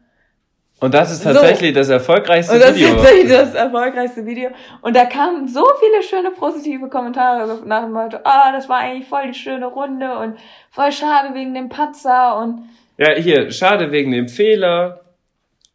Und 0.80 0.94
das 0.94 1.12
ist 1.12 1.24
So. 1.24 1.32
tatsächlich 1.34 1.74
das 1.74 1.90
erfolgreichste 1.90 2.54
Und 2.54 2.62
das 2.62 2.76
Video. 2.76 2.88
ist 2.90 2.96
tatsächlich 2.96 3.32
das 3.32 3.54
erfolgreichste 3.56 4.26
Video. 4.26 4.50
Und 4.82 4.96
da 4.96 5.06
kamen 5.06 5.48
so 5.48 5.66
viele 5.80 6.04
schöne 6.04 6.32
positive 6.32 6.88
Kommentare 6.90 7.60
nach 7.66 7.84
dem 7.84 7.92
Motto, 7.94 8.18
ah, 8.24 8.52
das 8.52 8.70
war 8.70 8.78
eigentlich 8.80 9.08
voll 9.08 9.28
die 9.28 9.34
schöne 9.34 9.66
Runde 9.66 10.18
und 10.20 10.38
voll 10.72 10.92
schade 10.92 11.34
wegen 11.34 11.54
dem 11.54 11.70
Patzer 11.70 12.38
und 12.38 12.70
Ja, 12.98 13.12
hier, 13.16 13.52
schade 13.52 13.92
wegen 13.92 14.12
dem 14.12 14.28
Fehler. 14.28 15.02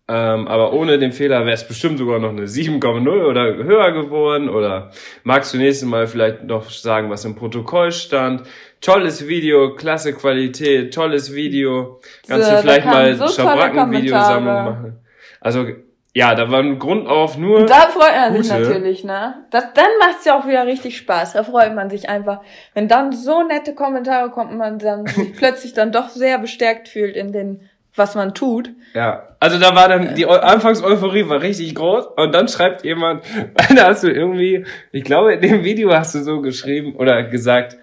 Ähm, 0.08 0.48
aber 0.48 0.72
ohne 0.72 0.98
den 0.98 1.12
Fehler 1.12 1.40
wäre 1.40 1.52
es 1.52 1.66
bestimmt 1.66 1.98
sogar 1.98 2.18
noch 2.18 2.30
eine 2.30 2.46
7,0 2.46 3.24
oder 3.24 3.54
höher 3.54 3.92
geworden. 3.92 4.48
Oder 4.48 4.90
magst 5.22 5.54
du 5.54 5.58
nächstes 5.58 5.88
Mal 5.88 6.06
vielleicht 6.06 6.44
noch 6.44 6.68
sagen, 6.70 7.08
was 7.08 7.24
im 7.24 7.36
Protokoll 7.36 7.92
stand? 7.92 8.42
Tolles 8.80 9.28
Video, 9.28 9.74
klasse 9.76 10.12
Qualität, 10.12 10.92
tolles 10.92 11.32
Video. 11.32 12.00
Kannst 12.26 12.48
So, 12.48 12.56
du 12.56 12.62
vielleicht 12.62 12.86
mal 12.86 13.14
so 13.14 13.28
Schabracken-Videosammlung 13.28 14.64
machen? 14.64 14.98
Also, 15.40 15.66
ja, 16.14 16.34
da 16.34 16.50
war 16.50 16.60
ein 16.60 16.78
Grund 16.78 17.08
auf 17.08 17.38
nur. 17.38 17.64
Da 17.64 17.88
freut 17.88 18.14
man 18.14 18.42
sich 18.42 18.52
natürlich, 18.52 19.02
ne? 19.02 19.46
Das, 19.50 19.72
dann 19.72 19.86
macht's 19.98 20.26
ja 20.26 20.38
auch 20.38 20.46
wieder 20.46 20.66
richtig 20.66 20.98
Spaß. 20.98 21.32
Da 21.32 21.42
freut 21.42 21.74
man 21.74 21.88
sich 21.88 22.10
einfach. 22.10 22.42
Wenn 22.74 22.86
dann 22.86 23.12
so 23.12 23.42
nette 23.42 23.74
Kommentare 23.74 24.30
kommen, 24.30 24.50
und 24.50 24.58
man 24.58 24.78
dann 24.78 25.06
sich 25.06 25.32
plötzlich 25.36 25.72
dann 25.72 25.90
doch 25.90 26.10
sehr 26.10 26.38
bestärkt 26.38 26.88
fühlt 26.88 27.16
in 27.16 27.32
den, 27.32 27.70
was 27.94 28.14
man 28.14 28.34
tut. 28.34 28.70
Ja, 28.94 29.28
also 29.40 29.58
da 29.58 29.74
war 29.74 29.88
dann, 29.88 30.14
die 30.14 30.26
Eu- 30.26 30.38
Anfangs-Euphorie 30.40 31.28
war 31.28 31.42
richtig 31.42 31.74
groß 31.74 32.06
und 32.16 32.34
dann 32.34 32.48
schreibt 32.48 32.84
jemand, 32.84 33.22
da 33.76 33.88
hast 33.88 34.02
du 34.04 34.08
irgendwie, 34.10 34.64
ich 34.92 35.04
glaube 35.04 35.34
in 35.34 35.40
dem 35.40 35.64
Video 35.64 35.92
hast 35.92 36.14
du 36.14 36.20
so 36.22 36.40
geschrieben 36.40 36.94
oder 36.96 37.22
gesagt, 37.24 37.76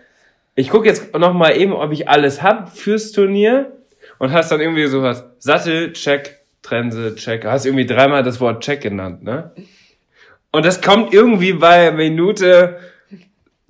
ich 0.56 0.69
gucke 0.69 0.88
jetzt 0.88 1.15
noch 1.17 1.34
mal 1.34 1.56
eben, 1.56 1.74
ob 1.74 1.91
ich 1.91 2.10
alles 2.10 2.41
hab 2.41 2.76
fürs 2.76 3.12
Turnier 3.12 3.72
und 4.17 4.32
hast 4.34 4.52
dann 4.52 4.60
irgendwie 4.62 4.88
so 4.88 5.02
was, 5.04 5.24
Sattel, 5.38 5.93
check, 5.93 6.39
Trense, 6.62 7.15
check, 7.15 7.45
hast 7.45 7.65
irgendwie 7.65 7.86
dreimal 7.86 8.24
das 8.24 8.39
Wort 8.41 8.63
check 8.63 8.82
genannt, 8.82 9.24
ne? 9.24 9.52
Und 10.52 10.65
das 10.65 10.82
kommt 10.82 11.13
irgendwie 11.13 11.54
bei 11.54 11.91
Minute 11.91 12.78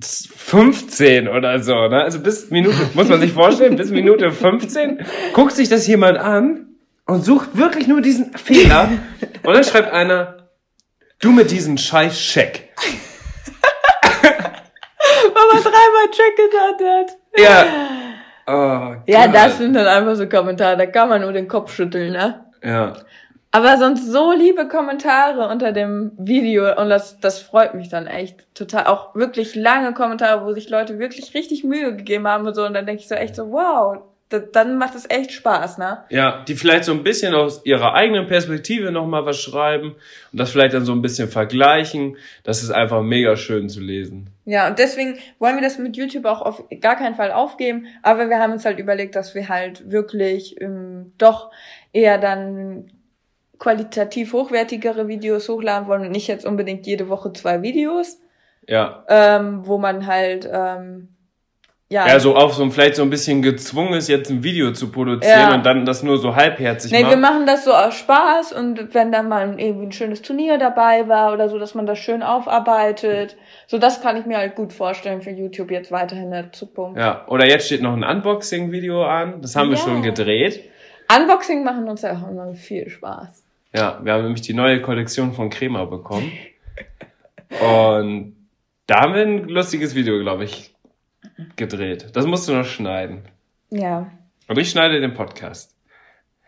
15 0.01 1.27
oder 1.27 1.61
so, 1.61 1.73
ne? 1.87 2.03
Also 2.03 2.19
bis 2.19 2.49
Minute, 2.51 2.75
muss 2.93 3.09
man 3.09 3.19
sich 3.19 3.33
vorstellen, 3.33 3.75
bis 3.75 3.91
Minute 3.91 4.31
15 4.31 5.05
guckt 5.33 5.53
sich 5.53 5.69
das 5.69 5.87
jemand 5.87 6.17
an 6.17 6.67
und 7.05 7.23
sucht 7.25 7.57
wirklich 7.57 7.87
nur 7.87 8.01
diesen 8.01 8.33
Fehler 8.37 8.89
und 9.43 9.53
dann 9.53 9.63
schreibt 9.63 9.91
einer, 9.91 10.49
du 11.19 11.31
mit 11.31 11.51
diesem 11.51 11.77
scheiß 11.77 12.19
Scheck. 12.19 12.69
Weil 14.21 15.53
man 15.53 15.63
dreimal 15.63 16.09
Check 16.11 16.35
gesagt 16.37 16.81
hat. 16.81 17.17
Ja. 17.37 17.65
Oh, 18.47 18.95
Ja, 19.05 19.27
das 19.27 19.57
sind 19.57 19.73
dann 19.73 19.87
einfach 19.87 20.15
so 20.15 20.27
Kommentare, 20.27 20.77
da 20.77 20.85
kann 20.85 21.09
man 21.09 21.21
nur 21.21 21.33
den 21.33 21.47
Kopf 21.47 21.73
schütteln, 21.75 22.13
ne? 22.13 22.45
Ja. 22.63 22.93
Aber 23.51 23.77
sonst 23.77 24.11
so 24.11 24.31
liebe 24.31 24.67
Kommentare 24.67 25.47
unter 25.47 25.71
dem 25.71 26.11
Video 26.17 26.79
und 26.79 26.89
das, 26.89 27.19
das 27.19 27.39
freut 27.39 27.73
mich 27.73 27.89
dann 27.89 28.05
echt 28.05 28.45
total. 28.53 28.85
Auch 28.85 29.15
wirklich 29.15 29.55
lange 29.55 29.93
Kommentare, 29.93 30.45
wo 30.45 30.53
sich 30.53 30.69
Leute 30.69 30.99
wirklich 30.99 31.33
richtig 31.33 31.63
Mühe 31.63 31.95
gegeben 31.95 32.27
haben 32.27 32.45
und 32.45 32.53
so. 32.53 32.63
Und 32.63 32.73
dann 32.73 32.85
denke 32.85 33.01
ich 33.01 33.07
so 33.07 33.15
echt 33.15 33.35
so, 33.35 33.51
wow, 33.51 34.03
da, 34.29 34.37
dann 34.37 34.77
macht 34.77 34.93
es 34.93 35.09
echt 35.09 35.31
Spaß, 35.31 35.79
ne? 35.79 36.03
Ja, 36.09 36.43
die 36.47 36.53
vielleicht 36.53 36.83
so 36.83 36.91
ein 36.91 37.03
bisschen 37.03 37.33
aus 37.33 37.65
ihrer 37.65 37.95
eigenen 37.95 38.27
Perspektive 38.27 38.91
nochmal 38.91 39.25
was 39.25 39.41
schreiben 39.41 39.95
und 40.31 40.39
das 40.39 40.51
vielleicht 40.51 40.75
dann 40.75 40.85
so 40.85 40.91
ein 40.91 41.01
bisschen 41.01 41.29
vergleichen. 41.29 42.17
Das 42.43 42.61
ist 42.61 42.69
einfach 42.69 43.01
mega 43.01 43.35
schön 43.35 43.67
zu 43.67 43.79
lesen. 43.79 44.29
Ja, 44.45 44.67
und 44.67 44.77
deswegen 44.77 45.17
wollen 45.39 45.55
wir 45.55 45.63
das 45.63 45.79
mit 45.79 45.97
YouTube 45.97 46.25
auch 46.25 46.43
auf 46.43 46.63
gar 46.79 46.95
keinen 46.95 47.15
Fall 47.15 47.31
aufgeben. 47.31 47.87
Aber 48.03 48.29
wir 48.29 48.37
haben 48.37 48.53
uns 48.53 48.65
halt 48.65 48.77
überlegt, 48.77 49.15
dass 49.15 49.33
wir 49.33 49.49
halt 49.49 49.89
wirklich 49.89 50.61
ähm, 50.61 51.13
doch 51.17 51.49
eher 51.91 52.19
dann 52.19 52.91
qualitativ 53.59 54.33
hochwertigere 54.33 55.07
Videos 55.07 55.47
hochladen 55.49 55.87
wollen 55.87 56.01
und 56.03 56.11
nicht 56.11 56.27
jetzt 56.27 56.45
unbedingt 56.45 56.87
jede 56.87 57.09
Woche 57.09 57.33
zwei 57.33 57.61
Videos, 57.61 58.19
Ja. 58.67 59.03
ähm, 59.09 59.67
wo 59.67 59.77
man 59.77 60.07
halt 60.07 60.49
ähm, 60.51 61.09
ja, 61.91 62.07
Ja, 62.07 62.19
so 62.19 62.35
auf 62.35 62.53
so 62.53 62.69
vielleicht 62.69 62.95
so 62.97 63.01
ein 63.01 63.09
bisschen 63.09 63.41
gezwungen 63.41 63.93
ist, 63.93 64.07
jetzt 64.09 64.29
ein 64.29 64.43
Video 64.43 64.71
zu 64.73 64.91
produzieren 64.91 65.39
Ja. 65.49 65.53
und 65.55 65.65
dann 65.65 65.85
das 65.85 66.03
nur 66.03 66.19
so 66.19 66.35
halbherzig 66.35 66.91
Nee, 66.91 67.01
macht. 67.01 67.09
wir 67.11 67.17
machen 67.17 67.47
das 67.47 67.65
so 67.65 67.73
aus 67.73 67.95
Spaß 67.95 68.53
und 68.53 68.93
wenn 68.93 69.11
dann 69.11 69.27
mal 69.27 69.59
irgendwie 69.59 69.87
ein 69.87 69.91
schönes 69.91 70.21
Turnier 70.21 70.59
dabei 70.59 71.07
war 71.07 71.33
oder 71.33 71.49
so, 71.49 71.57
dass 71.57 71.73
man 71.73 71.87
das 71.87 71.97
schön 71.97 72.21
aufarbeitet. 72.21 73.37
So, 73.65 73.79
das 73.79 74.01
kann 74.01 74.17
ich 74.17 74.27
mir 74.27 74.37
halt 74.37 74.55
gut 74.55 74.71
vorstellen 74.71 75.23
für 75.23 75.31
YouTube 75.31 75.71
jetzt 75.71 75.91
weiterhin 75.91 76.25
in 76.25 76.31
der 76.31 76.51
Zukunft. 76.53 76.99
Ja, 76.99 77.25
oder 77.27 77.47
jetzt 77.47 77.65
steht 77.65 77.81
noch 77.81 77.93
ein 77.93 78.03
Unboxing-Video 78.03 79.03
an. 79.03 79.41
Das 79.41 79.55
haben 79.55 79.69
wir 79.71 79.77
Ja. 79.77 79.83
schon 79.83 80.03
gedreht. 80.03 80.61
Unboxing 81.11 81.63
machen 81.63 81.89
uns 81.89 82.03
ja 82.03 82.11
auch 82.13 82.29
immer 82.29 82.53
viel 82.53 82.87
Spaß. 82.87 83.43
Ja, 83.73 83.99
wir 84.03 84.13
haben 84.13 84.23
nämlich 84.23 84.41
die 84.41 84.53
neue 84.53 84.81
Kollektion 84.81 85.33
von 85.33 85.49
Crema 85.49 85.85
bekommen. 85.85 86.31
Und 87.61 88.35
da 88.87 89.01
haben 89.01 89.13
wir 89.13 89.21
ein 89.21 89.47
lustiges 89.47 89.95
Video, 89.95 90.19
glaube 90.19 90.45
ich, 90.45 90.73
gedreht. 91.55 92.07
Das 92.13 92.25
musst 92.25 92.47
du 92.47 92.53
noch 92.53 92.65
schneiden. 92.65 93.23
Ja. 93.69 94.09
Und 94.47 94.57
ich 94.57 94.69
schneide 94.71 94.99
den 94.99 95.13
Podcast. 95.13 95.75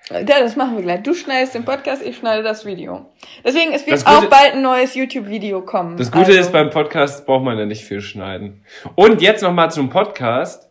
Ja, 0.10 0.24
das 0.24 0.56
machen 0.56 0.76
wir 0.78 0.84
gleich. 0.84 1.04
Du 1.04 1.14
schneidest 1.14 1.54
den 1.54 1.64
Podcast, 1.64 2.04
ich 2.04 2.18
schneide 2.18 2.42
das 2.42 2.66
Video. 2.66 3.12
Deswegen, 3.46 3.72
es 3.72 3.86
wird 3.86 4.00
Gute- 4.04 4.10
auch 4.10 4.26
bald 4.26 4.54
ein 4.54 4.64
neues 4.64 4.96
YouTube-Video 4.96 5.62
kommen. 5.62 5.96
Das 5.98 6.12
Gute 6.12 6.26
Also, 6.28 6.40
ist, 6.40 6.52
beim 6.52 6.72
Podcast 6.72 7.26
braucht 7.28 7.44
man 7.46 7.58
ja 7.60 7.66
nicht 7.68 7.84
viel 7.86 8.02
schneiden. 8.02 8.66
Und 8.96 9.22
jetzt 9.22 9.44
nochmal 9.44 9.70
zum 9.72 9.90
Podcast. 9.90 10.70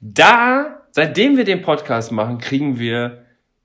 Da, 0.00 0.80
seitdem 0.90 1.36
wir 1.36 1.44
den 1.44 1.60
Podcast 1.60 2.10
machen, 2.12 2.38
kriegen 2.38 2.78
wir 2.78 3.21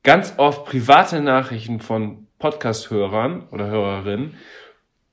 ganz 0.07 0.35
oft 0.37 0.63
private 0.63 1.19
Nachrichten 1.19 1.81
von 1.81 2.27
Podcast-Hörern 2.39 3.49
oder 3.51 3.67
Hörerinnen, 3.67 4.35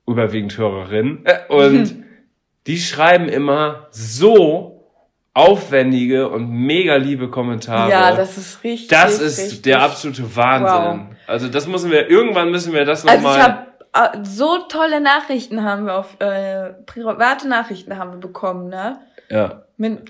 überwiegend 0.07 0.57
Hörerinnen, 0.57 1.25
äh, 1.25 1.53
und 1.53 2.05
die 2.67 2.77
schreiben 2.77 3.27
immer 3.27 3.87
so 3.91 4.89
aufwendige 5.33 6.29
und 6.29 6.49
mega 6.49 6.95
liebe 6.95 7.29
Kommentare. 7.29 7.91
Ja, 7.91 8.15
das 8.15 8.37
ist 8.37 8.63
richtig. 8.63 8.87
Das 8.87 9.19
ist 9.19 9.37
richtig. 9.37 9.63
der 9.63 9.81
absolute 9.81 10.33
Wahnsinn. 10.33 11.17
Also 11.27 11.49
das 11.49 11.67
müssen 11.67 11.91
wir, 11.91 12.09
irgendwann 12.09 12.49
müssen 12.51 12.71
wir 12.71 12.85
das 12.85 13.05
Also 13.05 13.17
nochmal. 13.17 13.37
ich 13.37 13.43
habe 13.43 14.25
so 14.25 14.59
tolle 14.69 15.01
Nachrichten 15.01 15.61
haben 15.63 15.87
wir 15.87 15.97
auf 15.97 16.21
äh, 16.21 16.71
private 16.85 17.49
Nachrichten 17.49 17.97
haben 17.97 18.11
wir 18.11 18.19
bekommen, 18.19 18.69
ne? 18.69 19.01
ja. 19.29 19.63
Mit 19.75 20.03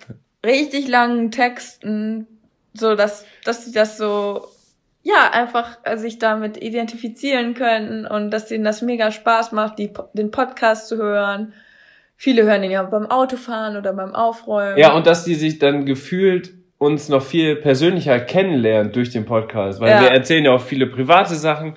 richtig 0.46 0.88
langen 0.88 1.32
Texten, 1.32 2.28
so 2.76 2.96
dass 2.96 3.26
dass 3.46 3.66
sie 3.66 3.72
das 3.72 3.98
so 3.98 4.48
ja 5.06 5.30
einfach 5.32 5.78
äh, 5.84 5.98
sich 5.98 6.18
damit 6.20 6.58
identifizieren 6.62 7.54
können 7.54 8.06
und 8.08 8.32
dass 8.32 8.48
denen 8.48 8.64
das 8.64 8.82
mega 8.82 9.12
Spaß 9.12 9.52
macht, 9.52 9.78
die, 9.78 9.92
den 10.14 10.32
Podcast 10.32 10.88
zu 10.90 10.98
hören. 10.98 11.54
Viele 12.18 12.44
hören 12.44 12.64
ihn 12.64 12.72
ja 12.72 12.82
beim 12.84 13.06
Autofahren 13.06 13.78
oder 13.78 13.94
beim 13.94 14.16
Aufräumen. 14.16 14.78
Ja, 14.78 14.94
und 14.94 15.06
dass 15.06 15.24
die 15.24 15.36
sich 15.36 15.60
dann 15.60 15.86
gefühlt 15.86 16.54
uns 16.80 17.08
noch 17.08 17.22
viel 17.24 17.56
persönlicher 17.56 18.20
kennenlernen 18.20 18.92
durch 18.92 19.12
den 19.12 19.26
Podcast, 19.26 19.80
weil 19.80 19.92
Ja. 19.92 20.02
wir 20.02 20.08
erzählen 20.10 20.46
ja 20.46 20.52
auch 20.52 20.62
viele 20.62 20.88
private 20.88 21.36
Sachen 21.36 21.76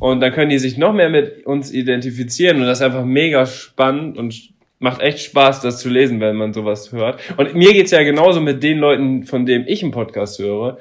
und 0.00 0.20
dann 0.20 0.32
können 0.32 0.50
die 0.50 0.58
sich 0.58 0.76
noch 0.76 0.92
mehr 0.92 1.10
mit 1.10 1.46
uns 1.46 1.72
identifizieren 1.72 2.56
und 2.60 2.66
das 2.66 2.80
ist 2.80 2.84
einfach 2.84 3.04
mega 3.04 3.46
spannend 3.46 4.18
und 4.18 4.34
macht 4.80 5.00
echt 5.00 5.20
Spaß, 5.20 5.60
das 5.60 5.78
zu 5.78 5.88
lesen, 5.88 6.20
wenn 6.20 6.34
man 6.36 6.52
sowas 6.52 6.90
hört. 6.92 7.20
Und 7.36 7.54
mir 7.54 7.72
geht's 7.72 7.92
ja 7.92 8.02
genauso 8.02 8.40
mit 8.40 8.62
den 8.64 8.78
Leuten, 8.78 9.22
von 9.22 9.46
denen 9.46 9.66
ich 9.68 9.82
einen 9.82 9.92
Podcast 9.92 10.38
höre. 10.40 10.78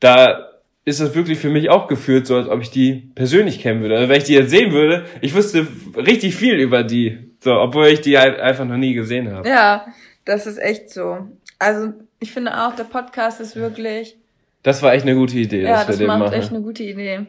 Da 0.00 0.53
ist 0.84 1.00
es 1.00 1.14
wirklich 1.14 1.38
für 1.38 1.48
mich 1.48 1.70
auch 1.70 1.86
gefühlt, 1.88 2.26
so 2.26 2.36
als 2.36 2.48
ob 2.48 2.60
ich 2.60 2.70
die 2.70 3.10
persönlich 3.14 3.60
kennen 3.60 3.80
würde. 3.80 3.96
Also 3.96 4.08
wenn 4.08 4.18
ich 4.18 4.24
die 4.24 4.34
jetzt 4.34 4.50
sehen 4.50 4.72
würde, 4.72 5.06
ich 5.22 5.34
wüsste 5.34 5.66
richtig 5.96 6.36
viel 6.36 6.54
über 6.56 6.82
die, 6.82 7.30
so, 7.40 7.54
obwohl 7.54 7.86
ich 7.86 8.00
die 8.02 8.18
halt 8.18 8.38
einfach 8.38 8.64
noch 8.66 8.76
nie 8.76 8.94
gesehen 8.94 9.32
habe. 9.32 9.48
Ja, 9.48 9.86
das 10.24 10.46
ist 10.46 10.58
echt 10.58 10.90
so. 10.90 11.26
Also 11.58 11.92
ich 12.20 12.32
finde 12.32 12.66
auch, 12.66 12.74
der 12.76 12.84
Podcast 12.84 13.40
ist 13.40 13.56
wirklich, 13.56 14.16
Das 14.62 14.82
war 14.82 14.92
echt 14.92 15.04
eine 15.06 15.14
gute 15.14 15.36
Idee, 15.38 15.62
ja, 15.62 15.84
das 15.84 15.98
macht 16.00 16.18
machen. 16.18 16.32
echt 16.34 16.50
eine 16.50 16.60
gute 16.60 16.82
Idee. 16.82 17.26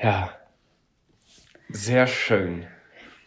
Ja. 0.00 0.30
Sehr 1.70 2.06
schön. 2.06 2.64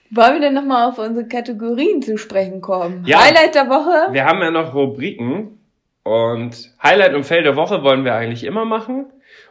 Wollen 0.09 0.33
wir 0.33 0.39
denn 0.41 0.53
nochmal 0.53 0.89
auf 0.89 0.97
unsere 0.97 1.27
Kategorien 1.27 2.01
zu 2.01 2.17
sprechen 2.17 2.59
kommen? 2.59 3.03
Ja. 3.05 3.23
Highlight 3.23 3.55
der 3.55 3.69
Woche? 3.69 4.11
Wir 4.13 4.25
haben 4.25 4.41
ja 4.41 4.51
noch 4.51 4.73
Rubriken 4.73 5.59
und 6.03 6.71
Highlight 6.81 7.13
und 7.13 7.23
Fail 7.23 7.43
der 7.43 7.55
Woche 7.55 7.83
wollen 7.83 8.05
wir 8.05 8.15
eigentlich 8.15 8.43
immer 8.43 8.65
machen. 8.65 9.05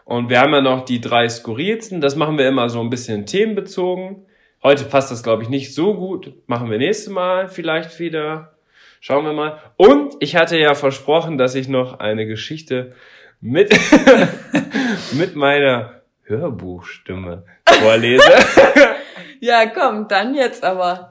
Und 0.05 0.29
wir 0.29 0.41
haben 0.41 0.53
ja 0.53 0.61
noch 0.61 0.85
die 0.85 1.01
drei 1.01 1.29
skurrilsten. 1.29 2.01
Das 2.01 2.17
machen 2.17 2.39
wir 2.39 2.49
immer 2.49 2.69
so 2.69 2.81
ein 2.81 2.91
bisschen 2.91 3.27
themenbezogen. 3.27 4.27
Heute 4.63 4.85
passt 4.85 5.11
das, 5.11 5.23
glaube 5.23 5.43
ich, 5.43 5.49
nicht 5.49 5.75
so 5.75 5.95
gut. 5.95 6.35
Machen 6.47 6.71
wir 6.71 6.79
nächstes 6.79 7.09
Mal 7.09 7.49
vielleicht 7.49 7.99
wieder. 7.99 8.55
Schauen 9.01 9.25
wir 9.25 9.33
mal. 9.33 9.59
Und 9.77 10.15
ich 10.21 10.37
hatte 10.37 10.59
ja 10.59 10.75
versprochen, 10.75 11.39
dass 11.39 11.55
ich 11.55 11.69
noch 11.69 12.01
eine 12.01 12.27
Geschichte 12.27 12.95
mit, 13.41 13.71
mit 15.13 15.37
meiner 15.37 16.03
Hörbuchstimme 16.25 17.45
vorlese. 17.67 18.25
Ja, 19.43 19.65
komm, 19.67 20.07
dann 20.07 20.35
jetzt 20.35 20.63
aber. 20.63 21.11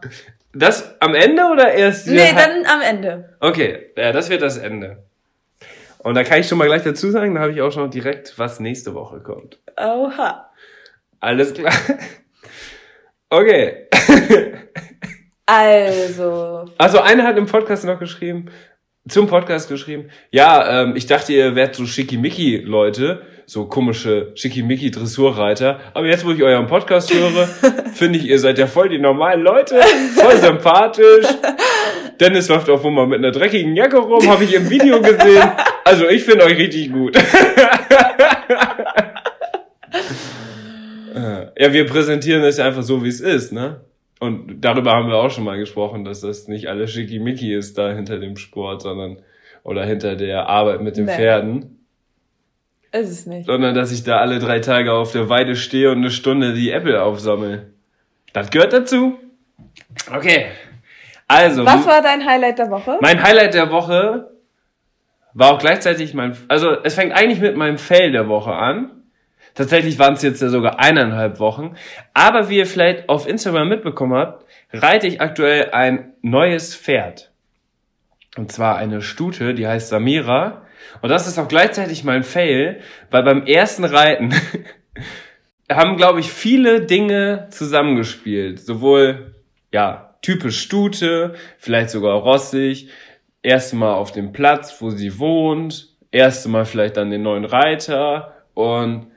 Das 0.54 1.02
am 1.02 1.16
Ende 1.16 1.46
oder 1.46 1.74
erst? 1.74 2.08
Nee, 2.08 2.32
dann 2.36 2.64
am 2.68 2.82
Ende. 2.82 3.36
Okay, 3.40 3.88
ja, 3.98 4.12
das 4.12 4.30
wird 4.30 4.44
das 4.44 4.58
Ende. 4.58 5.04
Und 6.00 6.16
da 6.16 6.24
kann 6.24 6.40
ich 6.40 6.48
schon 6.48 6.58
mal 6.58 6.66
gleich 6.68 6.84
dazu 6.84 7.12
sagen, 7.12 7.36
da 7.36 7.42
habe 7.42 7.52
ich 7.52 7.62
auch 7.62 7.72
schon 7.72 7.92
direkt, 7.92 8.38
was 8.40 8.60
nächste 8.60 8.94
Woche 8.94 9.20
kommt. 9.20 9.60
Oha. 9.78 10.50
Alles 11.20 11.54
klar. 11.54 11.74
Okay. 13.32 13.88
Also, 15.46 16.66
Also 16.78 17.00
einer 17.00 17.24
hat 17.24 17.36
im 17.38 17.48
Podcast 17.48 17.84
noch 17.84 17.98
geschrieben, 17.98 18.52
zum 19.08 19.26
Podcast 19.26 19.68
geschrieben, 19.68 20.12
ja, 20.30 20.84
ähm, 20.84 20.96
ich 20.96 21.08
dachte, 21.08 21.34
ihr 21.34 21.56
wärt 21.56 21.74
so 21.74 21.88
schickimicki 21.88 22.58
Leute, 22.58 23.24
so 23.50 23.66
komische 23.66 24.32
Schickimicki-Dressurreiter. 24.36 25.80
Aber 25.96 26.06
jetzt, 26.06 26.24
wo 26.24 26.32
ich 26.32 26.44
euren 26.44 26.68
Podcast 26.68 27.12
höre, 27.12 27.48
finde 27.94 28.20
ich, 28.20 28.28
ihr 28.28 28.38
seid 28.38 28.60
ja 28.60 28.68
voll 28.68 28.90
die 28.90 29.00
normalen 29.00 29.42
Leute, 29.42 29.82
voll 30.16 30.38
sympathisch. 30.38 31.26
Dennis 32.20 32.48
läuft 32.48 32.70
auch 32.70 32.84
wohl 32.84 32.92
mal 32.92 33.08
mit 33.08 33.18
einer 33.18 33.32
dreckigen 33.32 33.76
Jacke 33.76 33.98
rum, 33.98 34.30
habe 34.30 34.44
ich 34.44 34.54
im 34.54 34.70
Video 34.70 35.02
gesehen. 35.02 35.52
Also 35.84 36.08
ich 36.08 36.24
finde 36.26 36.46
euch 36.46 36.60
richtig 36.60 36.92
gut. 36.92 37.18
ja, 41.58 41.74
wir 41.74 41.88
präsentieren 41.88 42.44
es 42.44 42.60
einfach 42.60 42.84
so, 42.84 43.04
wie 43.04 43.10
es 43.10 43.20
ist, 43.20 43.52
ne? 43.52 43.82
Und 44.20 44.62
darüber 44.62 44.92
haben 44.92 45.08
wir 45.08 45.16
auch 45.16 45.32
schon 45.32 45.46
mal 45.46 45.58
gesprochen, 45.58 46.04
dass 46.04 46.22
das 46.22 46.48
nicht 46.48 46.68
alles 46.68 46.92
schickimicki 46.92 47.56
ist 47.56 47.80
da 47.80 47.92
hinter 47.94 48.20
dem 48.20 48.38
Sport, 48.38 48.84
sondern 48.84 49.18
oder 49.64 49.86
hinter 49.86 50.16
der 50.16 50.48
Arbeit 50.48 50.82
mit 50.82 50.98
den 50.98 51.06
Nee. 51.06 51.16
Pferden, 51.16 51.79
Ist 52.92 53.10
es 53.10 53.26
nicht. 53.26 53.46
sondern 53.46 53.76
dass 53.76 53.92
ich 53.92 54.04
da 54.04 54.18
alle 54.18 54.40
drei 54.40 54.60
Tage 54.60 54.94
auf 54.94 55.12
der 55.12 55.30
Weide 55.30 55.56
stehe 55.56 55.92
und 55.92 55.98
eine 56.00 56.12
Stunde 56.12 56.54
die 56.54 56.72
Äpfel 56.72 56.98
aufsammel. 56.98 57.74
Das 58.34 58.50
gehört 58.50 58.74
dazu. 58.74 59.18
Okay. 60.14 60.48
Also, 61.28 61.66
Was 61.66 61.86
war 61.86 62.02
dein 62.02 62.26
Highlight 62.26 62.58
der 62.58 62.72
Woche? 62.72 62.98
mein 63.02 63.22
Highlight 63.22 63.54
der 63.54 63.70
Woche 63.72 64.32
war 65.34 65.54
auch 65.54 65.60
gleichzeitig 65.60 66.14
mein, 66.16 66.36
also 66.48 66.72
es 66.84 66.96
fängt 66.96 67.14
eigentlich 67.14 67.40
mit 67.40 67.56
meinem 67.56 67.78
Fail 67.78 68.12
der 68.12 68.28
Woche 68.28 68.52
an. 68.52 68.92
Tatsächlich 69.54 70.00
waren 70.00 70.14
es 70.14 70.22
jetzt 70.22 70.42
ja 70.42 70.50
sogar 70.50 70.80
eineinhalb 70.80 71.40
Wochen. 71.40 71.76
Aber 72.14 72.50
wie 72.50 72.58
ihr 72.58 72.66
vielleicht 72.66 73.10
auf 73.10 73.28
Instagram 73.28 73.68
mitbekommen 73.70 74.14
habt, 74.18 74.46
reite 74.74 75.06
ich 75.08 75.22
aktuell 75.22 75.70
ein 75.72 76.14
neues 76.22 76.76
Pferd. 76.76 77.32
Und 78.38 78.52
zwar 78.52 78.78
eine 78.78 79.02
Stute, 79.02 79.54
die 79.54 79.68
heißt 79.68 79.90
Samira. 79.90 80.62
Und 81.02 81.10
das 81.10 81.28
ist 81.28 81.38
auch 81.38 81.48
gleichzeitig 81.48 82.04
mein 82.04 82.24
Fail, 82.24 82.82
weil 83.12 83.24
beim 83.24 83.46
ersten 83.46 83.86
Reiten 83.86 84.34
haben, 85.72 85.98
glaube 85.98 86.20
ich, 86.20 86.32
viele 86.32 86.82
Dinge 86.82 87.48
zusammengespielt. 87.52 88.60
Sowohl, 88.60 89.36
ja, 89.72 90.16
typisch 90.22 90.62
Stute, 90.62 91.36
vielleicht 91.58 91.90
sogar 91.90 92.16
rossig, 92.18 92.90
erste 93.42 93.76
Mal 93.76 93.94
auf 93.94 94.12
dem 94.12 94.32
Platz, 94.32 94.82
wo 94.82 94.90
sie 94.90 95.20
wohnt, 95.20 95.90
erste 96.12 96.50
Mal 96.50 96.66
vielleicht 96.66 96.98
dann 96.98 97.12
den 97.12 97.22
neuen 97.22 97.46
Reiter. 97.46 98.34
Und 98.54 99.08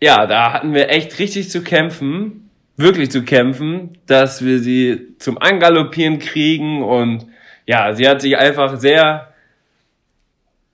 ja, 0.00 0.26
da 0.26 0.52
hatten 0.52 0.74
wir 0.74 0.90
echt 0.90 1.18
richtig 1.18 1.50
zu 1.50 1.62
kämpfen, 1.62 2.50
wirklich 2.76 3.10
zu 3.10 3.24
kämpfen, 3.24 3.98
dass 4.06 4.44
wir 4.44 4.58
sie 4.58 5.16
zum 5.18 5.38
Angaloppieren 5.38 6.18
kriegen. 6.18 6.82
Und 6.82 7.26
ja, 7.66 7.92
sie 7.94 8.08
hat 8.08 8.20
sich 8.20 8.36
einfach 8.36 8.78
sehr 8.78 9.32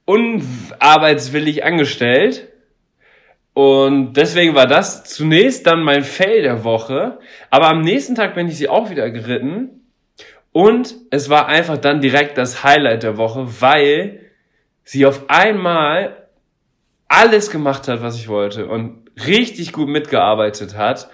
unarbeitswillig 0.05 1.65
angestellt. 1.65 2.49
Und 3.55 4.15
deswegen 4.15 4.55
war 4.55 4.67
das 4.67 5.05
zunächst 5.05 5.67
dann 5.67 5.83
mein 5.83 6.05
Fail 6.05 6.43
der 6.43 6.65
Woche. 6.65 7.19
Aber 7.51 7.69
am 7.69 7.83
nächsten 7.83 8.15
Tag 8.15 8.35
bin 8.35 8.49
ich 8.49 8.57
sie 8.57 8.69
auch 8.69 8.91
wieder 8.91 9.11
geritten. 9.11 9.83
Und 10.53 10.95
es 11.11 11.31
war 11.31 11.47
einfach 11.49 11.79
dann 11.79 12.01
direkt 12.01 12.39
das 12.39 12.63
Highlight 12.63 13.03
der 13.03 13.17
Woche, 13.17 13.61
weil 13.61 14.21
sie 14.85 15.07
auf 15.07 15.29
einmal 15.29 16.29
alles 17.09 17.51
gemacht 17.51 17.89
hat, 17.89 18.03
was 18.03 18.17
ich 18.17 18.29
wollte 18.29 18.67
und 18.67 19.03
richtig 19.27 19.73
gut 19.73 19.89
mitgearbeitet 19.89 20.77
hat. 20.77 21.11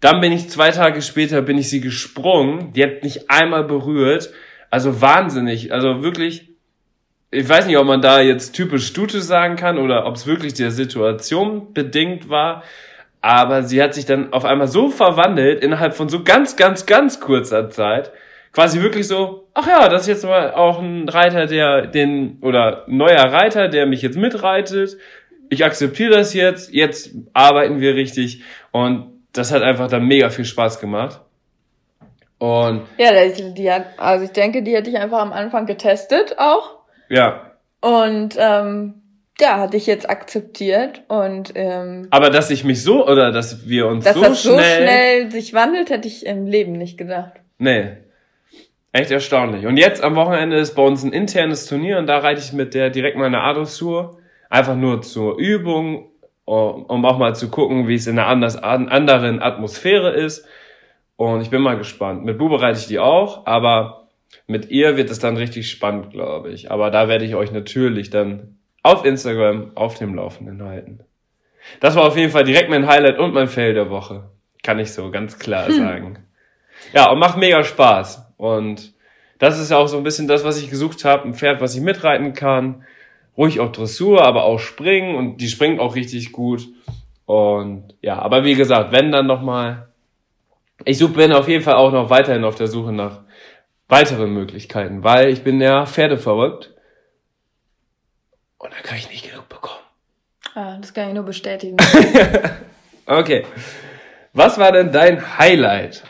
Dann 0.00 0.20
bin 0.20 0.32
ich 0.32 0.48
zwei 0.48 0.70
Tage 0.70 1.02
später 1.02 1.42
bin 1.42 1.58
ich 1.58 1.68
sie 1.70 1.80
gesprungen. 1.80 2.72
Die 2.72 2.82
hat 2.82 3.02
nicht 3.02 3.30
einmal 3.30 3.64
berührt. 3.64 4.30
Also 4.70 5.00
wahnsinnig. 5.00 5.72
Also 5.72 6.02
wirklich. 6.02 6.47
Ich 7.30 7.46
weiß 7.48 7.66
nicht, 7.66 7.76
ob 7.76 7.86
man 7.86 8.00
da 8.00 8.20
jetzt 8.20 8.52
typisch 8.52 8.86
Stute 8.86 9.20
sagen 9.20 9.56
kann 9.56 9.78
oder 9.78 10.06
ob 10.06 10.16
es 10.16 10.26
wirklich 10.26 10.54
der 10.54 10.70
Situation 10.70 11.74
bedingt 11.74 12.30
war. 12.30 12.62
Aber 13.20 13.64
sie 13.64 13.82
hat 13.82 13.94
sich 13.94 14.06
dann 14.06 14.32
auf 14.32 14.44
einmal 14.44 14.68
so 14.68 14.88
verwandelt 14.88 15.62
innerhalb 15.62 15.94
von 15.94 16.08
so 16.08 16.22
ganz, 16.22 16.56
ganz, 16.56 16.86
ganz 16.86 17.20
kurzer 17.20 17.68
Zeit. 17.68 18.12
Quasi 18.52 18.80
wirklich 18.80 19.06
so, 19.06 19.46
ach 19.52 19.66
ja, 19.66 19.88
das 19.88 20.02
ist 20.02 20.08
jetzt 20.08 20.24
mal 20.24 20.52
auch 20.52 20.78
ein 20.78 21.08
Reiter, 21.08 21.46
der 21.46 21.86
den, 21.86 22.38
oder 22.40 22.84
neuer 22.86 23.24
Reiter, 23.24 23.68
der 23.68 23.86
mich 23.86 24.00
jetzt 24.00 24.16
mitreitet. 24.16 24.96
Ich 25.50 25.64
akzeptiere 25.64 26.12
das 26.12 26.32
jetzt, 26.32 26.72
jetzt 26.72 27.10
arbeiten 27.34 27.80
wir 27.80 27.94
richtig. 27.94 28.42
Und 28.72 29.20
das 29.32 29.52
hat 29.52 29.62
einfach 29.62 29.88
dann 29.88 30.06
mega 30.06 30.30
viel 30.30 30.44
Spaß 30.44 30.80
gemacht. 30.80 31.20
Und 32.38 32.82
Ja, 32.96 33.10
die 33.28 33.70
hat, 33.70 33.86
also 33.98 34.24
ich 34.24 34.30
denke, 34.30 34.62
die 34.62 34.74
hätte 34.74 34.88
ich 34.90 34.98
einfach 34.98 35.18
am 35.18 35.32
Anfang 35.32 35.66
getestet 35.66 36.36
auch. 36.38 36.77
Ja, 37.08 37.52
Und 37.80 38.36
ähm, 38.38 38.94
ja, 39.40 39.58
hatte 39.60 39.76
ich 39.76 39.86
jetzt 39.86 40.08
akzeptiert. 40.10 41.02
Und 41.08 41.52
ähm, 41.54 42.08
aber 42.10 42.30
dass 42.30 42.50
ich 42.50 42.64
mich 42.64 42.82
so, 42.82 43.06
oder 43.06 43.30
dass 43.32 43.68
wir 43.68 43.86
uns 43.86 44.04
dass 44.04 44.14
so, 44.14 44.22
das 44.22 44.42
so 44.42 44.54
schnell, 44.54 44.82
schnell 44.82 45.30
sich 45.30 45.54
wandelt, 45.54 45.90
hätte 45.90 46.08
ich 46.08 46.26
im 46.26 46.46
Leben 46.46 46.72
nicht 46.72 46.98
gedacht. 46.98 47.34
Nee. 47.58 47.88
Echt 48.92 49.10
erstaunlich. 49.10 49.66
Und 49.66 49.76
jetzt 49.76 50.02
am 50.02 50.16
Wochenende 50.16 50.56
ist 50.56 50.74
bei 50.74 50.82
uns 50.82 51.04
ein 51.04 51.12
internes 51.12 51.66
Turnier 51.66 51.98
und 51.98 52.06
da 52.06 52.18
reite 52.18 52.40
ich 52.40 52.52
mit 52.52 52.74
der 52.74 52.90
direkt 52.90 53.16
mal 53.16 53.26
eine 53.26 53.42
A-Dressur. 53.42 54.18
Einfach 54.50 54.74
nur 54.76 55.02
zur 55.02 55.38
Übung, 55.38 56.06
um 56.46 57.04
auch 57.04 57.18
mal 57.18 57.36
zu 57.36 57.50
gucken, 57.50 57.86
wie 57.86 57.94
es 57.96 58.06
in 58.06 58.18
einer 58.18 58.26
anders, 58.28 58.56
an- 58.56 58.88
anderen 58.88 59.42
Atmosphäre 59.42 60.10
ist. 60.12 60.46
Und 61.16 61.42
ich 61.42 61.50
bin 61.50 61.60
mal 61.60 61.76
gespannt. 61.76 62.24
Mit 62.24 62.38
Bube 62.38 62.60
reite 62.62 62.78
ich 62.78 62.86
die 62.86 62.98
auch, 62.98 63.44
aber 63.46 63.97
mit 64.46 64.70
ihr 64.70 64.96
wird 64.96 65.10
es 65.10 65.18
dann 65.18 65.36
richtig 65.36 65.70
spannend, 65.70 66.10
glaube 66.10 66.50
ich. 66.50 66.70
Aber 66.70 66.90
da 66.90 67.08
werde 67.08 67.24
ich 67.24 67.34
euch 67.34 67.52
natürlich 67.52 68.10
dann 68.10 68.58
auf 68.82 69.04
Instagram 69.04 69.72
auf 69.74 69.98
dem 69.98 70.14
Laufenden 70.14 70.62
halten. 70.62 71.00
Das 71.80 71.96
war 71.96 72.04
auf 72.04 72.16
jeden 72.16 72.32
Fall 72.32 72.44
direkt 72.44 72.70
mein 72.70 72.86
Highlight 72.86 73.18
und 73.18 73.34
mein 73.34 73.48
Fail 73.48 73.74
der 73.74 73.90
Woche. 73.90 74.30
Kann 74.62 74.78
ich 74.78 74.92
so 74.92 75.10
ganz 75.10 75.38
klar 75.38 75.70
sagen. 75.70 76.18
Ja, 76.92 77.10
und 77.10 77.18
macht 77.18 77.36
mega 77.36 77.62
Spaß. 77.62 78.32
Und 78.36 78.92
das 79.38 79.58
ist 79.58 79.70
ja 79.70 79.76
auch 79.76 79.88
so 79.88 79.98
ein 79.98 80.04
bisschen 80.04 80.28
das, 80.28 80.44
was 80.44 80.60
ich 80.60 80.70
gesucht 80.70 81.04
habe. 81.04 81.24
Ein 81.24 81.34
Pferd, 81.34 81.60
was 81.60 81.74
ich 81.74 81.82
mitreiten 81.82 82.32
kann. 82.32 82.84
Ruhig 83.36 83.60
auch 83.60 83.70
Dressur, 83.70 84.24
aber 84.24 84.44
auch 84.44 84.58
springen. 84.58 85.14
Und 85.14 85.38
die 85.38 85.48
springt 85.48 85.80
auch 85.80 85.94
richtig 85.94 86.32
gut. 86.32 86.68
Und 87.26 87.94
ja, 88.00 88.18
aber 88.18 88.44
wie 88.44 88.54
gesagt, 88.54 88.92
wenn 88.92 89.12
dann 89.12 89.26
nochmal. 89.26 89.88
Ich 90.84 91.04
bin 91.12 91.32
auf 91.32 91.48
jeden 91.48 91.62
Fall 91.62 91.74
auch 91.74 91.92
noch 91.92 92.08
weiterhin 92.08 92.44
auf 92.44 92.54
der 92.54 92.68
Suche 92.68 92.92
nach 92.92 93.20
weiteren 93.88 94.32
Möglichkeiten, 94.32 95.02
weil 95.02 95.28
ich 95.30 95.42
bin 95.42 95.60
ja 95.60 95.86
Pferde 95.86 96.18
verrückt. 96.18 96.74
Und 98.58 98.72
da 98.72 98.78
kann 98.82 98.98
ich 98.98 99.08
nicht 99.10 99.30
genug 99.30 99.48
bekommen. 99.48 99.80
Ah, 100.54 100.76
das 100.78 100.92
kann 100.92 101.08
ich 101.08 101.14
nur 101.14 101.24
bestätigen. 101.24 101.76
Okay. 103.08 103.46
Was 104.34 104.58
war 104.58 104.70
denn 104.70 104.92
dein 104.92 105.38
Highlight? 105.38 106.02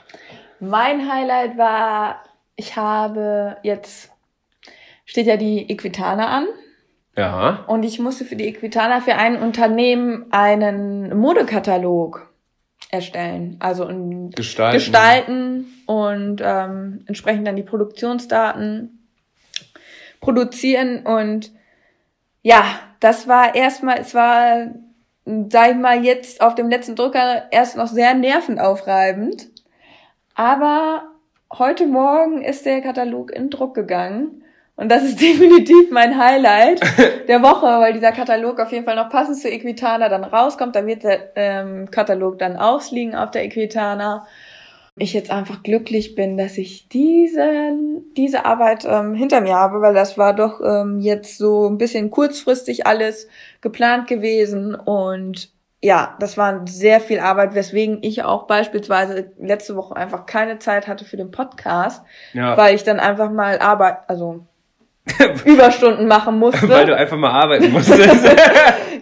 mein 0.61 1.09
Highlight 1.09 1.57
war, 1.57 2.24
ich 2.57 2.76
habe 2.76 3.57
jetzt, 3.62 4.11
steht 5.05 5.26
ja 5.26 5.37
die 5.37 5.70
Equitana 5.70 6.26
an. 6.26 6.47
Ja. 7.16 7.64
Und 7.68 7.85
ich 7.85 8.01
musste 8.01 8.24
für 8.24 8.37
die 8.37 8.49
Equitana 8.49 9.01
für 9.01 9.14
ein 9.14 9.41
Unternehmen 9.41 10.26
einen 10.31 11.16
Modekatalog 11.16 12.29
erstellen. 12.91 13.57
Also 13.61 13.87
Gestalten. 14.35 14.74
gestalten 14.76 15.66
und 15.89 16.43
ähm, 16.45 17.03
entsprechend 17.07 17.47
dann 17.47 17.57
die 17.57 17.62
Produktionsdaten 17.62 19.09
produzieren. 20.20 21.07
Und 21.07 21.51
ja, 22.43 22.62
das 23.01 23.26
war 23.26 23.55
erstmal, 23.55 23.99
es 23.99 24.14
war, 24.14 24.66
sag 25.24 25.70
ich 25.70 25.76
mal, 25.76 26.05
jetzt 26.05 26.43
auf 26.43 26.55
dem 26.55 26.68
letzten 26.68 26.95
Drucker 26.95 27.45
erst 27.51 27.78
noch 27.78 27.86
sehr 27.86 28.12
nervenaufreibend. 28.12 29.49
Aber 30.34 31.05
heute 31.57 31.86
Morgen 31.86 32.43
ist 32.43 32.66
der 32.66 32.82
Katalog 32.82 33.30
in 33.30 33.49
Druck 33.49 33.74
gegangen. 33.74 34.45
Und 34.76 34.91
das 34.91 35.05
ist 35.05 35.18
definitiv 35.22 35.91
mein 35.91 36.18
Highlight 36.22 36.82
der 37.28 37.41
Woche, 37.43 37.64
weil 37.64 37.95
dieser 37.95 38.12
Katalog 38.12 38.61
auf 38.61 38.72
jeden 38.72 38.84
Fall 38.84 38.97
noch 38.97 39.09
passend 39.09 39.39
zu 39.39 39.49
Equitana 39.49 40.11
dann 40.11 40.24
rauskommt. 40.24 40.76
Da 40.76 40.86
wird 40.86 41.03
der 41.03 41.32
ähm, 41.34 41.91
Katalog 41.91 42.39
dann 42.39 42.59
ausliegen 42.59 43.14
auf 43.14 43.30
der 43.30 43.47
Equitana. 43.47 44.26
Ich 44.99 45.12
jetzt 45.12 45.30
einfach 45.30 45.62
glücklich 45.62 46.14
bin, 46.14 46.36
dass 46.36 46.59
ich 46.59 46.88
diese, 46.88 47.72
diese 48.16 48.44
Arbeit 48.44 48.86
ähm, 48.88 49.14
hinter 49.14 49.40
mir 49.40 49.55
habe, 49.55 49.80
weil 49.80 49.94
das 49.94 50.18
war 50.18 50.34
doch 50.34 50.61
ähm, 50.64 50.99
jetzt 51.01 51.38
so 51.38 51.68
ein 51.68 51.78
bisschen 51.78 52.11
kurzfristig 52.11 52.86
alles 52.86 53.28
geplant 53.61 54.07
gewesen 54.09 54.74
und 54.74 55.51
ja, 55.80 56.16
das 56.18 56.36
war 56.36 56.62
sehr 56.66 56.99
viel 57.01 57.20
Arbeit, 57.20 57.55
weswegen 57.55 57.99
ich 58.03 58.24
auch 58.24 58.49
beispielsweise 58.49 59.30
letzte 59.38 59.76
Woche 59.76 59.94
einfach 59.94 60.26
keine 60.26 60.59
Zeit 60.59 60.88
hatte 60.88 61.05
für 61.05 61.16
den 61.16 61.30
Podcast, 61.30 62.03
Ja. 62.32 62.57
weil 62.57 62.74
ich 62.74 62.82
dann 62.82 62.99
einfach 62.99 63.30
mal 63.30 63.61
Arbeit, 63.61 63.99
also 64.09 64.44
Überstunden 65.44 66.09
machen 66.09 66.38
musste. 66.38 66.68
Weil 66.68 66.86
du 66.86 66.96
einfach 66.96 67.16
mal 67.16 67.30
arbeiten 67.30 67.70
musstest. 67.72 68.01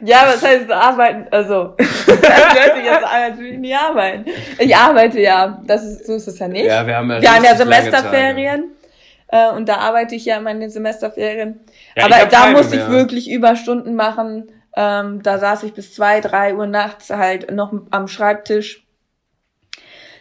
ja, 0.05 0.25
was 0.27 0.43
heißt 0.43 0.71
arbeiten? 0.71 1.27
Also, 1.31 1.75
das 1.79 2.09
hört 2.09 2.77
sich 2.77 2.85
jetzt 2.85 3.05
an, 3.05 3.23
als 3.23 3.37
würde 3.37 3.49
ich 3.49 3.59
nie 3.59 3.75
arbeiten. 3.75 4.25
Ich 4.59 4.77
arbeite 4.77 5.21
ja, 5.21 5.61
das 5.65 5.85
ist, 5.85 6.07
so 6.07 6.15
ist 6.15 6.29
es 6.29 6.39
ja 6.39 6.49
nicht. 6.49 6.67
ja, 6.67 6.87
wir 6.87 6.97
haben 6.97 7.11
ja 7.11 7.23
Wir 7.23 7.35
haben 7.35 7.45
ja 7.45 7.55
Semesterferien. 7.55 8.77
Äh, 9.29 9.51
und 9.51 9.69
da 9.69 9.79
arbeite 9.79 10.15
ich 10.15 10.25
ja 10.25 10.37
in 10.37 10.45
meinen 10.45 10.71
Semesterferien. 10.71 11.61
Ja, 11.97 12.05
Aber 12.05 12.27
da 12.27 12.51
musste 12.51 12.77
ich 12.77 12.89
wirklich 12.89 13.31
Überstunden 13.31 13.95
machen. 13.95 14.53
Ähm, 14.77 15.23
da 15.23 15.39
saß 15.39 15.63
ich 15.65 15.73
bis 15.73 15.95
zwei, 15.95 16.21
drei 16.21 16.55
Uhr 16.55 16.67
nachts 16.67 17.11
halt 17.11 17.51
noch 17.51 17.73
am 17.91 18.09
Schreibtisch. 18.09 18.87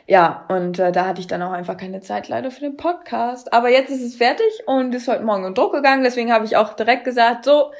Ja, 0.07 0.45
und 0.49 0.77
äh, 0.77 0.91
da 0.91 1.07
hatte 1.07 1.19
ich 1.19 1.27
dann 1.27 1.41
auch 1.41 1.51
einfach 1.51 1.77
keine 1.77 1.99
Zeit 1.99 2.27
leider 2.29 2.51
für 2.51 2.61
den 2.61 2.77
Podcast. 2.77 3.53
Aber 3.53 3.69
jetzt 3.69 3.89
ist 3.89 4.03
es 4.03 4.15
fertig 4.15 4.45
und 4.67 4.93
ist 4.93 5.07
heute 5.07 5.23
Morgen 5.23 5.45
in 5.45 5.55
Druck 5.55 5.73
gegangen. 5.73 6.03
Deswegen 6.03 6.31
habe 6.31 6.45
ich 6.45 6.57
auch 6.57 6.73
direkt 6.73 7.05
gesagt, 7.05 7.45
so, 7.45 7.71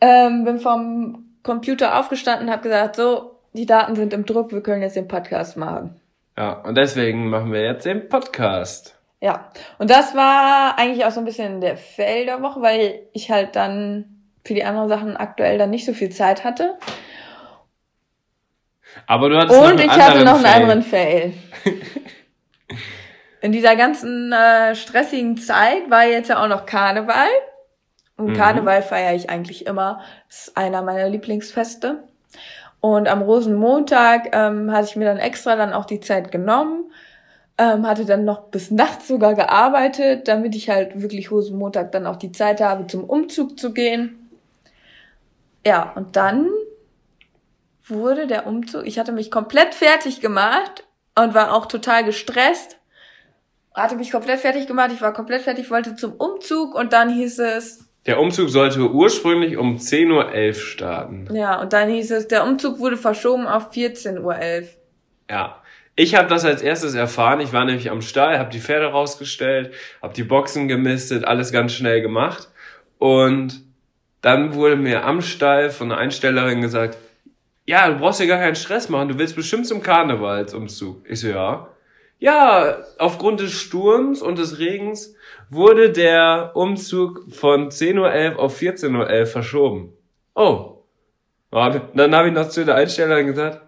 ähm, 0.00 0.44
bin 0.44 0.58
vom 0.58 1.24
Computer 1.42 1.98
aufgestanden, 1.98 2.50
habe 2.50 2.62
gesagt, 2.62 2.96
so, 2.96 3.38
die 3.52 3.66
Daten 3.66 3.94
sind 3.96 4.12
im 4.12 4.26
Druck, 4.26 4.52
wir 4.52 4.62
können 4.62 4.82
jetzt 4.82 4.96
den 4.96 5.08
Podcast 5.08 5.56
machen. 5.56 6.00
Ja, 6.36 6.54
und 6.62 6.76
deswegen 6.76 7.28
machen 7.28 7.52
wir 7.52 7.62
jetzt 7.62 7.86
den 7.86 8.08
Podcast. 8.08 8.98
Ja, 9.20 9.50
und 9.78 9.90
das 9.90 10.14
war 10.14 10.78
eigentlich 10.78 11.04
auch 11.04 11.10
so 11.10 11.20
ein 11.20 11.24
bisschen 11.24 11.60
der 11.60 11.76
Fail 11.76 12.26
der 12.26 12.42
Woche, 12.42 12.60
weil 12.60 13.00
ich 13.12 13.30
halt 13.30 13.56
dann 13.56 14.04
für 14.44 14.54
die 14.54 14.64
anderen 14.64 14.88
Sachen 14.88 15.16
aktuell 15.16 15.56
dann 15.56 15.70
nicht 15.70 15.86
so 15.86 15.94
viel 15.94 16.10
Zeit 16.10 16.44
hatte. 16.44 16.76
Aber 19.06 19.28
du 19.28 19.36
hattest 19.38 19.58
Und 19.58 19.62
noch 19.62 19.70
einen 19.70 19.78
ich 19.78 19.90
hatte 19.90 20.24
noch 20.24 20.34
einen 20.34 20.44
Fail. 20.44 20.62
anderen 20.62 20.82
Fail. 20.82 21.32
In 23.40 23.52
dieser 23.52 23.76
ganzen 23.76 24.32
äh, 24.32 24.74
stressigen 24.74 25.36
Zeit 25.36 25.90
war 25.90 26.04
jetzt 26.04 26.30
ja 26.30 26.42
auch 26.42 26.48
noch 26.48 26.66
Karneval. 26.66 27.28
Und 28.16 28.30
Mhm. 28.30 28.34
Karneval 28.34 28.82
feiere 28.82 29.14
ich 29.14 29.30
eigentlich 29.30 29.66
immer. 29.66 30.00
Das 30.28 30.48
ist 30.48 30.56
einer 30.56 30.82
meiner 30.82 31.08
Lieblingsfeste. 31.08 32.04
Und 32.80 33.08
am 33.08 33.22
Rosenmontag 33.22 34.36
ähm, 34.36 34.70
hatte 34.70 34.88
ich 34.88 34.96
mir 34.96 35.06
dann 35.06 35.18
extra 35.18 35.56
dann 35.56 35.72
auch 35.72 35.86
die 35.86 36.00
Zeit 36.00 36.30
genommen. 36.30 36.92
Ähm, 37.56 37.86
hatte 37.86 38.04
dann 38.04 38.24
noch 38.24 38.48
bis 38.48 38.70
nachts 38.70 39.08
sogar 39.08 39.34
gearbeitet, 39.34 40.28
damit 40.28 40.54
ich 40.56 40.68
halt 40.68 41.00
wirklich 41.00 41.30
Rosenmontag 41.30 41.92
dann 41.92 42.06
auch 42.06 42.16
die 42.16 42.32
Zeit 42.32 42.60
habe, 42.60 42.86
zum 42.86 43.04
Umzug 43.04 43.58
zu 43.58 43.72
gehen. 43.72 44.28
Ja, 45.64 45.92
und 45.94 46.16
dann 46.16 46.48
wurde 47.86 48.26
der 48.26 48.46
Umzug, 48.46 48.86
ich 48.86 48.98
hatte 48.98 49.12
mich 49.12 49.30
komplett 49.30 49.74
fertig 49.74 50.20
gemacht 50.20 50.84
und 51.16 51.34
war 51.34 51.54
auch 51.54 51.66
total 51.66 52.04
gestresst. 52.04 52.78
Hatte 53.72 53.96
mich 53.96 54.10
komplett 54.10 54.40
fertig 54.40 54.66
gemacht, 54.66 54.90
ich 54.92 55.00
war 55.00 55.12
komplett 55.12 55.42
fertig, 55.42 55.70
wollte 55.70 55.96
zum 55.96 56.12
Umzug 56.12 56.74
und 56.74 56.92
dann 56.92 57.08
hieß 57.08 57.38
es, 57.40 57.83
Der 58.06 58.20
Umzug 58.20 58.50
sollte 58.50 58.90
ursprünglich 58.90 59.56
um 59.56 59.76
10.11 59.76 60.48
Uhr 60.48 60.54
starten. 60.54 61.28
ja, 61.34 61.60
und 61.60 61.72
dann 61.72 61.88
hieß 61.88 62.10
es, 62.10 62.28
der 62.28 62.44
Umzug 62.44 62.78
wurde 62.78 62.96
verschoben 62.96 63.46
auf 63.46 63.70
14.11 63.70 64.20
Uhr. 64.20 64.68
Ja. 65.30 65.60
Ich 65.96 66.16
habe 66.16 66.28
das 66.28 66.44
als 66.44 66.60
erstes 66.60 66.94
erfahren. 66.94 67.40
Ich 67.40 67.52
war 67.52 67.64
nämlich 67.64 67.90
am 67.90 68.02
Stall, 68.02 68.38
habe 68.38 68.50
die 68.50 68.58
Pferde 68.58 68.86
rausgestellt, 68.86 69.72
habe 70.02 70.12
die 70.12 70.24
Boxen 70.24 70.66
gemistet, 70.66 71.24
alles 71.24 71.52
ganz 71.52 71.72
schnell 71.72 72.00
gemacht. 72.02 72.48
Und 72.98 73.62
dann 74.20 74.54
wurde 74.54 74.76
mir 74.76 75.04
am 75.04 75.20
Stall 75.22 75.70
von 75.70 75.92
einer 75.92 76.00
Einstellerin 76.00 76.60
gesagt, 76.60 76.98
ja, 77.66 77.88
du 77.88 77.98
brauchst 77.98 78.20
dir 78.20 78.26
gar 78.26 78.40
keinen 78.40 78.56
Stress 78.56 78.88
machen, 78.88 79.08
du 79.08 79.18
willst 79.18 79.36
bestimmt 79.36 79.66
zum 79.66 79.82
Karnevalsumzug. 79.82 81.08
Ich 81.08 81.20
so, 81.20 81.28
ja. 81.28 81.68
Ja, 82.24 82.78
aufgrund 82.96 83.40
des 83.40 83.52
Sturms 83.52 84.22
und 84.22 84.38
des 84.38 84.58
Regens 84.58 85.14
wurde 85.50 85.90
der 85.90 86.52
Umzug 86.54 87.26
von 87.28 87.68
10.11 87.68 87.98
Uhr 88.32 88.38
auf 88.38 88.58
14.11 88.58 89.20
Uhr 89.20 89.26
verschoben. 89.26 89.92
Oh. 90.34 90.78
Dann 91.50 92.16
habe 92.16 92.28
ich 92.28 92.32
noch 92.32 92.48
zu 92.48 92.64
der 92.64 92.76
Einstellerin 92.76 93.26
gesagt, 93.26 93.60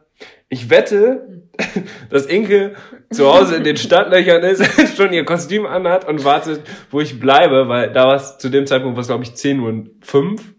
ich 0.49 0.71
wette, 0.71 1.43
dass 2.09 2.25
Inke 2.25 2.77
zu 3.11 3.31
Hause 3.31 3.57
in 3.57 3.65
den 3.65 3.77
Stadtlöchern 3.77 4.43
ist, 4.43 4.65
schon 4.97 5.13
ihr 5.13 5.27
Kostüm 5.27 5.67
anhat 5.67 6.09
und 6.09 6.25
wartet, 6.25 6.63
wo 6.91 7.03
ich 7.03 7.21
bleibe, 7.21 7.69
weil 7.69 7.93
da 7.93 8.07
war 8.07 8.17
es 8.17 8.39
zu 8.39 8.49
dem 8.49 8.67
Zeitpunkt, 8.67 8.97
was 8.97 9.09
glaube 9.09 9.25
ich 9.25 9.35
10 9.35 9.61
Uhr 9.61 9.85
5. 10.01 10.55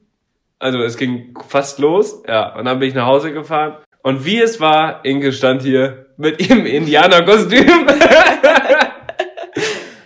Also 0.59 0.83
es 0.83 0.97
ging 0.97 1.35
fast 1.47 1.79
los, 1.79 2.21
ja. 2.27 2.55
Und 2.59 2.65
dann 2.65 2.77
bin 2.77 2.89
ich 2.89 2.95
nach 2.95 3.07
Hause 3.07 3.33
gefahren. 3.33 3.77
Und 4.03 4.23
wie 4.23 4.39
es 4.39 4.61
war, 4.61 5.03
Inke 5.03 5.31
stand 5.31 5.63
hier 5.63 6.07
mit 6.18 6.41
ihrem 6.41 6.65
Indianerkostüm. 6.65 7.68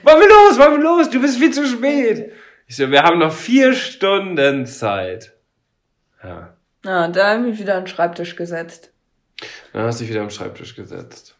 Wollen 0.03 0.19
wir 0.19 0.27
los, 0.27 0.57
wollen 0.57 0.77
wir 0.77 0.83
los, 0.83 1.09
du 1.09 1.21
bist 1.21 1.37
viel 1.37 1.51
zu 1.51 1.65
spät. 1.65 2.31
Ich 2.67 2.75
so, 2.75 2.89
wir 2.89 3.03
haben 3.03 3.19
noch 3.19 3.31
vier 3.31 3.73
Stunden 3.73 4.65
Zeit. 4.65 5.33
Ja. 6.23 6.55
Ja, 6.83 7.07
da 7.07 7.29
habe 7.29 7.41
ich 7.41 7.51
mich 7.51 7.59
wieder 7.59 7.75
an 7.75 7.83
den 7.83 7.87
Schreibtisch 7.87 8.35
gesetzt. 8.35 8.91
Dann 9.73 9.83
hast 9.83 9.99
du 9.99 10.03
dich 10.03 10.11
wieder 10.11 10.23
am 10.23 10.31
Schreibtisch 10.31 10.75
gesetzt. 10.75 11.35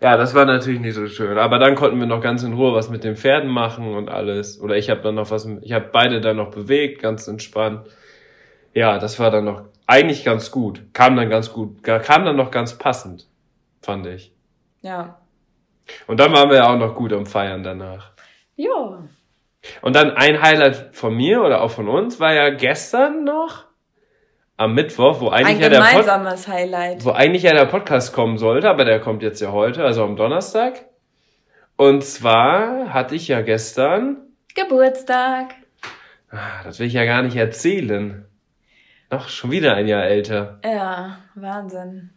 Ja, 0.00 0.16
das 0.16 0.34
war 0.34 0.44
natürlich 0.44 0.80
nicht 0.80 0.94
so 0.94 1.06
schön. 1.08 1.38
Aber 1.38 1.58
dann 1.58 1.74
konnten 1.74 1.98
wir 1.98 2.06
noch 2.06 2.20
ganz 2.20 2.42
in 2.42 2.52
Ruhe 2.52 2.72
was 2.72 2.88
mit 2.88 3.04
den 3.04 3.16
Pferden 3.16 3.50
machen 3.50 3.94
und 3.94 4.08
alles. 4.08 4.60
Oder 4.60 4.76
ich 4.76 4.90
habe 4.90 5.00
dann 5.00 5.16
noch 5.16 5.30
was, 5.30 5.48
ich 5.62 5.72
habe 5.72 5.88
beide 5.92 6.20
dann 6.20 6.36
noch 6.36 6.50
bewegt, 6.50 7.02
ganz 7.02 7.26
entspannt. 7.26 7.86
Ja, 8.74 8.98
das 8.98 9.18
war 9.18 9.30
dann 9.30 9.44
noch 9.44 9.62
eigentlich 9.86 10.24
ganz 10.24 10.50
gut. 10.50 10.82
Kam 10.92 11.16
dann 11.16 11.30
ganz 11.30 11.52
gut, 11.52 11.82
kam 11.82 12.24
dann 12.24 12.36
noch 12.36 12.50
ganz 12.50 12.78
passend, 12.78 13.26
fand 13.80 14.06
ich. 14.06 14.32
Ja. 14.82 15.18
Und 16.06 16.20
dann 16.20 16.32
waren 16.32 16.50
wir 16.50 16.58
ja 16.58 16.68
auch 16.72 16.78
noch 16.78 16.94
gut 16.94 17.12
am 17.12 17.26
Feiern 17.26 17.62
danach. 17.62 18.12
Ja. 18.56 19.04
Und 19.82 19.96
dann 19.96 20.10
ein 20.12 20.42
Highlight 20.42 20.94
von 20.94 21.14
mir 21.14 21.42
oder 21.42 21.62
auch 21.62 21.70
von 21.70 21.88
uns 21.88 22.20
war 22.20 22.32
ja 22.32 22.50
gestern 22.50 23.24
noch 23.24 23.64
am 24.56 24.74
Mittwoch, 24.74 25.20
wo 25.20 25.28
eigentlich 25.28 25.56
Ein 25.56 25.60
ja 25.60 25.68
der 25.68 25.80
Pod 25.80 26.48
Highlight. 26.48 27.04
wo 27.04 27.10
eigentlich 27.12 27.44
ja 27.44 27.52
der 27.52 27.66
Podcast 27.66 28.12
kommen 28.12 28.38
sollte, 28.38 28.68
aber 28.68 28.84
der 28.84 29.00
kommt 29.00 29.22
jetzt 29.22 29.40
ja 29.40 29.52
heute, 29.52 29.84
also 29.84 30.04
am 30.04 30.16
Donnerstag. 30.16 30.84
Und 31.76 32.02
zwar 32.04 32.92
hatte 32.92 33.14
ich 33.14 33.28
ja 33.28 33.40
gestern, 33.40 34.16
Geburtstag. 34.54 35.54
ah, 36.30 36.62
das 36.64 36.80
will 36.80 36.88
ich 36.88 36.94
ja 36.94 37.04
gar 37.04 37.22
nicht 37.22 37.36
erzählen. 37.36 38.26
Noch 39.10 39.28
schon 39.28 39.52
wieder 39.52 39.74
ein 39.74 39.86
Jahr 39.86 40.04
älter. 40.04 40.58
Ja, 40.64 41.18
Wahnsinn. 41.36 42.10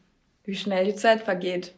Wie 0.44 0.56
schnell 0.56 0.86
die 0.86 0.96
Zeit 0.96 1.22
vergeht. 1.22 1.74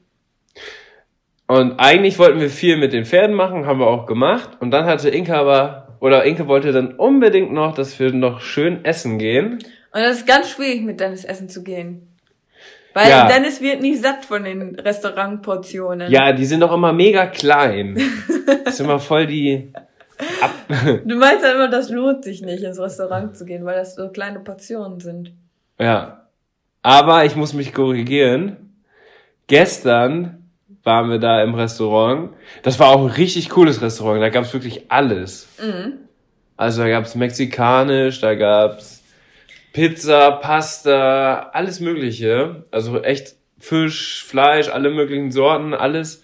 Und 1.47 1.79
eigentlich 1.79 2.17
wollten 2.19 2.39
wir 2.39 2.49
viel 2.49 2.77
mit 2.77 2.93
den 2.93 3.05
Pferden 3.05 3.35
machen, 3.35 3.65
haben 3.65 3.79
wir 3.79 3.87
auch 3.87 4.05
gemacht. 4.05 4.57
Und 4.59 4.71
dann 4.71 4.85
hatte 4.85 5.09
Inke 5.09 5.35
aber, 5.35 5.97
oder 5.99 6.23
Inke 6.23 6.47
wollte 6.47 6.71
dann 6.71 6.93
unbedingt 6.93 7.51
noch, 7.51 7.75
dass 7.75 7.99
wir 7.99 8.11
noch 8.11 8.41
schön 8.41 8.85
essen 8.85 9.19
gehen. 9.19 9.59
Und 9.91 10.01
das 10.01 10.17
ist 10.17 10.27
ganz 10.27 10.49
schwierig, 10.49 10.81
mit 10.81 10.99
Dennis 10.99 11.25
essen 11.25 11.49
zu 11.49 11.63
gehen. 11.63 12.07
Weil 12.93 13.09
Ja. 13.09 13.27
Dennis 13.27 13.59
wird 13.61 13.81
nicht 13.81 14.01
satt 14.01 14.23
von 14.23 14.43
den 14.43 14.75
Restaurantportionen. 14.79 16.11
Ja, 16.11 16.31
die 16.31 16.45
sind 16.45 16.61
doch 16.61 16.73
immer 16.73 16.93
mega 16.93 17.25
klein. 17.25 17.99
Das 18.65 18.73
ist 18.75 18.79
immer 18.79 18.99
voll 18.99 19.27
die, 19.27 19.73
ab, 20.41 20.51
Du 21.05 21.15
meinst 21.15 21.43
ja 21.43 21.53
immer, 21.53 21.69
das 21.69 21.89
lohnt 21.89 22.23
sich 22.23 22.41
nicht, 22.41 22.63
ins 22.63 22.79
Restaurant 22.79 23.35
zu 23.35 23.45
gehen, 23.45 23.65
weil 23.65 23.75
das 23.75 23.95
so 23.95 24.09
kleine 24.09 24.39
Portionen 24.39 24.99
sind. 24.99 25.33
Ja. 25.79 26.22
Aber 26.83 27.25
ich 27.25 27.35
muss 27.35 27.53
mich 27.53 27.73
korrigieren. 27.73 28.75
Gestern 29.47 30.43
waren 30.83 31.09
wir 31.09 31.17
da 31.17 31.41
im 31.41 31.55
Restaurant. 31.55 32.31
Das 32.61 32.79
war 32.79 32.89
auch 32.89 33.01
ein 33.01 33.11
richtig 33.11 33.49
cooles 33.49 33.81
Restaurant. 33.81 34.21
Da 34.21 34.29
gab's 34.29 34.53
wirklich 34.53 34.91
alles. 34.91 35.47
Mhm. 35.61 35.93
Also 36.57 36.83
da 36.83 36.89
gab's 36.89 37.15
mexikanisch, 37.15 38.21
da 38.21 38.35
gab's 38.35 39.03
Pizza, 39.71 40.31
Pasta, 40.31 41.49
alles 41.53 41.79
Mögliche. 41.79 42.65
Also 42.69 43.01
echt 43.01 43.35
Fisch, 43.59 44.23
Fleisch, 44.25 44.69
alle 44.69 44.91
möglichen 44.91 45.31
Sorten, 45.31 45.73
alles. 45.73 46.21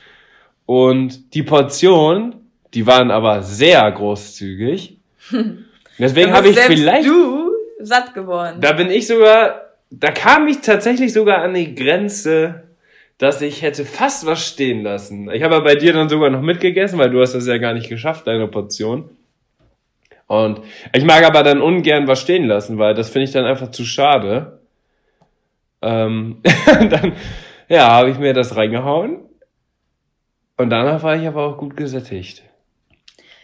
Und 0.66 1.34
die 1.34 1.43
Portion, 1.43 2.36
die 2.74 2.86
waren 2.86 3.12
aber 3.12 3.41
sehr 3.41 3.89
großzügig. 3.91 4.97
Deswegen 5.97 6.34
habe 6.34 6.49
ich 6.49 6.60
vielleicht 6.60 7.07
du 7.07 7.49
satt 7.80 8.14
geworden. 8.14 8.62
da 8.62 8.74
bin 8.74 8.89
ich 8.89 9.07
sogar, 9.07 9.69
da 9.92 10.12
kam 10.12 10.48
ich 10.48 10.62
tatsächlich 10.62 11.14
sogar 11.14 11.42
an 11.42 11.54
die 11.54 11.76
Grenze, 11.76 12.64
dass 13.18 13.42
ich 13.42 13.62
hätte 13.62 13.86
fast 13.86 14.26
was 14.26 14.46
stehen 14.46 14.84
lassen. 14.84 15.30
Ich 15.32 15.44
habe 15.44 15.56
aber 15.56 15.66
bei 15.66 15.76
dir 15.76 15.94
dann 15.94 16.10
sogar 16.10 16.30
noch 16.30 16.42
mitgegessen, 16.42 17.00
weil 17.00 17.10
du 17.10 17.22
hast 17.22 17.34
das 17.34 17.48
ja 17.48 17.58
gar 17.58 17.74
nicht 17.74 17.90
geschafft, 17.90 18.28
deine 18.28 18.48
Portion. 18.48 19.10
Und 20.28 20.62
ich 20.94 21.04
mag 21.04 21.24
aber 21.24 21.44
dann 21.44 21.62
ungern 21.62 22.08
was 22.08 22.22
stehen 22.22 22.46
lassen, 22.46 22.78
weil 22.78 22.94
das 22.94 23.10
finde 23.10 23.26
ich 23.26 23.32
dann 23.32 23.46
einfach 23.46 23.72
zu 23.72 23.84
schade. 23.84 24.60
Ähm, 25.82 26.42
dann, 26.66 27.14
ja, 27.68 27.90
habe 27.90 28.12
ich 28.12 28.20
mir 28.20 28.34
das 28.34 28.56
reingehauen. 28.56 29.20
Und 30.56 30.70
danach 30.70 31.02
war 31.04 31.16
ich 31.16 31.28
aber 31.28 31.46
auch 31.46 31.58
gut 31.58 31.76
gesättigt. 31.76 32.44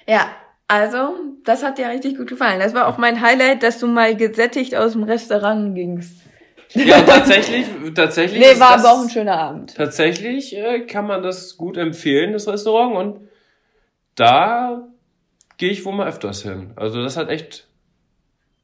Ja, 0.07 0.29
also, 0.67 1.15
das 1.43 1.63
hat 1.63 1.77
dir 1.77 1.89
richtig 1.89 2.17
gut 2.17 2.27
gefallen. 2.27 2.59
Das 2.59 2.73
war 2.73 2.87
auch 2.87 2.97
mein 2.97 3.21
Highlight, 3.21 3.63
dass 3.63 3.79
du 3.79 3.87
mal 3.87 4.15
gesättigt 4.15 4.75
aus 4.75 4.93
dem 4.93 5.03
Restaurant 5.03 5.75
gingst. 5.75 6.24
Ja, 6.75 7.01
tatsächlich, 7.01 7.65
tatsächlich. 7.95 8.39
Nee, 8.39 8.59
war 8.59 8.73
das- 8.73 8.85
aber 8.85 8.93
auch 8.97 9.01
ein 9.03 9.09
schöner 9.09 9.37
Abend. 9.39 9.75
Tatsächlich 9.75 10.55
äh, 10.55 10.81
kann 10.81 11.07
man 11.07 11.23
das 11.23 11.57
gut 11.57 11.77
empfehlen, 11.77 12.33
das 12.33 12.47
Restaurant. 12.47 12.95
Und 12.95 13.29
da 14.15 14.87
gehe 15.57 15.71
ich 15.71 15.85
wohl 15.85 15.93
mal 15.93 16.07
öfters 16.07 16.43
hin. 16.43 16.71
Also 16.75 17.01
das 17.01 17.17
hat 17.17 17.29
echt, 17.29 17.67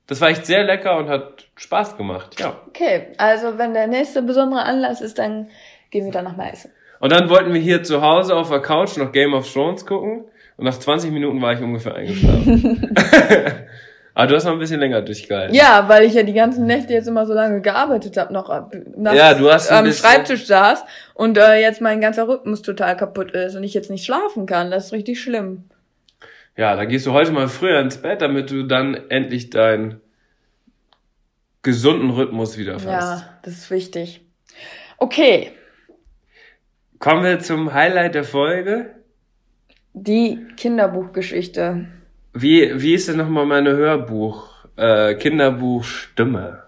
das 0.07 0.19
war 0.21 0.29
echt 0.29 0.45
sehr 0.45 0.63
lecker 0.63 0.97
und 0.97 1.09
hat 1.09 1.47
Spaß 1.55 1.97
gemacht. 1.97 2.39
Ja. 2.39 2.59
Okay, 2.67 3.07
also 3.17 3.57
wenn 3.57 3.73
der 3.73 3.87
nächste 3.87 4.21
besondere 4.21 4.63
Anlass 4.63 5.01
ist, 5.01 5.17
dann 5.19 5.49
gehen 5.89 6.05
wir 6.05 6.11
da 6.11 6.21
noch 6.21 6.35
mal 6.35 6.49
essen. 6.49 6.71
Und 6.99 7.11
dann 7.11 7.29
wollten 7.29 7.53
wir 7.53 7.61
hier 7.61 7.83
zu 7.83 8.01
Hause 8.01 8.35
auf 8.35 8.49
der 8.49 8.61
Couch 8.61 8.97
noch 8.97 9.11
Game 9.11 9.33
of 9.33 9.51
Thrones 9.51 9.85
gucken. 9.85 10.25
Und 10.57 10.65
nach 10.65 10.77
20 10.77 11.11
Minuten 11.11 11.41
war 11.41 11.53
ich 11.53 11.61
ungefähr 11.61 11.95
eingeschlafen. 11.95 12.93
Aber 14.13 14.27
du 14.27 14.35
hast 14.35 14.43
noch 14.43 14.51
ein 14.53 14.59
bisschen 14.59 14.79
länger 14.81 15.01
durchgehalten. 15.01 15.55
Ja, 15.55 15.87
weil 15.87 16.03
ich 16.03 16.13
ja 16.13 16.23
die 16.23 16.33
ganzen 16.33 16.65
Nächte 16.65 16.91
jetzt 16.93 17.07
immer 17.07 17.25
so 17.25 17.33
lange 17.33 17.61
gearbeitet 17.61 18.17
habe, 18.17 18.33
noch 18.33 18.49
ab- 18.49 18.75
nachts 18.97 19.17
Ja, 19.17 19.33
du 19.33 19.49
hast 19.51 19.71
am 19.71 19.85
bisschen- 19.85 20.05
Schreibtisch 20.05 20.45
saß 20.47 20.83
und 21.13 21.37
äh, 21.37 21.61
jetzt 21.61 21.79
mein 21.81 22.01
ganzer 22.01 22.27
Rhythmus 22.27 22.61
total 22.61 22.97
kaputt 22.97 23.31
ist 23.31 23.55
und 23.55 23.63
ich 23.63 23.73
jetzt 23.73 23.89
nicht 23.89 24.03
schlafen 24.05 24.45
kann. 24.45 24.69
Das 24.69 24.87
ist 24.87 24.91
richtig 24.91 25.21
schlimm. 25.21 25.63
Ja, 26.57 26.75
dann 26.75 26.89
gehst 26.89 27.05
du 27.05 27.13
heute 27.13 27.31
mal 27.31 27.47
früher 27.47 27.79
ins 27.79 27.97
Bett, 28.01 28.21
damit 28.21 28.51
du 28.51 28.63
dann 28.63 28.95
endlich 29.09 29.49
deinen 29.49 30.01
gesunden 31.63 32.09
Rhythmus 32.09 32.57
wieder 32.57 32.73
hast. 32.75 32.83
Ja, 32.85 33.29
das 33.43 33.53
ist 33.53 33.71
wichtig. 33.71 34.21
Okay, 34.97 35.51
Kommen 36.99 37.23
wir 37.23 37.39
zum 37.39 37.73
Highlight 37.73 38.13
der 38.13 38.23
Folge. 38.23 38.91
die 39.93 40.37
Kinderbuchgeschichte. 40.57 41.87
Wie, 42.33 42.81
wie 42.81 42.93
ist 42.93 43.09
denn 43.09 43.17
nochmal 43.17 43.45
meine 43.45 43.71
Hörbuch, 43.71 44.47
äh, 44.77 45.15
Kinderbuchstimme? 45.15 46.63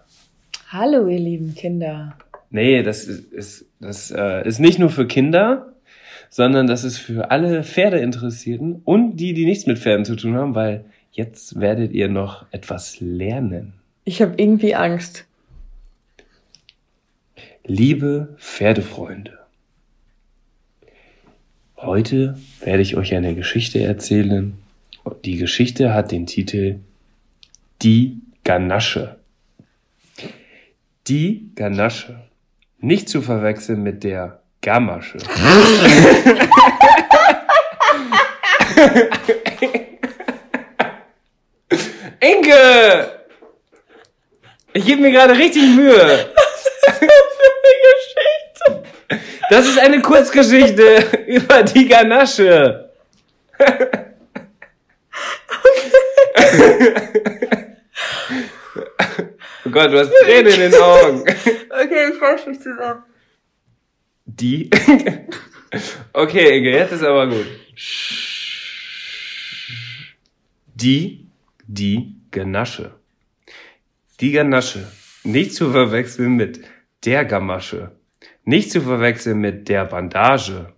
Hallo, 0.67 1.07
ihr 1.07 1.19
lieben 1.19 1.55
Kinder. 1.55 2.17
Nee, 2.49 2.83
das 2.83 3.05
ist, 3.05 3.31
ist, 3.31 3.65
das 3.79 4.11
äh, 4.11 4.45
ist 4.45 4.59
nicht 4.59 4.77
nur 4.77 4.89
für 4.89 5.07
Kinder, 5.07 5.73
sondern 6.29 6.67
das 6.67 6.83
ist 6.83 6.97
für 6.97 7.31
alle 7.31 7.63
Pferdeinteressierten 7.63 8.81
und 8.83 9.15
die, 9.15 9.33
die 9.33 9.45
nichts 9.45 9.65
mit 9.65 9.79
Pferden 9.79 10.03
zu 10.03 10.17
tun 10.17 10.35
haben, 10.35 10.53
weil 10.53 10.83
jetzt 11.13 11.59
werdet 11.59 11.93
ihr 11.93 12.09
noch 12.09 12.45
etwas 12.51 12.99
lernen. 12.99 13.73
Ich 14.03 14.21
habe 14.21 14.33
irgendwie 14.35 14.75
Angst. 14.75 15.25
Liebe 17.65 18.35
Pferdefreunde, 18.37 19.39
heute 21.77 22.37
werde 22.61 22.81
ich 22.81 22.97
euch 22.97 23.15
eine 23.15 23.33
Geschichte 23.33 23.79
erzählen. 23.79 24.57
Die 25.23 25.37
Geschichte 25.37 25.93
hat 25.93 26.11
den 26.11 26.25
Titel 26.25 26.79
Die 27.81 28.21
Ganasche. 28.43 29.17
Die 31.07 31.51
Ganasche. 31.55 32.19
Nicht 32.79 33.09
zu 33.09 33.21
verwechseln 33.21 33.83
mit 33.83 34.03
der 34.03 34.41
Gamasche. 34.61 35.17
Inke! 42.19 43.25
Ich 44.73 44.85
gebe 44.85 45.01
mir 45.01 45.11
gerade 45.11 45.37
richtig 45.37 45.63
Mühe. 45.75 46.29
Das 49.49 49.67
ist 49.67 49.77
eine 49.77 50.01
Kurzgeschichte 50.01 51.05
über 51.27 51.63
die 51.63 51.87
Ganasche. 51.87 52.89
Oh 59.65 59.69
Gott, 59.69 59.91
du 59.91 59.99
hast 59.99 60.11
Tränen 60.23 60.53
in 60.53 60.71
den 60.71 60.75
Augen. 60.75 61.21
Okay, 61.21 62.11
ich 62.13 62.21
reiß 62.21 62.47
mich 62.47 62.59
zusammen. 62.59 63.03
Die? 64.25 64.69
Okay, 66.13 66.57
Inge, 66.57 66.69
jetzt 66.69 66.91
ist 66.91 67.03
aber 67.03 67.27
gut. 67.27 67.47
Die, 70.75 71.27
die 71.65 72.15
Ganasche. 72.29 72.93
Die 74.19 74.31
Ganasche. 74.31 74.91
Nicht 75.23 75.55
zu 75.55 75.71
verwechseln 75.71 76.35
mit 76.35 76.63
der 77.05 77.25
Gamasche. 77.25 77.91
Nicht 78.43 78.71
zu 78.71 78.81
verwechseln 78.81 79.39
mit 79.39 79.69
der 79.69 79.85
Bandage. 79.85 80.73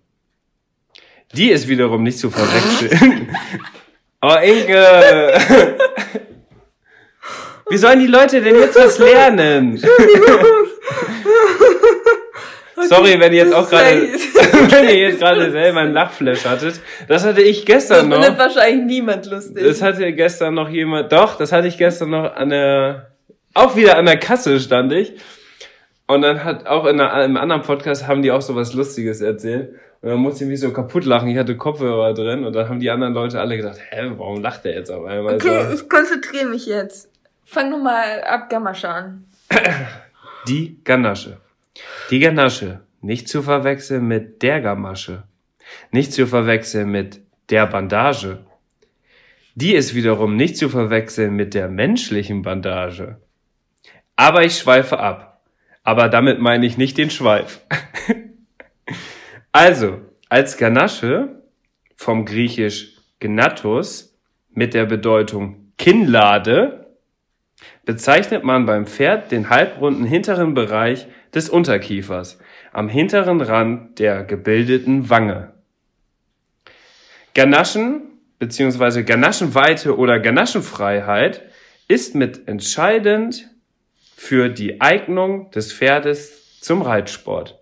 Die 1.34 1.50
ist 1.50 1.68
wiederum 1.68 2.02
nicht 2.02 2.18
zu 2.18 2.30
verwechseln. 2.30 3.28
Oh, 4.22 4.34
Inge! 4.42 5.34
Wie 7.68 7.76
sollen 7.76 7.98
die 8.00 8.06
Leute 8.06 8.40
denn 8.40 8.54
jetzt 8.56 8.76
was 8.76 8.98
lernen? 8.98 9.76
Sorry, 12.88 13.18
wenn 13.18 13.32
ihr 13.32 13.44
jetzt 13.44 13.54
auch 13.54 13.68
gerade, 13.68 14.02
wenn 14.02 14.88
ihr 14.88 15.08
jetzt 15.08 15.18
gerade 15.18 15.50
selber 15.50 15.80
einen 15.80 15.92
Lachflash 15.92 16.44
hattet. 16.44 16.80
Das 17.08 17.24
hatte 17.24 17.40
ich 17.42 17.64
Das 17.64 17.88
gestern 17.88 18.12
findet 18.12 18.32
noch. 18.32 18.38
wahrscheinlich 18.38 18.84
niemand 18.84 19.26
lustig. 19.26 19.64
Das 19.64 19.82
hatte 19.82 20.12
gestern 20.12 20.54
noch 20.54 20.68
jemand, 20.68 21.10
doch, 21.10 21.36
das 21.36 21.52
hatte 21.52 21.66
ich 21.68 21.78
gestern 21.78 22.10
noch 22.10 22.34
an 22.36 22.50
der, 22.50 23.10
auch 23.54 23.74
wieder 23.76 23.96
an 23.96 24.06
der 24.06 24.18
Kasse 24.18 24.60
stand 24.60 24.92
ich. 24.92 25.14
Und 26.06 26.22
dann 26.22 26.44
hat 26.44 26.66
auch 26.66 26.84
in 26.86 27.00
einer, 27.00 27.24
im 27.24 27.36
anderen 27.36 27.62
Podcast 27.62 28.06
haben 28.06 28.22
die 28.22 28.30
auch 28.30 28.42
so 28.42 28.54
was 28.54 28.74
Lustiges 28.74 29.20
erzählt. 29.20 29.74
Und 30.06 30.12
dann 30.12 30.20
musste 30.20 30.44
ich 30.44 30.50
mich 30.50 30.60
so 30.60 30.72
kaputt 30.72 31.04
lachen. 31.04 31.26
Ich 31.26 31.36
hatte 31.36 31.56
Kopfhörer 31.56 32.14
drin 32.14 32.44
und 32.44 32.52
dann 32.52 32.68
haben 32.68 32.78
die 32.78 32.90
anderen 32.90 33.12
Leute 33.12 33.40
alle 33.40 33.56
gedacht, 33.56 33.80
hä, 33.90 34.12
warum 34.16 34.40
lacht 34.40 34.64
der 34.64 34.76
jetzt 34.76 34.88
auf 34.88 35.04
einmal 35.04 35.34
okay, 35.34 35.64
so? 35.66 35.74
ich 35.74 35.88
konzentriere 35.88 36.46
mich 36.46 36.64
jetzt. 36.66 37.10
Fang 37.44 37.70
nochmal 37.70 38.22
ab 38.22 38.48
Gamasche 38.48 38.88
an. 38.88 39.24
Die 40.46 40.78
Ganasche. 40.84 41.38
Die 42.12 42.20
Ganasche. 42.20 42.82
Nicht 43.00 43.28
zu 43.28 43.42
verwechseln 43.42 44.06
mit 44.06 44.42
der 44.42 44.60
Gamasche. 44.60 45.24
Nicht 45.90 46.12
zu 46.12 46.28
verwechseln 46.28 46.88
mit 46.92 47.20
der 47.50 47.66
Bandage. 47.66 48.46
Die 49.56 49.74
ist 49.74 49.96
wiederum 49.96 50.36
nicht 50.36 50.56
zu 50.56 50.68
verwechseln 50.68 51.34
mit 51.34 51.52
der 51.52 51.68
menschlichen 51.68 52.42
Bandage. 52.42 53.16
Aber 54.14 54.44
ich 54.44 54.56
schweife 54.56 55.00
ab. 55.00 55.40
Aber 55.82 56.08
damit 56.08 56.38
meine 56.38 56.64
ich 56.64 56.78
nicht 56.78 56.96
den 56.96 57.10
Schweif. 57.10 57.60
also, 59.56 60.02
als 60.28 60.58
Ganasche 60.58 61.42
vom 61.96 62.26
griechisch 62.26 62.98
Gnatus 63.20 64.14
mit 64.50 64.74
der 64.74 64.84
Bedeutung 64.84 65.72
Kinnlade 65.78 66.94
bezeichnet 67.86 68.44
man 68.44 68.66
beim 68.66 68.86
Pferd 68.86 69.32
den 69.32 69.48
halbrunden 69.48 70.04
hinteren 70.04 70.52
Bereich 70.52 71.06
des 71.34 71.48
Unterkiefers 71.48 72.38
am 72.74 72.90
hinteren 72.90 73.40
Rand 73.40 73.98
der 73.98 74.24
gebildeten 74.24 75.08
Wange. 75.08 75.54
Ganaschen 77.32 78.02
bzw. 78.38 79.04
Ganaschenweite 79.04 79.96
oder 79.96 80.20
Ganaschenfreiheit 80.20 81.40
ist 81.88 82.14
mit 82.14 82.46
entscheidend 82.46 83.48
für 84.16 84.50
die 84.50 84.82
Eignung 84.82 85.50
des 85.52 85.72
Pferdes 85.72 86.60
zum 86.60 86.82
Reitsport. 86.82 87.58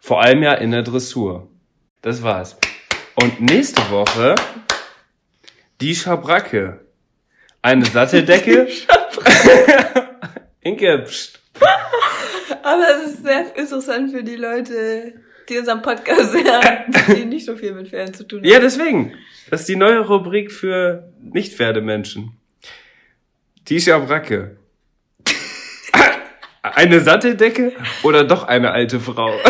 Vor 0.00 0.22
allem 0.22 0.42
ja 0.42 0.54
in 0.54 0.70
der 0.72 0.82
Dressur. 0.82 1.48
Das 2.02 2.22
war's. 2.22 2.56
Und 3.16 3.40
nächste 3.40 3.82
Woche 3.90 4.34
die 5.80 5.94
Schabracke. 5.94 6.80
Eine 7.62 7.84
Satteldecke. 7.84 8.66
Inke. 10.62 11.06
Aber 12.62 12.84
es 12.96 13.12
ist 13.12 13.22
sehr 13.22 13.56
interessant 13.56 14.10
für 14.10 14.22
die 14.22 14.36
Leute, 14.36 15.14
die 15.48 15.58
unseren 15.58 15.82
Podcast 15.82 16.32
hören, 16.34 16.84
die 17.16 17.24
nicht 17.24 17.44
so 17.44 17.56
viel 17.56 17.72
mit 17.72 17.88
Pferden 17.88 18.14
zu 18.14 18.24
tun 18.24 18.40
haben. 18.40 18.48
Ja, 18.48 18.58
deswegen. 18.60 19.14
Das 19.50 19.60
ist 19.60 19.68
die 19.68 19.76
neue 19.76 20.00
Rubrik 20.00 20.52
für 20.52 21.12
Nicht-Pferdemenschen. 21.20 22.32
Die 23.68 23.80
Schabracke. 23.80 24.56
Eine 26.62 27.00
Satteldecke 27.00 27.72
oder 28.02 28.24
doch 28.24 28.44
eine 28.44 28.72
alte 28.72 29.00
Frau? 29.00 29.32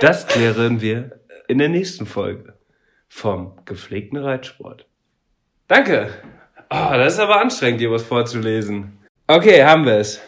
Das 0.00 0.28
klären 0.28 0.80
wir 0.80 1.18
in 1.48 1.58
der 1.58 1.68
nächsten 1.68 2.06
Folge 2.06 2.54
vom 3.08 3.58
gepflegten 3.64 4.16
Reitsport. 4.16 4.86
Danke. 5.66 6.10
Oh, 6.70 6.92
das 6.92 7.14
ist 7.14 7.18
aber 7.18 7.40
anstrengend, 7.40 7.80
dir 7.80 7.90
was 7.90 8.04
vorzulesen. 8.04 8.96
Okay, 9.26 9.64
haben 9.64 9.84
wir 9.86 9.94
es. 9.94 10.20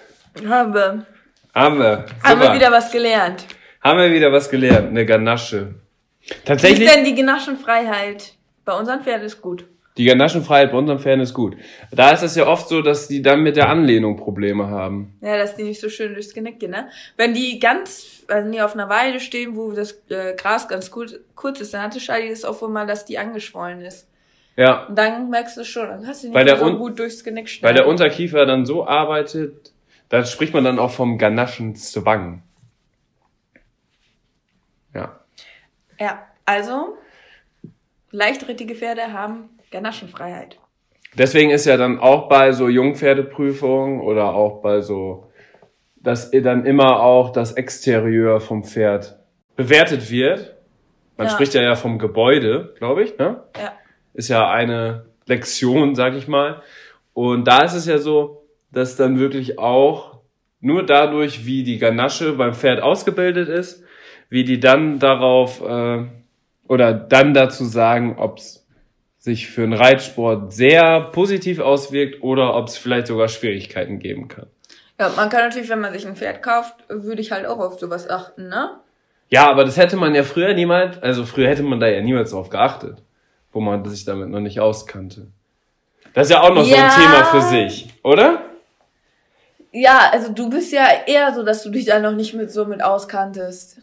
Haben 0.44 0.74
wir. 0.74 1.06
Haben 1.54 1.78
wir. 1.78 2.04
Haben 2.24 2.40
wir 2.40 2.46
Super. 2.46 2.54
wieder 2.54 2.72
was 2.72 2.90
gelernt. 2.90 3.46
Haben 3.80 4.00
wir 4.00 4.12
wieder 4.12 4.32
was 4.32 4.50
gelernt. 4.50 4.88
Eine 4.88 5.06
Ganasche. 5.06 5.76
Wie 6.20 6.32
ist 6.32 6.44
Tatsächlich, 6.44 6.90
denn 6.90 7.04
die 7.04 7.14
Genaschenfreiheit? 7.14 8.34
Bei 8.70 8.78
unseren 8.78 9.00
Pferden 9.02 9.26
ist 9.26 9.42
gut. 9.42 9.66
die 9.96 10.04
Ganaschenfreiheit 10.04 10.70
bei 10.70 10.78
unseren 10.78 11.00
Pferden 11.00 11.22
ist 11.22 11.34
gut. 11.34 11.56
Da 11.90 12.12
ist 12.12 12.22
es 12.22 12.36
ja 12.36 12.46
oft 12.46 12.68
so, 12.68 12.82
dass 12.82 13.08
die 13.08 13.20
dann 13.20 13.40
mit 13.42 13.56
der 13.56 13.68
Anlehnung 13.68 14.16
Probleme 14.16 14.68
haben. 14.68 15.18
Ja, 15.22 15.36
dass 15.36 15.56
die 15.56 15.64
nicht 15.64 15.80
so 15.80 15.88
schön 15.88 16.14
durchs 16.14 16.32
Genick 16.32 16.60
gehen, 16.60 16.70
ne? 16.70 16.88
Wenn 17.16 17.34
die 17.34 17.58
ganz, 17.58 18.22
wenn 18.28 18.52
die 18.52 18.62
auf 18.62 18.74
einer 18.74 18.88
Weide 18.88 19.18
stehen, 19.18 19.56
wo 19.56 19.72
das 19.72 20.00
äh, 20.08 20.36
Gras 20.36 20.68
ganz 20.68 20.92
kurz, 20.92 21.16
kurz 21.34 21.60
ist, 21.60 21.74
dann 21.74 21.82
hatte 21.82 21.98
Shadi 21.98 22.28
das 22.30 22.44
auch 22.44 22.62
wohl 22.62 22.68
mal, 22.68 22.86
dass 22.86 23.04
die 23.04 23.18
angeschwollen 23.18 23.80
ist. 23.80 24.06
Ja, 24.56 24.84
Und 24.86 24.96
dann 24.96 25.30
merkst 25.30 25.56
du 25.56 25.64
schon, 25.64 25.88
dann 25.88 26.06
hast 26.06 26.22
du 26.22 26.28
nicht 26.28 26.36
Weil 26.36 26.56
so 26.56 26.76
gut 26.78 26.96
durchs 27.00 27.24
Genick 27.24 27.46
weil 27.46 27.48
schneiden. 27.48 27.76
der 27.76 27.86
Unterkiefer 27.88 28.46
dann 28.46 28.64
so 28.66 28.86
arbeitet, 28.86 29.72
da 30.10 30.24
spricht 30.24 30.54
man 30.54 30.62
dann 30.62 30.78
auch 30.78 30.92
vom 30.92 31.18
Ganaschenzwang. 31.18 32.44
Ja. 34.94 35.18
Ja, 35.98 36.22
also, 36.46 36.96
leichtrittige 38.11 38.74
Pferde 38.74 39.12
haben 39.12 39.50
Ganaschenfreiheit. 39.70 40.58
Deswegen 41.16 41.50
ist 41.50 41.64
ja 41.66 41.76
dann 41.76 41.98
auch 41.98 42.28
bei 42.28 42.52
so 42.52 42.68
Jungpferdeprüfungen 42.68 44.00
oder 44.00 44.34
auch 44.34 44.62
bei 44.62 44.80
so, 44.80 45.30
dass 45.96 46.30
dann 46.30 46.64
immer 46.66 47.00
auch 47.00 47.30
das 47.30 47.52
Exterieur 47.52 48.40
vom 48.40 48.64
Pferd 48.64 49.18
bewertet 49.56 50.11
wird. 50.11 50.54
Man 51.16 51.26
Ja. 51.26 51.32
spricht 51.32 51.54
ja 51.54 51.62
ja 51.62 51.74
vom 51.74 51.98
Gebäude, 51.98 52.74
glaube 52.78 53.02
ich, 53.02 53.18
ne? 53.18 53.42
Ja. 53.58 53.72
Ist 54.14 54.28
ja 54.28 54.50
eine 54.50 55.06
Lektion, 55.26 55.94
sag 55.94 56.14
ich 56.14 56.28
mal. 56.28 56.62
Und 57.12 57.46
da 57.46 57.62
ist 57.62 57.74
es 57.74 57.86
ja 57.86 57.98
so, 57.98 58.44
dass 58.72 58.96
dann 58.96 59.18
wirklich 59.18 59.58
auch 59.58 60.20
nur 60.61 60.84
dadurch, 60.84 61.44
wie 61.44 61.64
die 61.64 61.78
Ganasche 61.78 62.32
beim 62.34 62.54
Pferd 62.54 62.82
ausgebildet 62.82 63.48
ist, 63.48 63.84
wie 64.28 64.44
die 64.44 64.61
dann 64.61 64.98
darauf 64.98 65.61
äh, 65.61 66.06
oder 66.70 66.94
dann 66.94 67.34
dazu 67.34 67.64
sagen, 67.64 68.14
ob 68.16 68.38
es 68.38 68.64
sich 69.18 69.50
für 69.50 69.64
einen 69.64 69.72
Reitsport 69.72 70.52
sehr 70.52 71.00
positiv 71.00 71.58
auswirkt 71.58 72.22
oder 72.22 72.54
ob 72.54 72.68
es 72.68 72.78
vielleicht 72.78 73.08
sogar 73.08 73.26
Schwierigkeiten 73.26 73.98
geben 73.98 74.28
kann. 74.28 74.46
Ja, 74.96 75.08
man 75.16 75.28
kann 75.30 75.40
natürlich, 75.40 75.68
wenn 75.68 75.80
man 75.80 75.92
sich 75.92 76.06
ein 76.06 76.14
Pferd 76.14 76.44
kauft, 76.44 76.76
würde 76.88 77.20
ich 77.20 77.32
halt 77.32 77.44
auch 77.44 77.58
auf 77.58 77.80
sowas 77.80 78.08
achten, 78.08 78.48
ne? 78.48 78.78
Ja, 79.30 79.50
aber 79.50 79.64
das 79.64 79.78
hätte 79.78 79.96
man 79.96 80.14
ja 80.14 80.22
früher 80.22 80.54
niemals, 80.54 81.02
also 81.02 81.24
früher 81.24 81.48
hätte 81.48 81.64
man 81.64 81.80
da 81.80 81.88
ja 81.88 82.02
niemals 82.02 82.30
drauf 82.30 82.50
geachtet, 82.50 83.02
wo 83.52 83.58
man 83.60 83.84
sich 83.86 84.04
damit 84.04 84.28
noch 84.28 84.40
nicht 84.40 84.60
auskannte. 84.60 85.26
Das 86.14 86.28
ist 86.28 86.34
ja 86.34 86.40
auch 86.40 86.54
noch 86.54 86.64
so 86.64 86.70
Ja. 86.72 86.84
ein 86.84 86.90
Thema 87.00 87.24
für 87.24 87.42
sich, 87.42 87.88
oder? 88.04 88.42
Ja, 89.72 90.10
also 90.12 90.32
du 90.32 90.48
bist 90.48 90.72
ja 90.72 90.86
eher 91.04 91.34
so, 91.34 91.44
dass 91.44 91.64
du 91.64 91.70
dich 91.70 91.86
da 91.86 91.98
noch 91.98 92.12
nicht 92.14 92.34
mit 92.34 92.52
so 92.52 92.64
mit 92.64 92.80
auskanntest. 92.80 93.78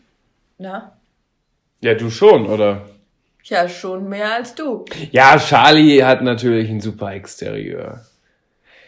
Ne? 0.57 0.89
Ja, 1.81 1.93
du 1.93 2.09
schon, 2.09 2.47
oder? 2.47 2.85
Ja, 3.43 3.69
schon 3.69 4.09
mehr 4.09 4.33
als 4.35 4.55
du. 4.55 4.85
Ja, 5.11 5.39
Charlie 5.39 6.03
hat 6.03 6.21
natürlich 6.21 6.69
ein 6.69 6.81
super 6.81 7.13
Exterieur. 7.13 8.01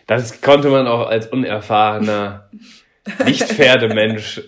Das 0.07 0.41
konnte 0.41 0.69
man 0.69 0.87
auch 0.87 1.07
als 1.07 1.27
unerfahrener 1.27 2.49
Nicht-Pferdemensch 3.25 4.41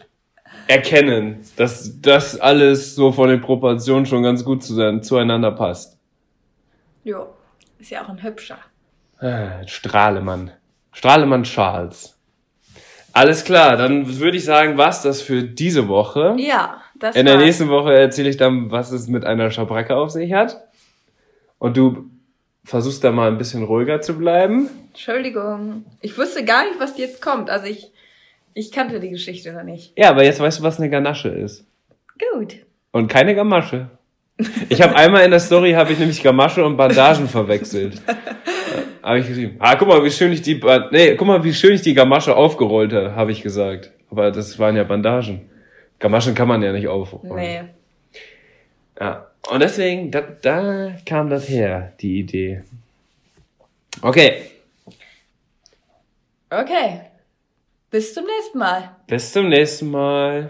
erkennen, 0.68 1.46
dass 1.56 2.02
das 2.02 2.39
alles 2.39 2.96
so 2.96 3.12
von 3.12 3.30
den 3.30 3.42
Proportionen 3.42 4.06
schon 4.06 4.24
ganz 4.24 4.44
gut 4.44 4.64
zueinander 4.64 5.52
passt. 5.52 5.98
Jo, 7.04 7.28
ist 7.80 7.92
ja 7.92 8.04
auch 8.04 8.10
ein 8.10 8.22
hübscher. 8.22 8.58
Ah, 9.20 9.66
Strahlemann. 9.68 10.52
Strahlemann 10.92 11.44
Charles. 11.44 12.18
Alles 13.14 13.44
klar, 13.44 13.78
dann 13.78 14.20
würde 14.20 14.38
ich 14.38 14.46
sagen, 14.46 14.78
was 14.78 15.04
das 15.04 15.22
für 15.22 15.44
diese 15.44 15.88
Woche. 15.88 16.36
Ja, 16.38 16.81
das 17.02 17.16
In 17.16 17.26
der 17.26 17.36
war's. 17.36 17.43
nächsten 17.45 17.70
Woche 17.70 17.93
erzähle 17.93 18.30
ich 18.30 18.38
dann, 18.38 18.72
was 18.72 18.91
es 18.91 19.08
mit 19.08 19.26
einer 19.26 19.52
Schabracke 19.52 19.95
auf 19.95 20.10
sich 20.12 20.32
hat. 20.34 20.58
Und 21.60 21.78
du 21.78 22.06
versuchst 22.64 23.04
da 23.04 23.12
mal 23.12 23.28
ein 23.30 23.38
bisschen 23.38 23.64
ruhiger 23.64 24.02
zu 24.02 24.18
bleiben. 24.18 24.70
Entschuldigung. 24.89 25.86
Ich 26.02 26.18
wusste 26.18 26.43
gar 26.45 26.64
nicht, 26.66 26.80
was 26.80 26.97
jetzt 26.97 27.22
kommt. 27.22 27.49
Also 27.49 27.66
ich, 27.68 27.91
ich 28.54 28.72
kannte 28.72 28.99
die 28.99 29.10
Geschichte 29.10 29.52
noch 29.54 29.64
nicht. 29.64 29.93
Ja, 29.97 30.10
aber 30.10 30.24
jetzt 30.24 30.39
weißt 30.39 30.60
du, 30.60 30.64
was 30.64 30.80
eine 30.80 30.89
Ganasche 30.89 31.30
ist. 31.30 31.66
Gut. 32.34 32.58
Und 32.91 33.08
keine 33.08 33.36
Gamasche. 33.36 33.89
Ich 34.70 34.82
habe 34.82 34.95
einmal 34.95 35.24
in 35.24 35.32
der 35.32 35.39
Story 35.39 35.74
habe 35.74 35.93
ich 35.93 35.99
nämlich 35.99 36.22
Gamasche 36.24 36.66
und 36.66 36.78
Bandagen 36.78 37.28
verwechselt. 37.28 38.02
Habe 39.04 39.20
ich 39.20 39.28
geschrieben. 39.28 39.56
Ah, 39.58 39.76
guck 39.76 39.88
mal, 39.88 40.04
wie 40.04 40.12
schön 40.12 40.32
ich 40.32 40.43
die 40.43 40.54
Ba- 40.56 40.89
nee, 40.91 41.16
guck 41.16 41.28
mal, 41.28 41.43
wie 41.43 41.54
schön 41.56 41.74
ich 41.74 41.82
die 41.82 41.95
Gamasche 41.95 42.36
aufgerollt 42.36 42.93
habe, 42.93 43.16
habe 43.16 43.32
ich 43.32 43.41
gesagt. 43.41 43.91
Aber 44.12 44.30
das 44.30 44.60
waren 44.60 44.76
ja 44.76 44.84
Bandagen. 44.84 45.49
Gamaschen 46.02 46.36
kann 46.36 46.49
man 46.49 46.62
ja 46.62 46.74
nicht 46.74 46.89
aufrollen. 46.89 47.36
Nee. 47.36 47.62
Ja. 48.99 49.28
Und 49.49 49.62
deswegen, 49.62 50.12
da, 50.12 50.22
da 50.22 50.91
kam 51.06 51.30
das 51.30 51.47
her, 51.47 51.93
die 52.02 52.20
Idee. 52.20 52.64
Okay, 54.02 54.52
Okay. 56.52 56.99
Bis 57.89 58.14
zum 58.14 58.26
nächsten 58.26 58.58
Mal. 58.58 58.95
bis 59.08 59.32
zum 59.32 59.47
nächsten 59.47 59.89
Mal. 59.89 60.49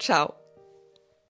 ciao. 0.00 0.39